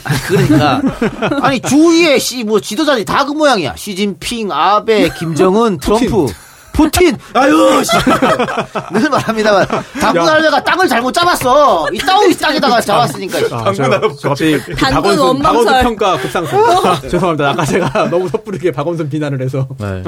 아니, 0.05 0.19
그러니까. 0.21 0.81
아니, 1.41 1.59
주위에 1.59 2.17
씨, 2.17 2.45
뭐, 2.45 2.61
지도자들이 2.61 3.03
다 3.03 3.25
그 3.25 3.33
모양이야. 3.33 3.75
시진핑, 3.75 4.51
아베, 4.53 5.09
김정은, 5.19 5.79
트럼프. 5.79 6.27
푸틴! 6.75 7.17
아유, 7.33 7.83
씨. 7.83 7.91
늘 8.93 9.09
말합니다만. 9.09 9.65
당군 9.99 10.27
할배가 10.27 10.63
땅을 10.63 10.87
잘못 10.87 11.11
잡았어. 11.13 11.87
이 11.93 11.97
땅이 11.97 12.33
땅에다가 12.35 12.81
잡았으니까. 12.81 13.37
아, 13.51 13.73
저, 13.73 13.83
저 14.19 14.29
갑자기 14.29 14.59
그 14.59 14.75
당군 14.75 15.17
원망설. 15.17 15.65
박원순 15.65 15.83
평가 15.83 16.17
급상승. 16.17 16.59
죄송합니다. 17.09 17.49
아까 17.51 17.65
제가 17.65 18.09
너무 18.11 18.27
섣부르게 18.29 18.71
박원순 18.71 19.09
비난을 19.09 19.41
해서. 19.41 19.67
네. 19.79 20.03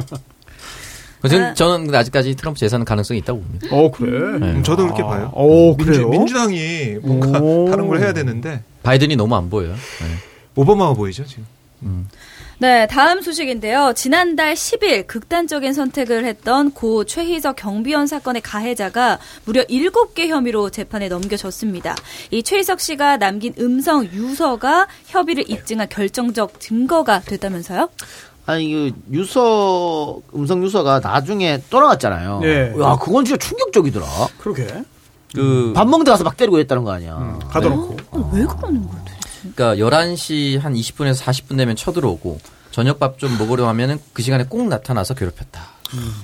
저는, 1.28 1.56
저는 1.56 1.84
근데 1.86 1.98
아직까지 1.98 2.36
트럼프 2.36 2.60
재선 2.60 2.86
가능성이 2.86 3.20
있다고 3.22 3.42
봅니다. 3.42 3.68
어 3.72 3.90
그래. 3.92 4.38
네. 4.40 4.52
음, 4.52 4.64
저도 4.64 4.84
그렇게 4.84 5.02
아, 5.02 5.08
봐요. 5.08 5.32
오, 5.34 5.76
민주, 5.76 5.92
그래요? 5.94 6.10
민주 6.10 6.34
당이 6.36 6.98
뭔가 7.02 7.40
오. 7.40 7.70
다른 7.70 7.88
걸 7.88 8.00
해야 8.00 8.14
되는데 8.14 8.62
바이든이 8.84 9.16
너무 9.16 9.36
안 9.36 9.50
보여요. 9.50 9.72
네. 9.72 10.08
오바마가 10.56 10.94
보이죠 10.94 11.26
지금. 11.26 11.46
네, 12.60 12.88
다음 12.88 13.22
소식인데요. 13.22 13.94
지난달 13.96 14.56
10일 14.56 15.06
극단적인 15.06 15.74
선택을 15.74 16.26
했던 16.26 16.72
고 16.72 17.04
최희석 17.04 17.56
경비원 17.56 18.08
사건의 18.08 18.42
가해자가 18.42 19.20
무려 19.46 19.64
7개 19.66 20.28
혐의로 20.28 20.72
재판에 20.72 21.08
넘겨졌습니다. 21.08 21.96
이 22.32 22.42
최희석 22.42 22.80
씨가 22.80 23.18
남긴 23.18 23.54
음성 23.60 24.06
유서가 24.06 24.88
협의를 25.06 25.48
입증한 25.52 25.90
결정적 25.90 26.60
증거가 26.60 27.20
됐다면서요? 27.20 27.90
아니, 28.48 28.72
그, 28.72 28.92
유서, 29.12 30.20
음성 30.34 30.64
유서가 30.64 31.00
나중에 31.00 31.62
또 31.70 31.80
나왔잖아요. 31.80 32.40
네. 32.40 32.74
야, 32.82 32.98
그건 33.00 33.24
진짜 33.24 33.38
충격적이더라. 33.38 34.06
그러게. 34.40 34.66
그, 35.36 35.74
밥 35.76 35.86
먹는 35.88 36.06
데 36.06 36.12
가서 36.12 36.24
막 36.24 36.36
때리고 36.38 36.58
했다는 36.58 36.84
거 36.84 36.92
아니야. 36.92 37.38
가둬놓고. 37.50 37.98
어, 38.12 38.32
왜 38.34 38.46
그러는 38.46 38.88
거야? 38.88 39.07
그러니까 39.56 39.76
11시 39.76 40.60
한 40.60 40.74
20분에서 40.74 41.22
40분 41.24 41.58
되면 41.58 41.76
쳐들어오고 41.76 42.40
저녁밥 42.72 43.18
좀 43.20 43.38
먹으려 43.38 43.68
하면은 43.70 44.00
그 44.14 44.22
시간에 44.22 44.46
꼭 44.46 44.68
나타나서 44.68 45.14
괴롭혔다. 45.16 45.62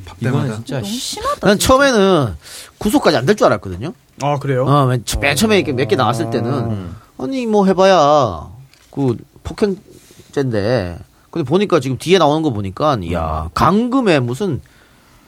밥 0.05 0.17
이거는 0.19 0.39
때마다. 0.41 0.55
진짜 0.57 0.75
너무 0.81 0.87
씨, 0.87 0.97
심하다. 0.99 1.47
난 1.47 1.57
처음에는 1.59 2.35
구속까지 2.79 3.17
안 3.17 3.25
될 3.25 3.35
줄 3.35 3.45
알았거든요. 3.47 3.93
아 4.21 4.37
그래요? 4.39 4.65
어, 4.65 4.85
맨, 4.85 5.03
처음에 5.35 5.63
몇개 5.63 5.95
나왔을 5.95 6.29
때는 6.29 6.51
음. 6.53 6.95
아니 7.17 7.45
뭐 7.47 7.65
해봐야 7.65 8.49
그 8.91 9.15
폭행죄인데 9.43 10.99
근데 11.31 11.47
보니까 11.49 11.79
지금 11.79 11.97
뒤에 11.97 12.17
나오는 12.19 12.43
거 12.43 12.51
보니까 12.51 12.97
야 13.13 13.49
강금에 13.53 14.19
무슨 14.19 14.61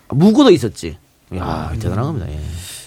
무고도 0.09 0.51
있었지. 0.51 0.97
야 1.35 1.71
대단한 1.79 2.03
겁니다. 2.05 2.27
예. 2.29 2.39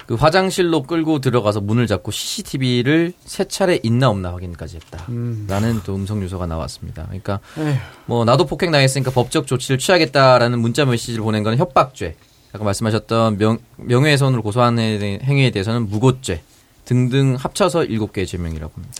그 0.08 0.14
화장실로 0.14 0.84
끌고 0.84 1.18
들어가서 1.18 1.60
문을 1.60 1.86
잡고 1.86 2.10
CCTV를 2.12 3.12
세 3.26 3.44
차례 3.44 3.78
있나 3.82 4.08
없나 4.08 4.32
확인까지 4.32 4.76
했다. 4.76 5.04
라는 5.06 5.82
또 5.84 5.94
음성 5.94 6.22
유서가 6.22 6.46
나왔습니다. 6.46 7.02
그러니까 7.04 7.40
에휴. 7.58 7.74
뭐 8.06 8.24
나도 8.24 8.46
폭행 8.46 8.70
당했으니까 8.70 9.10
법적 9.10 9.46
조치를 9.46 9.76
취하겠다라는 9.76 10.60
문자 10.60 10.86
메시지를 10.86 11.22
보낸 11.22 11.42
건 11.42 11.58
협박죄. 11.58 12.16
아까 12.54 12.64
말씀하셨던 12.64 13.36
명, 13.36 13.58
명예훼손으로 13.76 14.40
고소한 14.42 14.78
해- 14.78 15.18
행위에 15.22 15.50
대해서는 15.50 15.90
무고죄 15.90 16.40
등등 16.86 17.36
합쳐서 17.38 17.84
일곱 17.84 18.14
개의 18.14 18.26
죄명이라고 18.26 18.72
합니다. 18.74 18.94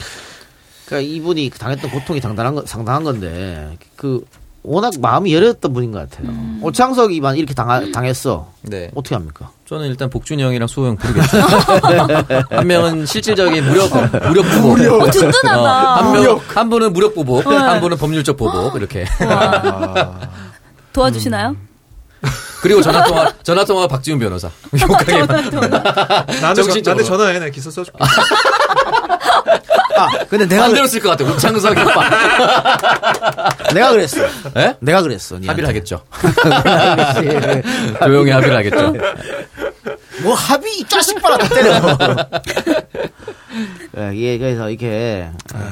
그러니까 0.84 1.10
이분이 1.10 1.48
당했던 1.58 1.90
고통이 1.90 2.20
상당한, 2.20 2.54
거, 2.54 2.66
상당한 2.66 3.02
건데 3.04 3.78
그 3.96 4.22
워낙 4.68 4.92
마음이 5.00 5.34
열렸던 5.34 5.72
분인 5.72 5.92
것 5.92 6.08
같아요. 6.10 6.30
오창석이만 6.62 7.36
이렇게 7.36 7.54
당하, 7.54 7.90
당했어. 7.90 8.48
네. 8.62 8.90
어떻게 8.94 9.14
합니까? 9.14 9.50
저는 9.66 9.86
일단 9.86 10.10
복준이 10.10 10.42
형이랑 10.42 10.68
수호 10.68 10.86
형 10.86 10.96
부르겠죠. 10.96 11.38
한 12.50 12.66
명은 12.66 13.06
실질적인 13.06 13.64
무력 13.64 13.90
무력 14.28 14.42
보복. 14.62 15.02
어, 15.02 15.10
든든하다. 15.10 15.60
어, 15.60 15.94
한 15.96 16.12
명, 16.22 16.40
한 16.46 16.70
분은 16.70 16.92
무력 16.92 17.14
보복, 17.14 17.46
한 17.46 17.80
분은 17.80 17.96
법률적 17.96 18.36
보복 18.36 18.76
이렇게. 18.76 19.04
도와주시나요? 20.92 21.50
음. 21.50 21.67
그리고 22.62 22.82
전화 22.82 23.04
통화 23.04 23.32
전화 23.42 23.64
통화 23.64 23.86
박지훈 23.86 24.18
변호사. 24.18 24.50
욕하게 24.80 25.12
나한테, 25.26 25.50
전- 25.50 26.54
정신적으로. 26.54 26.82
나한테 26.82 27.04
전화해. 27.04 27.38
내가 27.38 27.50
기사 27.50 27.70
써줄게. 27.70 27.98
아, 29.96 30.06
근데 30.28 30.46
내가 30.46 30.64
안 30.66 30.72
들었을 30.74 31.00
것 31.00 31.10
같아. 31.10 31.24
우창석 31.24 31.72
오빠. 31.76 33.48
내가 33.74 33.90
그랬어. 33.92 34.18
예? 34.56 34.74
내가 34.80 35.02
그랬어. 35.02 35.38
니한테. 35.38 35.48
합의를 35.48 35.68
하겠죠. 35.68 36.02
조용히 38.04 38.30
합의를 38.30 38.56
하겠죠. 38.56 38.92
뭐 40.22 40.34
합의 40.34 40.78
이 40.78 40.84
자식 40.84 41.20
봐라 41.22 41.36
다 41.38 41.48
때려. 41.48 41.80
예, 44.14 44.38
그래서 44.38 44.68
이렇게 44.70 45.28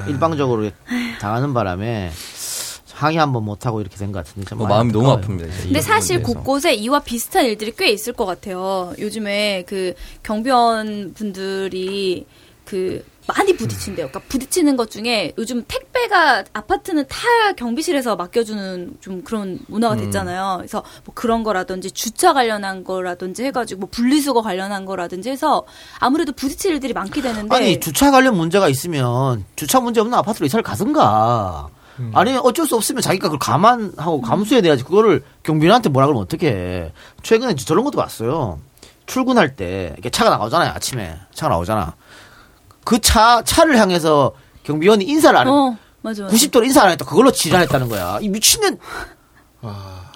일방적으로 0.09 0.71
당하는 1.21 1.53
바람에 1.55 2.11
항의 2.97 3.19
한번 3.19 3.45
못 3.45 3.67
하고 3.67 3.81
이렇게 3.81 3.97
된 3.97 4.11
것 4.13 4.25
같은데 4.25 4.49
참 4.49 4.59
뭐 4.59 4.67
마음이 4.67 4.91
너무. 4.93 5.09
아픕니다. 5.17 5.49
이제 5.49 5.63
근데 5.65 5.79
이 5.79 5.83
사실. 5.83 6.23
곳곳에 6.23 6.75
이와 6.75 7.01
비슷한 7.01 7.45
일들이 7.45 7.73
꽤 7.77 7.91
있을 7.91 8.13
것 8.15 8.25
같아요. 8.25 8.93
요즘에 8.99 9.65
그 9.69 9.93
경비원 10.23 11.13
분들이 11.15 12.27
그 12.65 13.05
많이 13.29 13.57
부딪힌대요. 13.57 14.09
그러니까 14.09 14.21
부딪히는 14.29 14.77
것 14.77 14.91
중에 14.91 15.33
요즘 15.37 15.65
택배가 15.67 16.45
아파트는 16.53 17.07
다 17.09 17.19
경비실에서 17.57 18.15
맡겨주는 18.17 18.99
좀 19.01 19.23
그런 19.25 19.59
문화가 19.67 19.97
됐잖아요. 19.97 20.55
그래서 20.59 20.85
뭐 21.05 21.13
그런 21.15 21.43
거라든지 21.43 21.91
주차 21.91 22.33
관련한 22.33 22.85
거라든지 22.85 23.43
해가지고 23.45 23.81
뭐 23.81 23.89
분리수거 23.91 24.43
관련한 24.43 24.85
거라든지 24.85 25.29
해서 25.31 25.65
아무래도 25.99 26.33
부딪힐 26.33 26.73
일들이 26.73 26.93
많게 26.93 27.21
되는데 27.21 27.55
아니 27.55 27.81
주차 27.81 28.11
관련 28.13 28.37
문제가 28.37 28.69
있으면 28.69 29.45
주차 29.57 29.81
문제 29.81 30.01
없는 30.01 30.17
아파트로 30.19 30.47
이사를 30.47 30.63
가든가. 30.63 31.69
아니 32.15 32.37
어쩔 32.37 32.67
수 32.67 32.77
없으면 32.77 33.03
자기가 33.03 33.29
그걸 33.29 33.39
감안하고 33.39 34.21
감수해야 34.21 34.63
돼야지 34.63 34.85
그거를 34.85 35.25
경비원한테 35.43 35.89
뭐라 35.89 36.07
그러면 36.07 36.23
어떡해. 36.25 36.93
최근에 37.23 37.55
저런 37.57 37.85
것도 37.85 37.97
봤어요. 37.99 38.59
출근할 39.07 39.55
때 39.57 39.91
이렇게 39.95 40.11
차가 40.11 40.31
나오잖아요. 40.31 40.73
아침에 40.73 41.17
차가 41.35 41.55
나오잖아. 41.55 41.95
그 42.85 42.99
차 43.01 43.43
차를 43.45 43.79
향해서 43.79 44.33
경비원이 44.65 45.05
인사를 45.05 45.39
안 45.39 45.47
해. 45.47 45.51
어 45.51 45.77
맞아 46.03 46.25
맞아. 46.25 46.35
90도로 46.37 46.65
인사 46.65 46.83
안 46.83 46.91
했다. 46.91 47.05
그걸로 47.05 47.31
지랄했다는 47.33 47.89
거야. 47.89 48.19
이 48.21 48.29
미친년. 48.29 48.79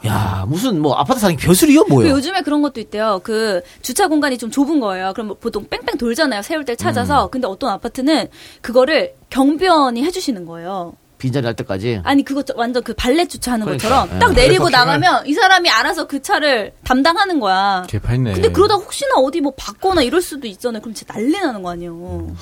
야 0.07 0.45
무슨 0.49 0.81
뭐 0.81 0.95
아파트 0.95 1.21
사는 1.21 1.37
게 1.37 1.47
벼슬이요 1.47 1.85
그 1.85 1.93
뭐요? 1.93 2.09
요즘에 2.11 2.41
그런 2.43 2.63
것도 2.63 2.81
있대요. 2.81 3.21
그 3.23 3.61
주차 3.83 4.09
공간이 4.09 4.39
좀 4.39 4.51
좁은 4.51 4.81
거예요. 4.81 5.13
그럼 5.13 5.29
뭐 5.29 5.37
보통 5.39 5.67
뺑뺑 5.69 5.99
돌잖아요. 5.99 6.43
세울 6.43 6.65
때 6.65 6.75
찾아서. 6.75 7.27
음. 7.27 7.31
근데 7.31 7.47
어떤 7.47 7.71
아파트는 7.71 8.29
그거를 8.63 9.15
경비원이 9.29 10.03
해주시는 10.05 10.47
거예요. 10.47 10.95
빈자리 11.21 11.45
할 11.47 11.55
때까지. 11.55 12.01
아니 12.03 12.25
그거 12.25 12.43
저- 12.43 12.55
완전 12.57 12.83
그 12.83 12.93
발렛 12.95 13.29
주차하는 13.29 13.65
그러니까, 13.67 13.89
것처럼 13.89 14.17
예. 14.17 14.19
딱 14.19 14.33
내리고 14.33 14.65
발렛 14.65 14.73
파킹을. 14.79 15.01
나가면 15.01 15.27
이 15.29 15.35
사람이 15.35 15.71
알아서 15.71 16.09
그 16.09 16.21
차를 16.21 16.73
담당하는 16.83 17.39
거야. 17.39 17.85
개판이네. 17.89 18.33
근데 18.33 18.51
그러다 18.51 18.75
혹시나 18.75 19.15
어디 19.17 19.41
뭐 19.41 19.53
받거나 19.57 20.03
이럴 20.03 20.21
수도 20.23 20.49
있잖아요. 20.49 20.81
그럼 20.83 20.95
진짜 20.95 21.15
난리 21.15 21.31
나는 21.39 21.63
거 21.63 21.71
아니에요. 21.71 22.35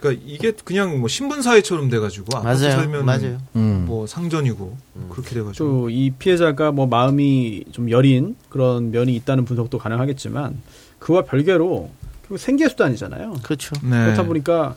그러니까 0.00 0.22
이게 0.24 0.52
그냥 0.64 1.00
뭐 1.00 1.08
신분 1.08 1.42
사회처럼 1.42 1.88
돼가지고 1.90 2.40
맞아요. 2.42 2.56
살면 2.70 3.04
맞아요. 3.04 3.38
음. 3.56 3.84
뭐 3.88 4.06
상전이고 4.06 4.76
그렇게 5.10 5.34
돼가지고 5.34 5.52
또 5.68 5.90
이 5.90 6.10
피해자가 6.10 6.70
뭐 6.70 6.86
마음이 6.86 7.64
좀 7.72 7.90
여린 7.90 8.36
그런 8.50 8.90
면이 8.92 9.14
있다는 9.16 9.44
분석도 9.44 9.78
가능하겠지만 9.78 10.60
그와 11.00 11.22
별개로 11.22 11.90
생계 12.38 12.68
수단이잖아요. 12.68 13.34
그렇죠. 13.42 13.74
네. 13.82 13.90
그렇다 14.04 14.22
보니까 14.24 14.76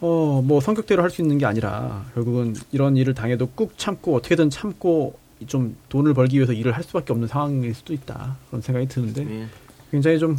어 0.00 0.42
뭐 0.44 0.60
성격대로 0.60 1.02
할 1.02 1.10
수 1.10 1.22
있는 1.22 1.38
게 1.38 1.46
아니라 1.46 2.04
결국은 2.14 2.54
이런 2.72 2.96
일을 2.96 3.14
당해도 3.14 3.48
꾹 3.50 3.78
참고 3.78 4.16
어떻게든 4.16 4.50
참고 4.50 5.18
좀 5.46 5.76
돈을 5.88 6.14
벌기 6.14 6.36
위해서 6.36 6.52
일을 6.52 6.72
할 6.72 6.82
수밖에 6.82 7.12
없는 7.12 7.28
상황일 7.28 7.74
수도 7.74 7.92
있다 7.92 8.36
그런 8.48 8.60
생각이 8.62 8.86
드는데 8.88 9.26
예. 9.28 9.46
굉장히 9.90 10.18
좀 10.18 10.36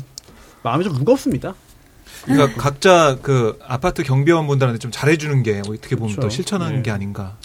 마음이 0.64 0.84
좀 0.84 0.93
무겁습니다. 0.93 1.56
그러니까 2.26 2.60
각자 2.60 3.18
그 3.22 3.58
아파트 3.64 4.03
경비원 4.03 4.47
분들한테 4.47 4.80
좀 4.80 4.91
잘해주는 4.91 5.43
게 5.43 5.60
어떻게 5.68 5.95
보면 5.95 6.12
그렇죠. 6.14 6.22
더 6.22 6.30
실천하는 6.30 6.78
네. 6.78 6.82
게 6.84 6.91
아닌가. 6.91 7.38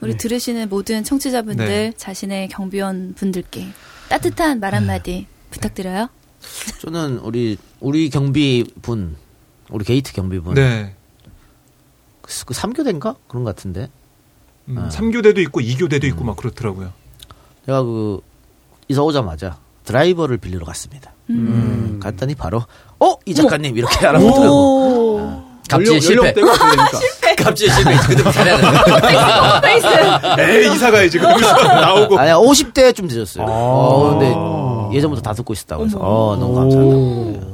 우리 0.00 0.12
네. 0.12 0.16
들으시는 0.16 0.68
모든 0.68 1.04
청취자분들 1.04 1.66
네. 1.66 1.92
자신의 1.96 2.48
경비원 2.48 3.14
분들께 3.14 3.66
따뜻한 4.08 4.60
말 4.60 4.74
한마디 4.74 5.26
부탁드려요. 5.50 6.08
저는 6.80 7.18
우리 7.18 7.58
우리 7.80 8.10
경비분 8.10 9.16
우리 9.70 9.84
게이트 9.84 10.12
경비분 10.12 10.54
네. 10.54 10.94
그, 12.22 12.44
그 12.46 12.54
3교대인가 12.54 13.16
그런 13.28 13.44
것 13.44 13.54
같은데 13.56 13.88
음, 14.68 14.78
아. 14.78 14.88
3교대도 14.88 15.38
있고 15.38 15.60
2교대도 15.60 16.04
있고 16.04 16.24
막 16.24 16.36
그렇더라고요. 16.36 16.92
제가 17.66 17.82
그 17.82 18.20
이사 18.88 19.02
오자마자 19.02 19.58
드라이버를 19.84 20.36
빌리러 20.38 20.64
갔습니다. 20.66 21.12
음. 21.30 21.98
갔더니 22.02 22.34
바로 22.34 22.62
어 22.98 23.16
이 23.24 23.34
작가님 23.34 23.76
이렇게 23.76 24.06
알아보더라고. 24.06 25.48
갑질 25.68 26.00
실패. 26.00 26.28
연령대가 26.28 26.52
그러니까 26.52 27.44
갑질 27.44 27.70
실패. 27.70 27.94
잘해야 28.32 28.56
돼. 28.56 29.60
페이스. 29.62 29.86
에이 30.40 30.74
이사 30.74 30.90
가야지 30.90 31.18
그러면서 31.18 31.62
나오고 31.62 32.18
아니야 32.18 32.36
50대쯤 32.36 33.08
되셨어요. 33.08 33.44
아. 33.44 33.50
어, 33.50 34.18
근데 34.18 34.96
예전부터 34.96 35.20
다 35.22 35.34
듣고 35.34 35.52
있었다고 35.52 35.84
해서 35.84 35.98
어 36.00 36.36
너무 36.36 36.54
감사합니다. 36.54 37.46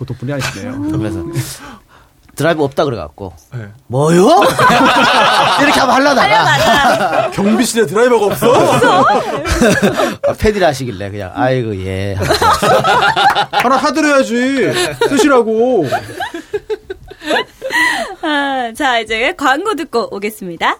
보통 0.00 0.16
분이 0.16 0.32
아니시네요. 0.32 0.80
그래서 0.92 1.22
드라이버 2.34 2.64
없다 2.64 2.86
그래갖고 2.86 3.34
네. 3.52 3.66
뭐요? 3.86 4.24
이렇게 5.60 5.78
하면 5.80 5.94
하려다가 5.94 7.30
경비실에 7.32 7.84
드라이버가 7.84 8.26
없어? 8.26 8.50
아, 10.26 10.32
패디를 10.38 10.66
하시길래 10.68 11.10
그냥 11.10 11.32
아이고 11.34 11.76
예. 11.84 12.14
하나 13.52 13.76
사드려야지. 13.76 14.72
쓰시라고. 15.06 15.86
아, 18.22 18.72
자, 18.74 19.00
이제 19.00 19.34
광고 19.36 19.74
듣고 19.74 20.08
오겠습니다. 20.16 20.78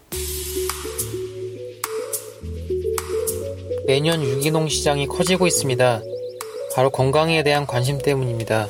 매년 3.86 4.22
유기농 4.22 4.70
시장이 4.70 5.08
커지고 5.08 5.46
있습니다. 5.46 6.00
바로 6.74 6.88
건강에 6.88 7.42
대한 7.42 7.66
관심 7.66 7.98
때문입니다. 7.98 8.66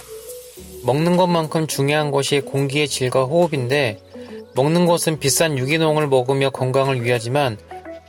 먹는 0.82 1.16
것만큼 1.16 1.66
중요한 1.66 2.10
것이 2.10 2.40
공기의 2.40 2.88
질과 2.88 3.24
호흡인데 3.24 4.00
먹는 4.54 4.86
것은 4.86 5.18
비싼 5.18 5.58
유기농을 5.58 6.08
먹으며 6.08 6.50
건강을 6.50 7.04
위하지만 7.04 7.58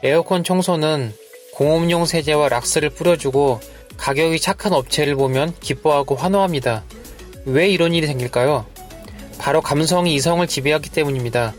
에어컨 0.03 0.43
청소는 0.43 1.13
공업용 1.53 2.05
세제와 2.05 2.49
락스를 2.49 2.89
뿌려주고 2.89 3.59
가격이 3.97 4.39
착한 4.39 4.74
업체를 4.74 5.15
보면 5.15 5.53
기뻐하고 5.59 6.15
환호합니다. 6.15 6.84
왜 7.45 7.67
이런 7.67 7.93
일이 7.93 8.07
생길까요? 8.07 8.65
바로 9.38 9.61
감성이 9.61 10.15
이성을 10.15 10.45
지배하기 10.47 10.89
때문입니다. 10.91 11.53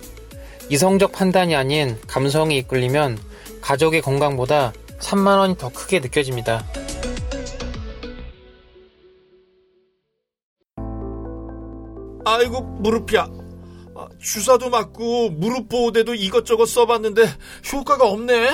이성적 0.69 1.13
판단이 1.13 1.55
아닌 1.55 1.99
감성이 2.07 2.59
이끌리면 2.59 3.19
가족의 3.61 4.01
건강보다 4.03 4.73
3만 5.01 5.39
원이 5.39 5.59
더 5.59 5.69
크게 5.69 6.01
느껴집니다. 6.01 6.65
아이고 12.33 12.61
무릎이야. 12.63 13.29
아, 13.95 14.07
주사도 14.21 14.71
맞고 14.71 15.31
무릎 15.31 15.69
보호대도 15.69 16.15
이것저것 16.15 16.67
써봤는데 16.67 17.23
효과가 17.73 18.09
없네. 18.09 18.51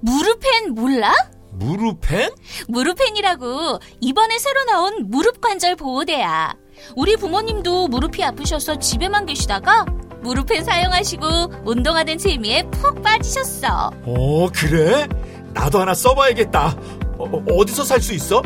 무릎펜 0.00 0.74
몰라? 0.74 1.12
무릎펜? 1.52 2.30
무릎펜이라고 2.68 3.78
이번에 4.00 4.38
새로 4.38 4.64
나온 4.64 5.08
무릎 5.10 5.40
관절 5.40 5.76
보호대야. 5.76 6.54
우리 6.96 7.16
부모님도 7.16 7.88
무릎이 7.88 8.22
아프셔서 8.24 8.78
집에만 8.78 9.26
계시다가 9.26 9.84
무릎펜 10.22 10.64
사용하시고 10.64 11.26
운동하는 11.64 12.16
재미에 12.18 12.62
푹 12.70 13.02
빠지셨어. 13.02 13.90
어 14.04 14.48
그래? 14.54 15.06
나도 15.52 15.80
하나 15.80 15.94
써봐야겠다. 15.94 16.76
어, 17.18 17.64
디서 17.66 17.84
살 17.84 18.00
수 18.00 18.14
있어? 18.14 18.42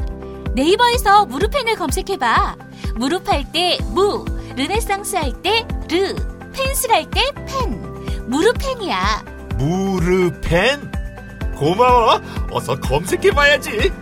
네이버에서 0.55 1.27
무르펜을 1.27 1.77
검색해봐. 1.77 2.57
무릎할 2.97 3.53
때 3.53 3.79
무, 3.93 4.25
르네상스 4.57 5.17
할 5.17 5.33
때 5.43 5.67
르, 5.91 6.15
펜슬 6.53 6.91
할 6.91 7.05
때 7.11 7.21
펜. 7.47 8.27
무르펜이야. 8.29 9.25
무르펜? 9.59 10.91
고마워. 11.57 12.21
어서 12.51 12.79
검색해봐야지. 12.81 13.93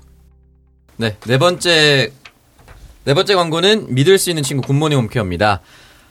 네, 0.97 1.17
네 1.27 1.39
번째 1.39 2.13
네 3.05 3.15
번째 3.15 3.35
광고는 3.35 3.95
믿을 3.95 4.19
수 4.19 4.31
있는 4.31 4.43
친구 4.43 4.67
굿모닝 4.67 4.99
홈케어입니다. 4.99 5.61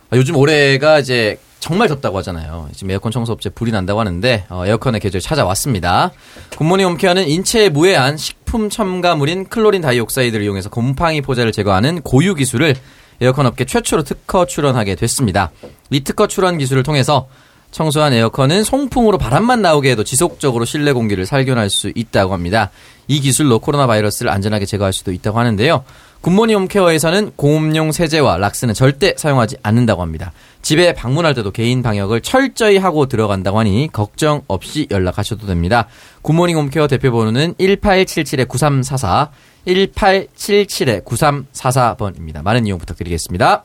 아, 0.09 0.15
요즘 0.18 0.36
올해가 0.36 0.99
이제 0.99 1.39
정말 1.60 1.88
덥다고 1.88 2.18
하잖아요. 2.20 2.70
지금 2.74 2.91
에어컨 2.91 3.12
청소 3.12 3.34
업체 3.34 3.49
불이 3.49 3.72
난다고 3.72 3.99
하는데 3.99 4.45
어, 4.49 4.66
에어컨의 4.66 5.01
계절 5.01 5.22
찾아왔습니다. 5.22 6.12
굿모닝 6.58 6.86
홈케어는 6.88 7.28
인체에 7.28 7.70
무해한 7.70 8.18
식품 8.18 8.70
첨가물인 8.70 9.49
chlorine 9.49 9.82
dioxide를 9.82 10.45
이용해서 10.45 10.70
곰팡이 10.70 11.22
포자를 11.22 11.51
제거하는 11.51 12.01
고유 12.01 12.36
기술을 12.36 12.76
에어컨 13.20 13.47
업계 13.47 13.66
최초로 13.66 14.03
특허 14.03 14.45
출원하게 14.45 14.95
됐습니다. 14.95 15.51
이 15.89 16.03
특허 16.03 16.28
출원 16.28 16.58
기술을 16.58 16.84
통해서 16.84 17.28
청소한 17.72 18.14
에어컨은 18.14 18.64
송풍으로 18.64 19.18
바람만 19.18 19.62
나오게 19.62 19.91
해도 19.91 20.03
지속적으로 20.03 20.66
실내 20.66 20.93
공기를 20.93 21.26
살균할 21.26 21.70
수 21.70 21.91
있다고 21.93 22.34
합니다. 22.34 22.72
이 23.08 23.20
기술로 23.20 23.60
코로나 23.60 23.88
바이러스를 23.88 24.32
안전하게 24.32 24.66
제거할 24.66 24.93
수도 24.93 25.12
있다고 25.12 25.38
하는데요. 25.39 25.84
굿모닝 26.22 26.58
홈케어에서는 26.58 27.34
공업용 27.36 27.91
세제와 27.91 28.38
락스는 28.38 28.74
절대 28.74 29.14
사용하지 29.18 29.58
않는다고 29.64 30.01
합니다. 30.01 30.32
집에 30.68 30.93
방문할 30.93 31.34
때도 31.34 31.51
개인 31.51 31.82
방역을 31.82 32.20
철저히 32.20 32.76
하고 32.76 33.05
들어간다고 33.05 33.57
하니 33.57 33.88
걱정 33.89 34.41
없이 34.47 34.86
연락하셔도 34.91 35.47
됩니다. 35.47 35.88
굿모닝 36.24 36.57
홈케어 36.57 36.88
대표 36.88 37.09
번호는 37.09 37.53
1877-9344, 37.53 39.30
1877-9344번입니다. 39.65 42.43
많은 42.43 42.68
이용 42.68 42.80
부탁드리겠습니다. 42.80 43.63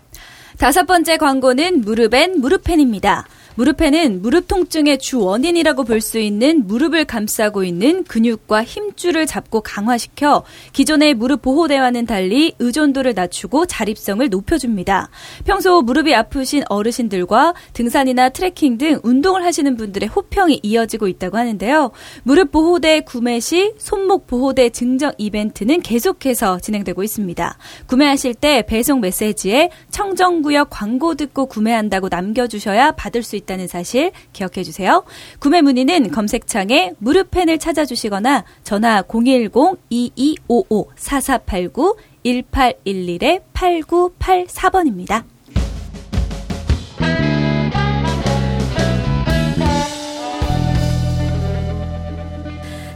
다섯 0.58 0.86
번째 0.86 1.16
광고는 1.16 1.80
무릎엔 1.80 2.40
무릎펜입니다. 2.40 3.26
무릎펜은 3.54 4.22
무릎 4.22 4.48
통증의 4.48 4.98
주 4.98 5.20
원인이라고 5.20 5.84
볼 5.84 6.02
수 6.02 6.18
있는 6.18 6.66
무릎을 6.66 7.04
감싸고 7.04 7.62
있는 7.62 8.02
근육과 8.04 8.64
힘줄을 8.64 9.24
잡고 9.24 9.60
강화시켜 9.60 10.42
기존의 10.72 11.14
무릎 11.14 11.42
보호대와는 11.42 12.06
달리 12.06 12.54
의존도를 12.58 13.14
낮추고 13.14 13.66
자립성을 13.66 14.28
높여줍니다. 14.28 15.10
평소 15.44 15.80
무릎이 15.82 16.12
아프신 16.14 16.64
어르신들과 16.68 17.54
등산이나 17.72 18.30
트레킹 18.30 18.78
등 18.78 18.98
운동을 19.04 19.44
하시는 19.44 19.76
분들의 19.76 20.08
호평이 20.08 20.60
이어지고 20.62 21.06
있다고 21.06 21.38
하는데요. 21.38 21.92
무릎 22.24 22.50
보호대 22.50 23.00
구매 23.02 23.38
시 23.38 23.74
손목 23.78 24.26
보호대 24.26 24.70
증정 24.70 25.12
이벤트는 25.18 25.82
계속해서 25.82 26.58
진행되고 26.58 27.02
있습니다. 27.04 27.58
구매하실 27.86 28.34
때 28.34 28.64
배송 28.66 29.00
메시지에 29.00 29.70
청정구역 29.90 30.68
광고 30.70 31.14
듣고 31.14 31.46
구매한다고 31.46 32.08
남겨주셔야 32.08 32.92
받을 32.92 33.22
수 33.22 33.36
있다 33.36 33.41
는 33.46 33.66
사실 33.66 34.12
기억해 34.32 34.62
주세요. 34.62 35.04
구매 35.38 35.60
문의는 35.60 36.10
검색창에 36.10 36.92
무릎펜을 36.98 37.58
찾아주시거나 37.58 38.44
전화 38.64 39.02
010-2255-4489 39.02 41.96
1811-8984번입니다. 42.24 45.24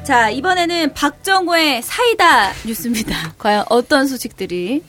자, 0.04 0.30
이번에는 0.30 0.94
박정호의 0.94 1.82
사이다 1.82 2.52
뉴스입니다. 2.64 3.34
과연 3.38 3.64
어떤 3.68 4.06
소식들이 4.06 4.82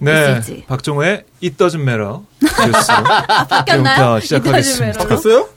네, 0.00 0.38
있을지. 0.40 0.64
박정호의 0.66 1.24
It 1.42 1.56
Doesn't 1.56 1.80
Matter 1.80 2.18
뉴스 2.40 2.86
바뀌었나요? 3.48 4.20
지금부터 4.20 4.20
시작하겠습니다. 4.20 4.86
It 4.86 4.98
Doesn't 4.98 5.12
Matter로? 5.12 5.48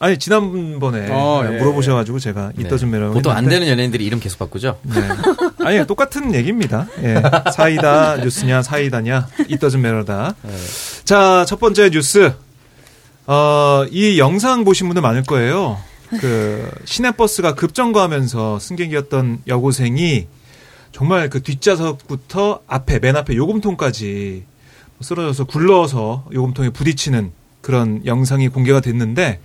아니 0.00 0.18
지난번에 0.18 1.06
어, 1.10 1.42
네, 1.48 1.54
예. 1.54 1.58
물어보셔가지고 1.58 2.18
제가 2.18 2.46
It 2.58 2.62
네. 2.64 2.68
Doesn't 2.68 2.88
Matter 2.88 3.12
보통 3.12 3.32
안 3.32 3.38
했는데 3.38 3.56
되는 3.60 3.68
연예인들이 3.72 4.04
이름 4.04 4.20
계속 4.20 4.38
바꾸죠? 4.38 4.78
네. 4.82 5.00
아니 5.64 5.86
똑같은 5.86 6.34
얘기입니다. 6.34 6.86
예. 7.02 7.22
사이다 7.52 8.16
뉴스냐 8.18 8.62
사이다냐 8.62 9.28
It 9.40 9.56
Doesn't 9.58 9.78
Matter다. 9.78 10.34
자첫 11.04 11.60
번째 11.60 11.90
뉴스. 11.90 12.32
어, 13.26 13.84
이 13.90 14.18
영상 14.18 14.64
보신 14.64 14.86
분들 14.88 15.00
많을 15.00 15.22
거예요. 15.22 15.78
그 16.20 16.70
시내버스가 16.84 17.54
급정거하면서 17.54 18.58
승객이었던 18.58 19.42
여고생이 19.46 20.26
정말 20.94 21.28
그 21.28 21.42
뒷좌석부터 21.42 22.60
앞에 22.68 23.00
맨 23.00 23.16
앞에 23.16 23.34
요금통까지 23.34 24.44
쓰러져서 25.00 25.44
굴러서 25.46 26.26
요금통에 26.32 26.70
부딪히는 26.70 27.32
그런 27.60 28.06
영상이 28.06 28.46
공개가 28.46 28.78
됐는데 28.78 29.40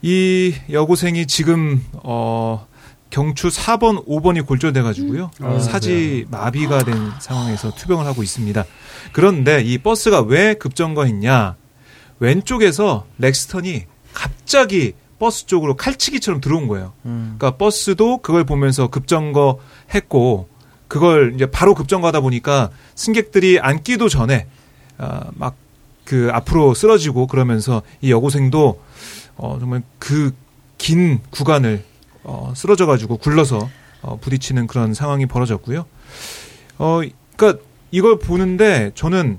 이 0.00 0.54
여고생이 0.70 1.26
지금 1.26 1.84
어 1.92 2.66
경추 3.10 3.48
4번, 3.48 4.06
5번이 4.06 4.46
골절돼 4.46 4.80
가지고요. 4.80 5.30
아, 5.42 5.58
사지 5.58 6.24
마비가 6.30 6.82
된 6.84 6.96
상황에서 7.20 7.70
투병을 7.72 8.06
하고 8.06 8.22
있습니다. 8.22 8.64
그런데 9.12 9.60
이 9.62 9.76
버스가 9.76 10.22
왜 10.22 10.54
급정거했냐? 10.54 11.54
왼쪽에서 12.18 13.06
렉스턴이 13.18 13.84
갑자기 14.14 14.94
버스 15.18 15.46
쪽으로 15.46 15.76
칼치기처럼 15.76 16.40
들어온 16.40 16.68
거예요. 16.68 16.92
그러니까 17.02 17.56
버스도 17.56 18.18
그걸 18.18 18.44
보면서 18.44 18.88
급정거 18.88 19.58
했고 19.94 20.48
그걸 20.88 21.32
이제 21.34 21.46
바로 21.46 21.74
급정거하다 21.74 22.20
보니까 22.20 22.70
승객들이 22.94 23.58
앉기도 23.60 24.08
전에 24.08 24.46
아, 24.98 25.30
막그 25.34 26.30
앞으로 26.32 26.74
쓰러지고 26.74 27.26
그러면서 27.26 27.82
이 28.00 28.10
여고생도 28.10 28.80
어 29.36 29.56
정말 29.60 29.82
그 29.98 30.32
긴 30.78 31.20
구간을 31.30 31.84
어 32.24 32.52
쓰러져 32.56 32.86
가지고 32.86 33.16
굴러서 33.16 33.68
어 34.02 34.18
부딪히는 34.20 34.66
그런 34.66 34.94
상황이 34.94 35.26
벌어졌고요. 35.26 35.86
어 36.78 37.00
그러니까 37.36 37.62
이걸 37.90 38.18
보는데 38.18 38.90
저는 38.94 39.38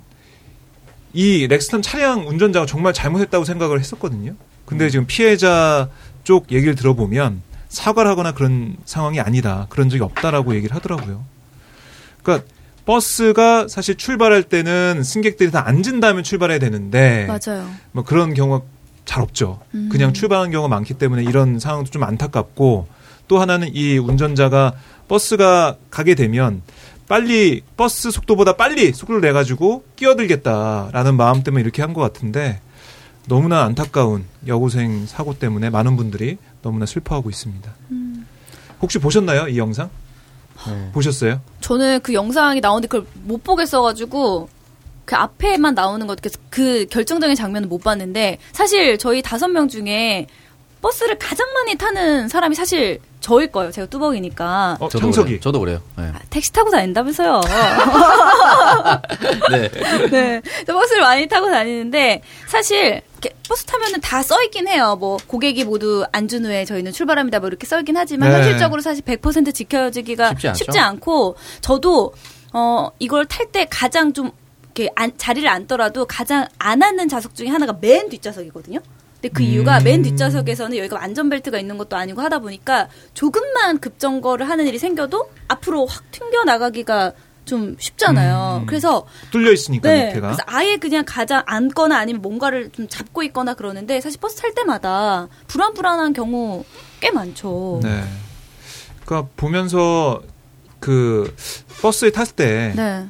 이 1.14 1.48
렉스턴 1.48 1.82
차량 1.82 2.28
운전자가 2.28 2.66
정말 2.66 2.94
잘못했다고 2.94 3.46
생각을 3.46 3.80
했었거든요. 3.80 4.34
근데 4.68 4.89
지금 4.89 5.05
피해자 5.07 5.89
쪽 6.24 6.51
얘기를 6.51 6.76
들어보면 6.76 7.41
사과를 7.70 8.11
하거나 8.11 8.34
그런 8.34 8.76
상황이 8.86 9.20
아니다. 9.20 9.65
그런 9.70 9.89
적이 9.89 10.03
없다라고 10.03 10.55
얘기를 10.55 10.76
하더라고요. 10.76 11.24
그러니까 12.22 12.47
버스가 12.86 13.68
사실 13.70 13.95
출발할 13.95 14.43
때는 14.43 15.03
승객들이 15.03 15.51
다 15.51 15.68
앉은 15.68 15.99
다음에 16.01 16.22
출발해야 16.22 16.59
되는데 16.59 17.28
맞아요. 17.28 17.68
뭐 17.93 18.03
그런 18.03 18.34
경우가 18.34 18.65
잘 19.05 19.24
없죠. 19.24 19.59
음. 19.74 19.89
그냥 19.91 20.13
출발하는 20.13 20.51
경우가 20.51 20.68
많기 20.70 20.93
때문에 20.93 21.24
이런 21.24 21.59
상황도 21.59 21.89
좀 21.89 22.03
안타깝고 22.03 22.88
또 23.30 23.39
하나는 23.39 23.70
이 23.74 23.97
운전자가 23.97 24.74
버스가 25.07 25.78
가게 25.89 26.13
되면 26.15 26.61
빨리 27.07 27.61
버스 27.78 28.11
속도보다 28.11 28.53
빨리 28.53 28.91
속도를 28.91 29.22
내 29.22 29.32
가지고 29.32 29.86
끼어들겠다라는 29.95 31.15
마음 31.15 31.41
때문에 31.43 31.61
이렇게 31.63 31.82
한 31.82 31.93
것 31.93 32.01
같은데 32.01 32.59
너무나 33.28 33.64
안타까운 33.64 34.26
여고생 34.48 35.06
사고 35.06 35.38
때문에 35.38 35.70
많은 35.70 35.96
분들이 35.98 36.38
너무나 36.62 36.86
슬퍼하고 36.86 37.30
있습니다. 37.30 37.74
혹시 38.82 39.00
보셨나요 39.00 39.48
이 39.48 39.58
영상? 39.58 39.90
보셨어요? 40.94 41.40
저는 41.62 42.00
그 42.02 42.14
영상이 42.14 42.60
나오는데 42.62 42.88
그걸 42.88 43.06
못 43.24 43.44
보겠어가지고 43.44 44.50
그 45.06 45.16
앞에만 45.16 45.76
나오는 45.76 46.06
것, 46.08 46.20
그- 46.22 46.30
그 46.50 46.86
결정적인 46.90 47.36
장면은 47.36 47.70
못 47.70 47.84
봤는데 47.84 48.40
사실 48.52 48.98
저희 48.98 49.22
다섯 49.22 49.48
명 49.48 49.68
중에 49.68 50.28
버스를 50.82 51.18
가장 51.20 51.48
많이 51.54 51.76
타는 51.76 52.28
사람이 52.28 52.56
사실 52.56 53.00
저일 53.28 53.52
거예요. 53.52 53.72
제가 53.72 53.88
뚜벅이니까. 53.88 54.78
어, 54.80 54.88
저도. 54.88 55.12
그래요. 55.12 55.38
저도 55.42 55.60
그래요. 55.60 55.82
네. 55.98 56.06
아, 56.16 56.20
택시 56.30 56.54
타고 56.54 56.72
다닌다면서요. 56.72 57.42
네. 59.52 59.70
네. 60.10 60.42
저 60.66 60.74
버스를 60.74 61.02
많이 61.02 61.28
타고 61.28 61.52
다니는데 61.52 62.22
사실 62.48 63.02
버스 63.50 63.66
타면은 63.66 64.00
다 64.00 64.24
써있긴 64.24 64.70
해요. 64.70 64.96
뭐 64.98 65.18
고객이 65.28 65.66
모두 65.66 66.06
앉은 66.14 66.46
후에 66.46 66.64
저희는 66.64 66.94
출발합니다. 66.94 67.40
뭐 67.40 67.50
이렇게 67.50 67.68
써있긴 67.68 67.98
하지만 67.98 68.30
네. 68.30 68.36
현실적으로 68.38 68.82
사실 68.82 69.04
100% 69.04 69.54
지켜지기가 69.54 70.30
쉽지. 70.30 70.54
쉽지 70.64 70.80
않고 70.80 71.36
저도 71.60 72.14
어 72.54 72.92
이걸 73.00 73.26
탈 73.26 73.48
때 73.52 73.68
가장 73.70 74.14
좀 74.14 74.32
이렇게 74.74 74.90
안- 74.96 75.12
자리를 75.18 75.50
앉더라도 75.50 76.06
가장 76.06 76.48
안 76.60 76.82
앉는 76.82 77.10
좌석 77.10 77.36
중에 77.36 77.50
하나가 77.50 77.76
맨 77.82 78.08
뒷좌석이거든요. 78.08 78.80
근데 79.22 79.30
그 79.30 79.43
이유가 79.43 79.80
맨 79.80 80.03
뒷좌석에서는 80.03 80.78
여기가 80.78 81.01
안전벨트가 81.01 81.59
있는 81.59 81.78
것도 81.78 81.95
아니고 81.95 82.22
하다 82.22 82.39
보니까 82.39 82.88
조금만 83.13 83.80
급정거를 83.80 84.47
하는 84.47 84.68
일이 84.68 84.78
생겨도 84.78 85.30
앞으로 85.47 85.88
확 85.88 86.11
튕겨 86.11 86.43
나가기가 86.43 87.13
좀 87.45 87.76
쉽잖아요. 87.80 88.59
음. 88.61 88.65
그래서 88.68 89.07
뚫려 89.32 89.51
있으니까 89.53 89.89
네. 89.89 90.07
밑에가. 90.07 90.28
그래서 90.28 90.43
아예 90.45 90.78
그냥 90.78 91.03
가자 91.07 91.43
앉거나 91.47 91.97
아니면 91.97 92.22
뭔가를 92.22 92.70
좀 92.72 92.88
잡고 92.88 93.24
있거나 93.24 93.55
그러는데 93.55 94.01
사실 94.01 94.20
버스 94.20 94.41
탈 94.41 94.53
때마다 94.53 95.30
불안 95.47 95.74
불안한 95.74 96.13
경우 96.13 96.63
꽤 96.99 97.09
많죠. 97.09 97.80
네. 97.82 98.03
그러니까 99.05 99.30
보면서 99.36 100.22
그 100.80 101.34
버스에 101.82 102.11
탔을 102.11 102.36
때 102.36 102.74
네. 102.76 103.07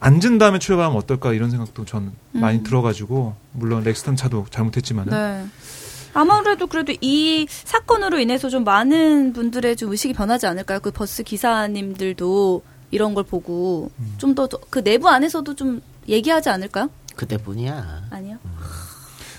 앉은 0.00 0.38
다음에 0.38 0.58
출발하면 0.58 0.98
어떨까 0.98 1.32
이런 1.32 1.50
생각도 1.50 1.84
많이 2.32 2.58
음. 2.58 2.62
들어가지고 2.62 3.34
물론 3.52 3.82
렉스턴 3.82 4.16
차도 4.16 4.46
잘못했지만은 4.50 5.10
네. 5.10 5.46
아무래도 6.14 6.66
그래도 6.66 6.94
이 7.00 7.46
사건으로 7.48 8.18
인해서 8.18 8.48
좀 8.48 8.64
많은 8.64 9.32
분들의 9.32 9.76
좀 9.76 9.90
의식이 9.90 10.14
변하지 10.14 10.46
않을까요? 10.46 10.80
그 10.80 10.90
버스 10.90 11.22
기사님들도 11.22 12.62
이런 12.90 13.14
걸 13.14 13.24
보고 13.24 13.90
음. 13.98 14.14
좀더 14.16 14.48
그 14.70 14.82
내부 14.82 15.08
안에서도 15.08 15.54
좀 15.54 15.82
얘기하지 16.08 16.48
않을까요? 16.48 16.88
그때뿐이야. 17.16 18.08
아니요. 18.10 18.38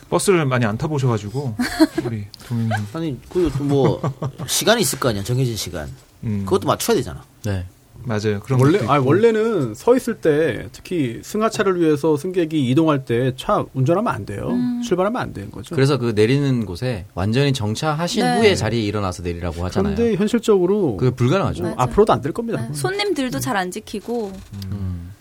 버스를 0.10 0.46
많이 0.46 0.66
안 0.66 0.78
타보셔가지고 0.78 1.56
우리 2.06 2.28
동민 2.46 2.72
아니 2.94 3.20
그뭐 3.30 4.02
시간이 4.48 4.82
있을 4.82 5.00
거 5.00 5.10
아니야 5.10 5.24
정해진 5.24 5.56
시간. 5.56 5.90
음, 6.24 6.44
그것도 6.46 6.68
맞춰야 6.68 6.96
되잖아. 6.96 7.24
네. 7.44 7.66
맞아요. 8.08 8.40
그런 8.40 8.60
원래 8.62 8.80
아. 8.88 9.00
원래는 9.00 9.74
서 9.76 9.96
있을 9.96 10.16
때 10.16 10.70
특히 10.72 11.20
승하차를 11.24 11.80
위해서 11.82 12.16
승객이 12.16 12.70
이동할 12.70 13.04
때 13.06 13.34
차 13.36 13.66
운전하면 13.74 14.14
안 14.14 14.26
돼요. 14.26 14.48
음. 14.52 14.82
출발하면 14.82 15.22
안 15.22 15.34
되는 15.34 15.52
거죠. 15.52 15.76
그래서 15.76 15.98
그 15.98 16.14
내리는 16.16 16.66
곳에 16.66 17.06
완전히 17.16 17.52
정차하신 17.52 18.24
네. 18.24 18.40
후에 18.40 18.56
자리에 18.56 18.82
일어나서 18.82 19.24
내리라고 19.24 19.66
하잖아요. 19.66 19.96
그런데 19.96 20.16
현실적으로 20.16 20.96
그게 20.98 21.12
불가능하죠. 21.14 21.64
맞아요. 21.64 21.76
앞으로도 21.78 22.14
안 22.14 22.22
될 22.22 22.32
겁니다. 22.32 22.66
네. 22.68 22.74
손님들도 22.74 23.40
잘 23.40 23.58
안 23.58 23.70
지키고 23.72 24.32
음. 24.72 25.12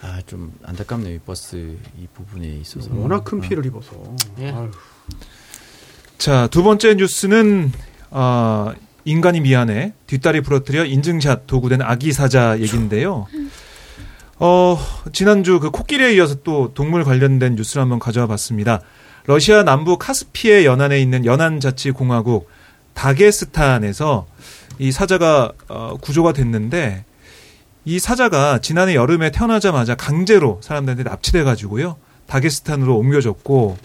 아, 0.00 0.20
좀 0.26 0.52
안타깝네요. 0.62 1.14
이 1.16 1.18
버스 1.18 1.76
이 2.00 2.06
부분에 2.14 2.46
있어서. 2.62 2.88
워낙 2.94 3.24
큰 3.24 3.40
피해를 3.40 3.66
입어서. 3.66 3.90
예. 4.38 4.54
자, 6.18 6.46
두 6.48 6.62
번째 6.62 6.94
뉴스는 6.94 7.72
어, 8.10 8.72
인간이 9.08 9.40
미안해 9.40 9.94
뒷다리 10.06 10.42
부러뜨려 10.42 10.84
인증샷 10.84 11.46
도구된 11.46 11.80
아기 11.80 12.12
사자 12.12 12.58
얘기인데요. 12.60 13.26
어, 14.36 14.78
지난주 15.12 15.58
그 15.60 15.70
코끼리에 15.70 16.14
이어서 16.14 16.36
또 16.44 16.72
동물 16.74 17.04
관련된 17.04 17.54
뉴스를 17.54 17.82
한번 17.82 17.98
가져와 17.98 18.26
봤습니다. 18.26 18.80
러시아 19.26 19.62
남부 19.62 19.96
카스피해 19.98 20.64
연안에 20.64 21.00
있는 21.00 21.24
연안자치공화국 21.24 22.48
다게스탄에서 22.92 24.26
이 24.78 24.92
사자가 24.92 25.52
어, 25.68 25.96
구조가 26.00 26.34
됐는데 26.34 27.04
이 27.86 27.98
사자가 27.98 28.58
지난해 28.58 28.94
여름에 28.94 29.30
태어나자마자 29.30 29.94
강제로 29.94 30.60
사람들한테 30.62 31.04
납치돼 31.04 31.44
가지고요. 31.44 31.96
다게스탄으로 32.26 32.96
옮겨졌고 32.96 33.78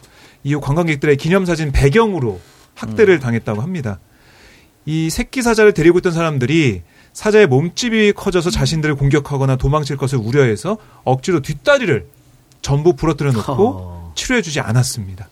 이후 0.44 0.60
관광객들의 0.60 1.16
기념사진 1.16 1.72
배경으로 1.72 2.42
학대를 2.76 3.20
당했다고 3.20 3.62
합니다. 3.62 4.00
이 4.86 5.10
새끼 5.10 5.42
사자를 5.42 5.74
데리고 5.74 6.00
있던 6.00 6.12
사람들이 6.12 6.82
사자의 7.14 7.48
몸집이 7.48 8.14
커져서 8.14 8.50
자신들을 8.50 8.96
공격하거나 8.96 9.56
도망칠 9.56 9.98
것을 9.98 10.18
우려해서 10.18 10.78
억지로 11.04 11.42
뒷다리를 11.42 12.08
전부 12.62 12.96
부러뜨려 12.96 13.32
놓고 13.32 13.68
어. 13.68 14.14
치료해주지 14.16 14.60
않았습니다. 14.60 15.28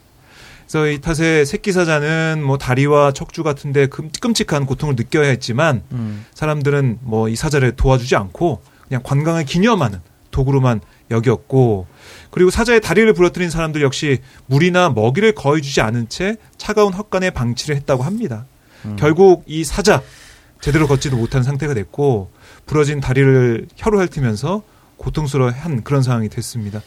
그래서 0.68 0.88
이 0.88 1.02
탓에 1.02 1.43
새끼 1.43 1.72
사자는 1.74 2.43
뭐 2.45 2.58
다리와 2.58 3.12
척추 3.12 3.43
같은데 3.43 3.88
끔, 3.88 4.10
끔찍한 4.22 4.66
고통을 4.66 4.95
느껴야 4.95 5.28
했지만 5.28 5.84
음. 5.91 6.26
사람들은 6.34 6.99
뭐 7.02 7.28
이 7.28 7.36
사자를 7.36 7.76
도와주지 7.76 8.16
않고 8.16 8.62
그냥 8.88 9.02
관광을 9.04 9.43
기념하는 9.45 9.99
도구로만 10.32 10.80
여겼고 11.10 11.88
그리고 12.30 12.49
사자의 12.52 12.80
다리를 12.80 13.12
부러뜨린 13.14 13.49
사람들 13.49 13.82
역시 13.82 14.20
물이나 14.45 14.89
먹이를 14.89 15.34
거의 15.34 15.62
주지 15.62 15.82
않은 15.82 16.08
채 16.08 16.38
차가운 16.58 16.93
헛간에 16.93 17.32
방치를 17.32 17.76
했다고 17.76 18.04
합니다. 18.04 18.45
결국 18.97 19.43
이 19.47 19.63
사자 19.63 20.01
제대로 20.59 20.88
걷지도 20.88 21.17
못한 21.17 21.43
상태가 21.43 21.73
됐고 21.73 22.32
부러진 22.65 23.01
다리를 23.01 23.67
혀로 23.75 23.99
핥으면서 23.99 24.63
고통스러워한 24.97 25.84
그런 25.84 26.03
상황이 26.03 26.29
됐습니다. 26.29 26.82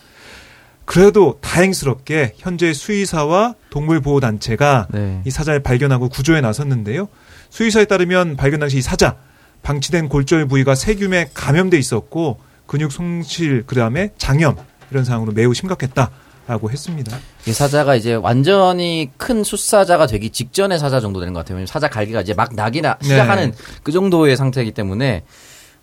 그래도 0.85 1.39
다행스럽게 1.41 2.35
현재 2.37 2.73
수의사와 2.73 3.55
동물보호단체가 3.71 4.89
네. 4.91 5.23
이 5.25 5.31
사자를 5.31 5.63
발견하고 5.63 6.09
구조에 6.09 6.41
나섰는데요. 6.41 7.09
수의사에 7.51 7.87
따르면 7.87 8.37
발견 8.37 8.61
당시 8.61 8.79
이 8.79 8.83
사자 8.83 9.17
방치된 9.63 10.09
골절 10.09 10.47
부위가 10.47 10.75
세균에 10.75 11.31
감염돼 11.33 11.79
있었고 11.79 12.39
근육 12.67 12.93
손실 12.93 13.65
그다음에 13.67 14.11
장염 14.19 14.57
이런 14.91 15.05
상황으로 15.05 15.33
매우 15.33 15.55
심각했다 15.55 16.11
라고 16.47 16.71
했습니다. 16.71 17.19
이 17.47 17.53
사자가 17.53 17.95
이제 17.97 18.15
완전히 18.15 19.11
큰 19.17 19.43
숫사자가 19.45 20.07
되기 20.07 20.31
직전의 20.31 20.79
사자 20.79 21.01
정도 21.01 21.21
되는 21.21 21.33
것 21.33 21.45
같아요. 21.45 21.65
사자 21.67 21.89
갈기가 21.89 22.21
이제 22.21 22.35
막 22.35 22.55
나기 22.55 22.83
나 22.83 22.99
시작하는 23.01 23.51
네. 23.53 23.57
그 23.83 23.93
정도의 23.93 24.37
상태이기 24.37 24.73
때문에 24.73 25.25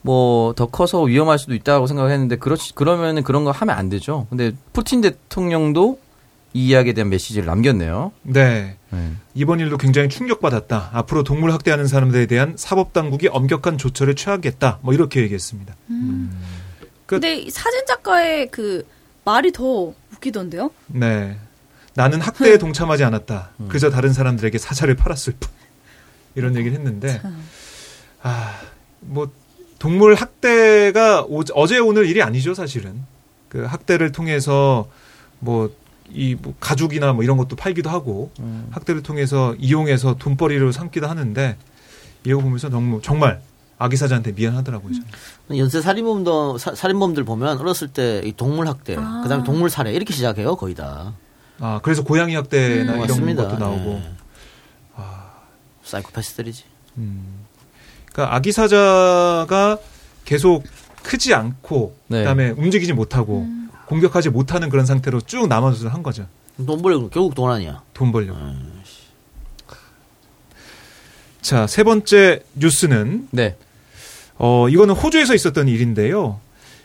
뭐 0.01 0.53
더 0.53 0.65
커서 0.67 1.01
위험할 1.01 1.39
수도 1.39 1.53
있다고 1.55 1.87
생각했는데 1.87 2.35
그렇 2.37 2.55
그러면은 2.75 3.23
그런 3.23 3.43
거 3.43 3.51
하면 3.51 3.75
안 3.75 3.89
되죠. 3.89 4.27
근데 4.29 4.51
푸틴 4.73 5.01
대통령도 5.01 5.99
이 6.53 6.67
이야기에 6.67 6.93
대한 6.93 7.09
메시지를 7.09 7.45
남겼네요. 7.47 8.11
네. 8.23 8.75
네. 8.89 9.11
이번 9.33 9.59
일도 9.61 9.77
굉장히 9.77 10.09
충격받았다. 10.09 10.89
앞으로 10.93 11.23
동물 11.23 11.51
학대하는 11.53 11.87
사람들에 11.87 12.25
대한 12.25 12.55
사법 12.57 12.91
당국이 12.93 13.29
엄격한 13.29 13.77
조처를 13.77 14.15
취하겠다. 14.15 14.79
뭐 14.81 14.93
이렇게 14.93 15.21
얘기했습니다. 15.21 15.75
그- 15.87 17.15
근데 17.15 17.35
이 17.35 17.49
사진 17.49 17.85
작가의 17.87 18.49
그 18.51 18.85
말이 19.23 19.51
더 19.51 19.93
웃기던데요? 20.25 20.71
네. 20.87 21.37
나는 21.95 22.21
학대에 22.21 22.57
동참하지 22.57 23.03
않았다. 23.03 23.49
그저 23.67 23.89
다른 23.89 24.13
사람들에게 24.13 24.57
사자를 24.57 24.95
팔았을 24.95 25.33
뿐. 25.39 25.49
이런 26.35 26.55
얘기를 26.55 26.77
했는데, 26.77 27.19
아, 28.21 28.53
뭐, 29.01 29.29
동물 29.79 30.13
학대가 30.15 31.23
오- 31.23 31.43
어제 31.55 31.79
오늘 31.79 32.05
일이 32.05 32.21
아니죠, 32.21 32.53
사실은. 32.53 33.01
그 33.49 33.65
학대를 33.65 34.11
통해서 34.13 34.87
뭐, 35.39 35.75
이 36.13 36.35
뭐 36.41 36.53
가죽이나 36.59 37.13
뭐 37.13 37.23
이런 37.23 37.35
것도 37.37 37.55
팔기도 37.57 37.89
하고, 37.89 38.31
학대를 38.71 39.01
통해서 39.03 39.55
이용해서 39.59 40.15
돈벌이로 40.17 40.71
삼기도 40.71 41.07
하는데, 41.07 41.57
이거 42.25 42.39
보면서 42.39 42.69
너무 42.69 43.01
정말 43.01 43.41
아기 43.83 43.97
사자한테 43.97 44.31
미안하더라고요. 44.33 44.93
저는. 44.93 45.57
연쇄 45.57 45.81
살인범도 45.81 46.57
사- 46.59 46.75
살인범들 46.75 47.23
보면 47.23 47.57
어렸을 47.59 47.87
때 47.87 48.21
이 48.23 48.31
동물 48.35 48.67
학대, 48.67 48.95
아. 48.97 49.21
그다음에 49.23 49.43
동물 49.43 49.69
살해 49.71 49.91
이렇게 49.93 50.13
시작해요 50.13 50.55
거의 50.55 50.75
다. 50.75 51.13
아, 51.59 51.79
그래서 51.83 52.03
고양이 52.03 52.35
학대나 52.35 52.93
이런 52.93 52.99
맞습니다. 52.99 53.43
것도 53.47 53.57
나오고. 53.57 53.93
네. 53.93 54.13
사이코패스들이지. 55.83 56.63
음. 56.97 57.45
그러니까 58.11 58.35
아기 58.35 58.51
사자가 58.51 59.77
계속 60.25 60.63
크지 61.03 61.33
않고 61.33 61.95
네. 62.07 62.19
그다음에 62.19 62.51
움직이지 62.51 62.93
못하고 62.93 63.47
공격하지 63.87 64.29
못하는 64.29 64.69
그런 64.69 64.85
상태로 64.85 65.21
쭉 65.21 65.47
남아도를 65.47 65.91
한 65.93 66.03
거죠. 66.03 66.27
돈 66.65 66.81
벌려고 66.81 67.09
결국 67.09 67.33
돈 67.35 67.51
아니야. 67.51 67.81
돈 67.93 68.11
벌려고. 68.11 68.39
자, 71.41 71.65
세 71.67 71.83
번째 71.83 72.43
뉴스는 72.55 73.27
네. 73.31 73.57
어, 74.43 74.67
이거는 74.69 74.95
호주에서 74.95 75.35
있었던 75.35 75.67
일인데요. 75.67 76.39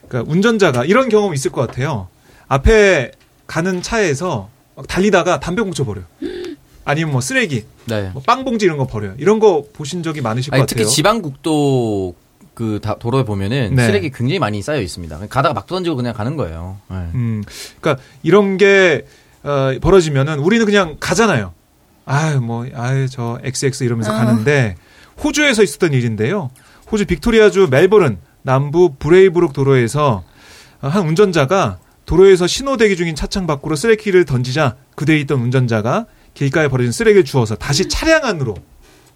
그러니까 0.08 0.30
운전자가 0.30 0.84
이런 0.84 1.08
경험 1.08 1.32
있을 1.32 1.50
것 1.50 1.66
같아요. 1.66 2.08
앞에 2.48 3.12
가는 3.46 3.80
차에서 3.80 4.50
막 4.74 4.86
달리다가 4.86 5.40
담배 5.40 5.62
꽁초 5.62 5.86
버려요. 5.86 6.04
아니면 6.84 7.12
뭐 7.12 7.22
쓰레기, 7.22 7.64
네. 7.86 8.10
뭐 8.12 8.22
빵봉지 8.26 8.66
이런 8.66 8.76
거 8.76 8.86
버려요. 8.86 9.14
이런 9.16 9.40
거 9.40 9.64
보신 9.72 10.02
적이 10.02 10.20
많으실 10.20 10.50
것 10.50 10.56
아니, 10.56 10.60
같아요. 10.62 10.84
특히 10.84 10.94
지방국도 10.94 12.14
그 12.52 12.78
다- 12.82 12.96
도로에 12.98 13.24
보면은 13.24 13.74
네. 13.74 13.86
쓰레기 13.86 14.10
굉장히 14.10 14.38
많이 14.38 14.60
쌓여 14.60 14.80
있습니다. 14.82 15.18
가다가 15.28 15.54
막 15.54 15.66
던지고 15.66 15.96
그냥 15.96 16.12
가는 16.12 16.36
거예요. 16.36 16.76
네. 16.90 16.96
음, 17.14 17.42
그러니까 17.80 18.02
이런 18.22 18.58
게 18.58 19.06
어, 19.42 19.72
벌어지면은 19.80 20.40
우리는 20.40 20.64
그냥 20.66 20.96
가잖아요. 21.00 21.54
아유 22.04 22.40
뭐 22.40 22.66
아유 22.74 23.08
저 23.08 23.40
XX 23.42 23.82
이러면서 23.84 24.12
가는데 24.12 24.76
호주에서 25.24 25.62
있었던 25.62 25.92
일인데요. 25.94 26.50
호주 26.90 27.06
빅토리아주 27.06 27.68
멜버른 27.70 28.18
남부 28.42 28.94
브레이브룩 28.98 29.52
도로에서 29.52 30.24
어, 30.80 30.88
한 30.88 31.06
운전자가 31.06 31.78
도로에서 32.04 32.46
신호 32.46 32.76
대기 32.76 32.96
중인 32.96 33.14
차창 33.16 33.46
밖으로 33.46 33.74
쓰레기를 33.74 34.24
던지자 34.24 34.76
그대에 34.94 35.18
있던 35.20 35.40
운전자가 35.40 36.06
길가에 36.34 36.68
버려진 36.68 36.92
쓰레기를 36.92 37.24
주워서 37.24 37.56
다시 37.56 37.88
차량 37.88 38.24
안으로 38.24 38.54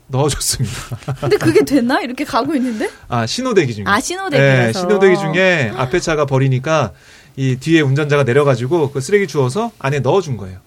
넣어줬습니다. 0.08 0.74
근데 1.20 1.36
그게 1.36 1.64
됐나? 1.64 2.00
이렇게 2.00 2.24
가고 2.24 2.54
있는데? 2.56 2.90
아 3.06 3.26
신호 3.26 3.54
대기 3.54 3.74
중에. 3.74 3.84
아, 3.86 4.00
신호 4.00 4.28
대기라서. 4.28 4.66
네, 4.66 4.72
신호 4.72 4.98
대기 4.98 5.16
중에 5.16 5.72
앞에 5.76 6.00
차가 6.00 6.26
버리니까 6.26 6.90
이 7.36 7.56
뒤에 7.56 7.80
운전자가 7.80 8.24
내려가지고 8.24 8.90
그 8.90 9.00
쓰레기 9.00 9.28
주워서 9.28 9.70
안에 9.78 10.00
넣어준 10.00 10.36
거예요. 10.36 10.58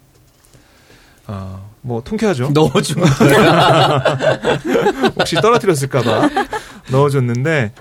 어, 1.27 1.69
뭐 1.81 2.01
통쾌하죠. 2.01 2.51
넣어준 2.53 3.03
혹시 5.19 5.35
떨어뜨렸을까봐 5.35 6.29
넣어줬는데 6.91 7.71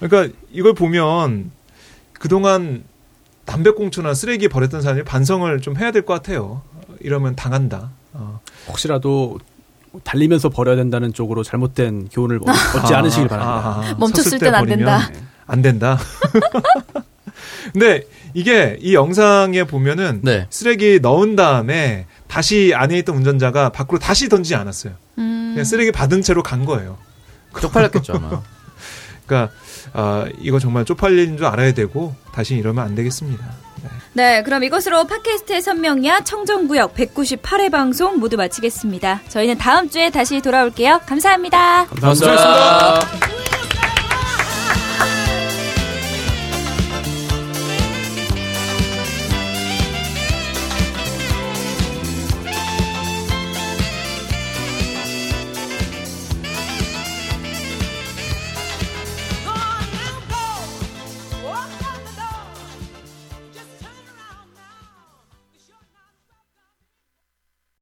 그러니까 0.00 0.34
이걸 0.52 0.74
보면 0.74 1.50
그동안 2.12 2.84
담배꽁초나 3.44 4.14
쓰레기 4.14 4.48
버렸던 4.48 4.82
사람이 4.82 5.04
반성을 5.04 5.60
좀 5.60 5.76
해야 5.76 5.90
될 5.90 6.02
것 6.02 6.14
같아요. 6.14 6.62
이러면 7.00 7.34
당한다. 7.36 7.90
어. 8.12 8.40
혹시라도 8.68 9.38
달리면서 10.04 10.50
버려야 10.50 10.76
된다는 10.76 11.12
쪽으로 11.14 11.42
잘못된 11.42 12.08
교훈을 12.12 12.40
얻지 12.74 12.94
아, 12.94 12.98
않으시길 12.98 13.28
바랍니다. 13.28 13.56
아, 13.58 13.90
아. 13.90 13.94
멈췄을 13.98 14.32
섰을 14.32 14.38
땐안 14.40 14.64
버리면 14.66 14.78
된다. 14.78 15.10
안 15.46 15.62
된다. 15.62 15.98
근데 17.72 18.02
이게 18.34 18.78
이 18.80 18.94
영상에 18.94 19.64
보면은 19.64 20.20
네. 20.22 20.46
쓰레기 20.50 21.00
넣은 21.00 21.36
다음에 21.36 22.06
다시 22.26 22.72
안에 22.74 22.98
있던 22.98 23.16
운전자가 23.16 23.70
밖으로 23.70 23.98
다시 23.98 24.28
던지지 24.28 24.54
않았어요. 24.54 24.92
음. 25.18 25.52
그냥 25.54 25.64
쓰레기 25.64 25.90
받은 25.92 26.22
채로 26.22 26.42
간 26.42 26.64
거예요. 26.64 26.98
쪽팔렸겠죠 27.60 28.14
아마. 28.14 28.42
그러니까 29.26 29.52
아, 29.92 30.26
이거 30.38 30.58
정말 30.58 30.84
쪽팔린 30.84 31.36
줄 31.36 31.46
알아야 31.46 31.72
되고 31.72 32.14
다시 32.32 32.56
이러면 32.56 32.84
안 32.84 32.94
되겠습니다. 32.94 33.44
네. 33.82 33.88
네, 34.14 34.42
그럼 34.42 34.64
이것으로 34.64 35.04
팟캐스트의 35.06 35.62
선명야 35.62 36.20
청정구역 36.24 36.94
198회 36.94 37.70
방송 37.70 38.18
모두 38.18 38.36
마치겠습니다. 38.36 39.20
저희는 39.28 39.58
다음 39.58 39.88
주에 39.88 40.10
다시 40.10 40.40
돌아올게요. 40.40 41.02
감사합니다. 41.06 41.86
감사합니다. 41.86 42.36
감사합니다. 42.36 43.57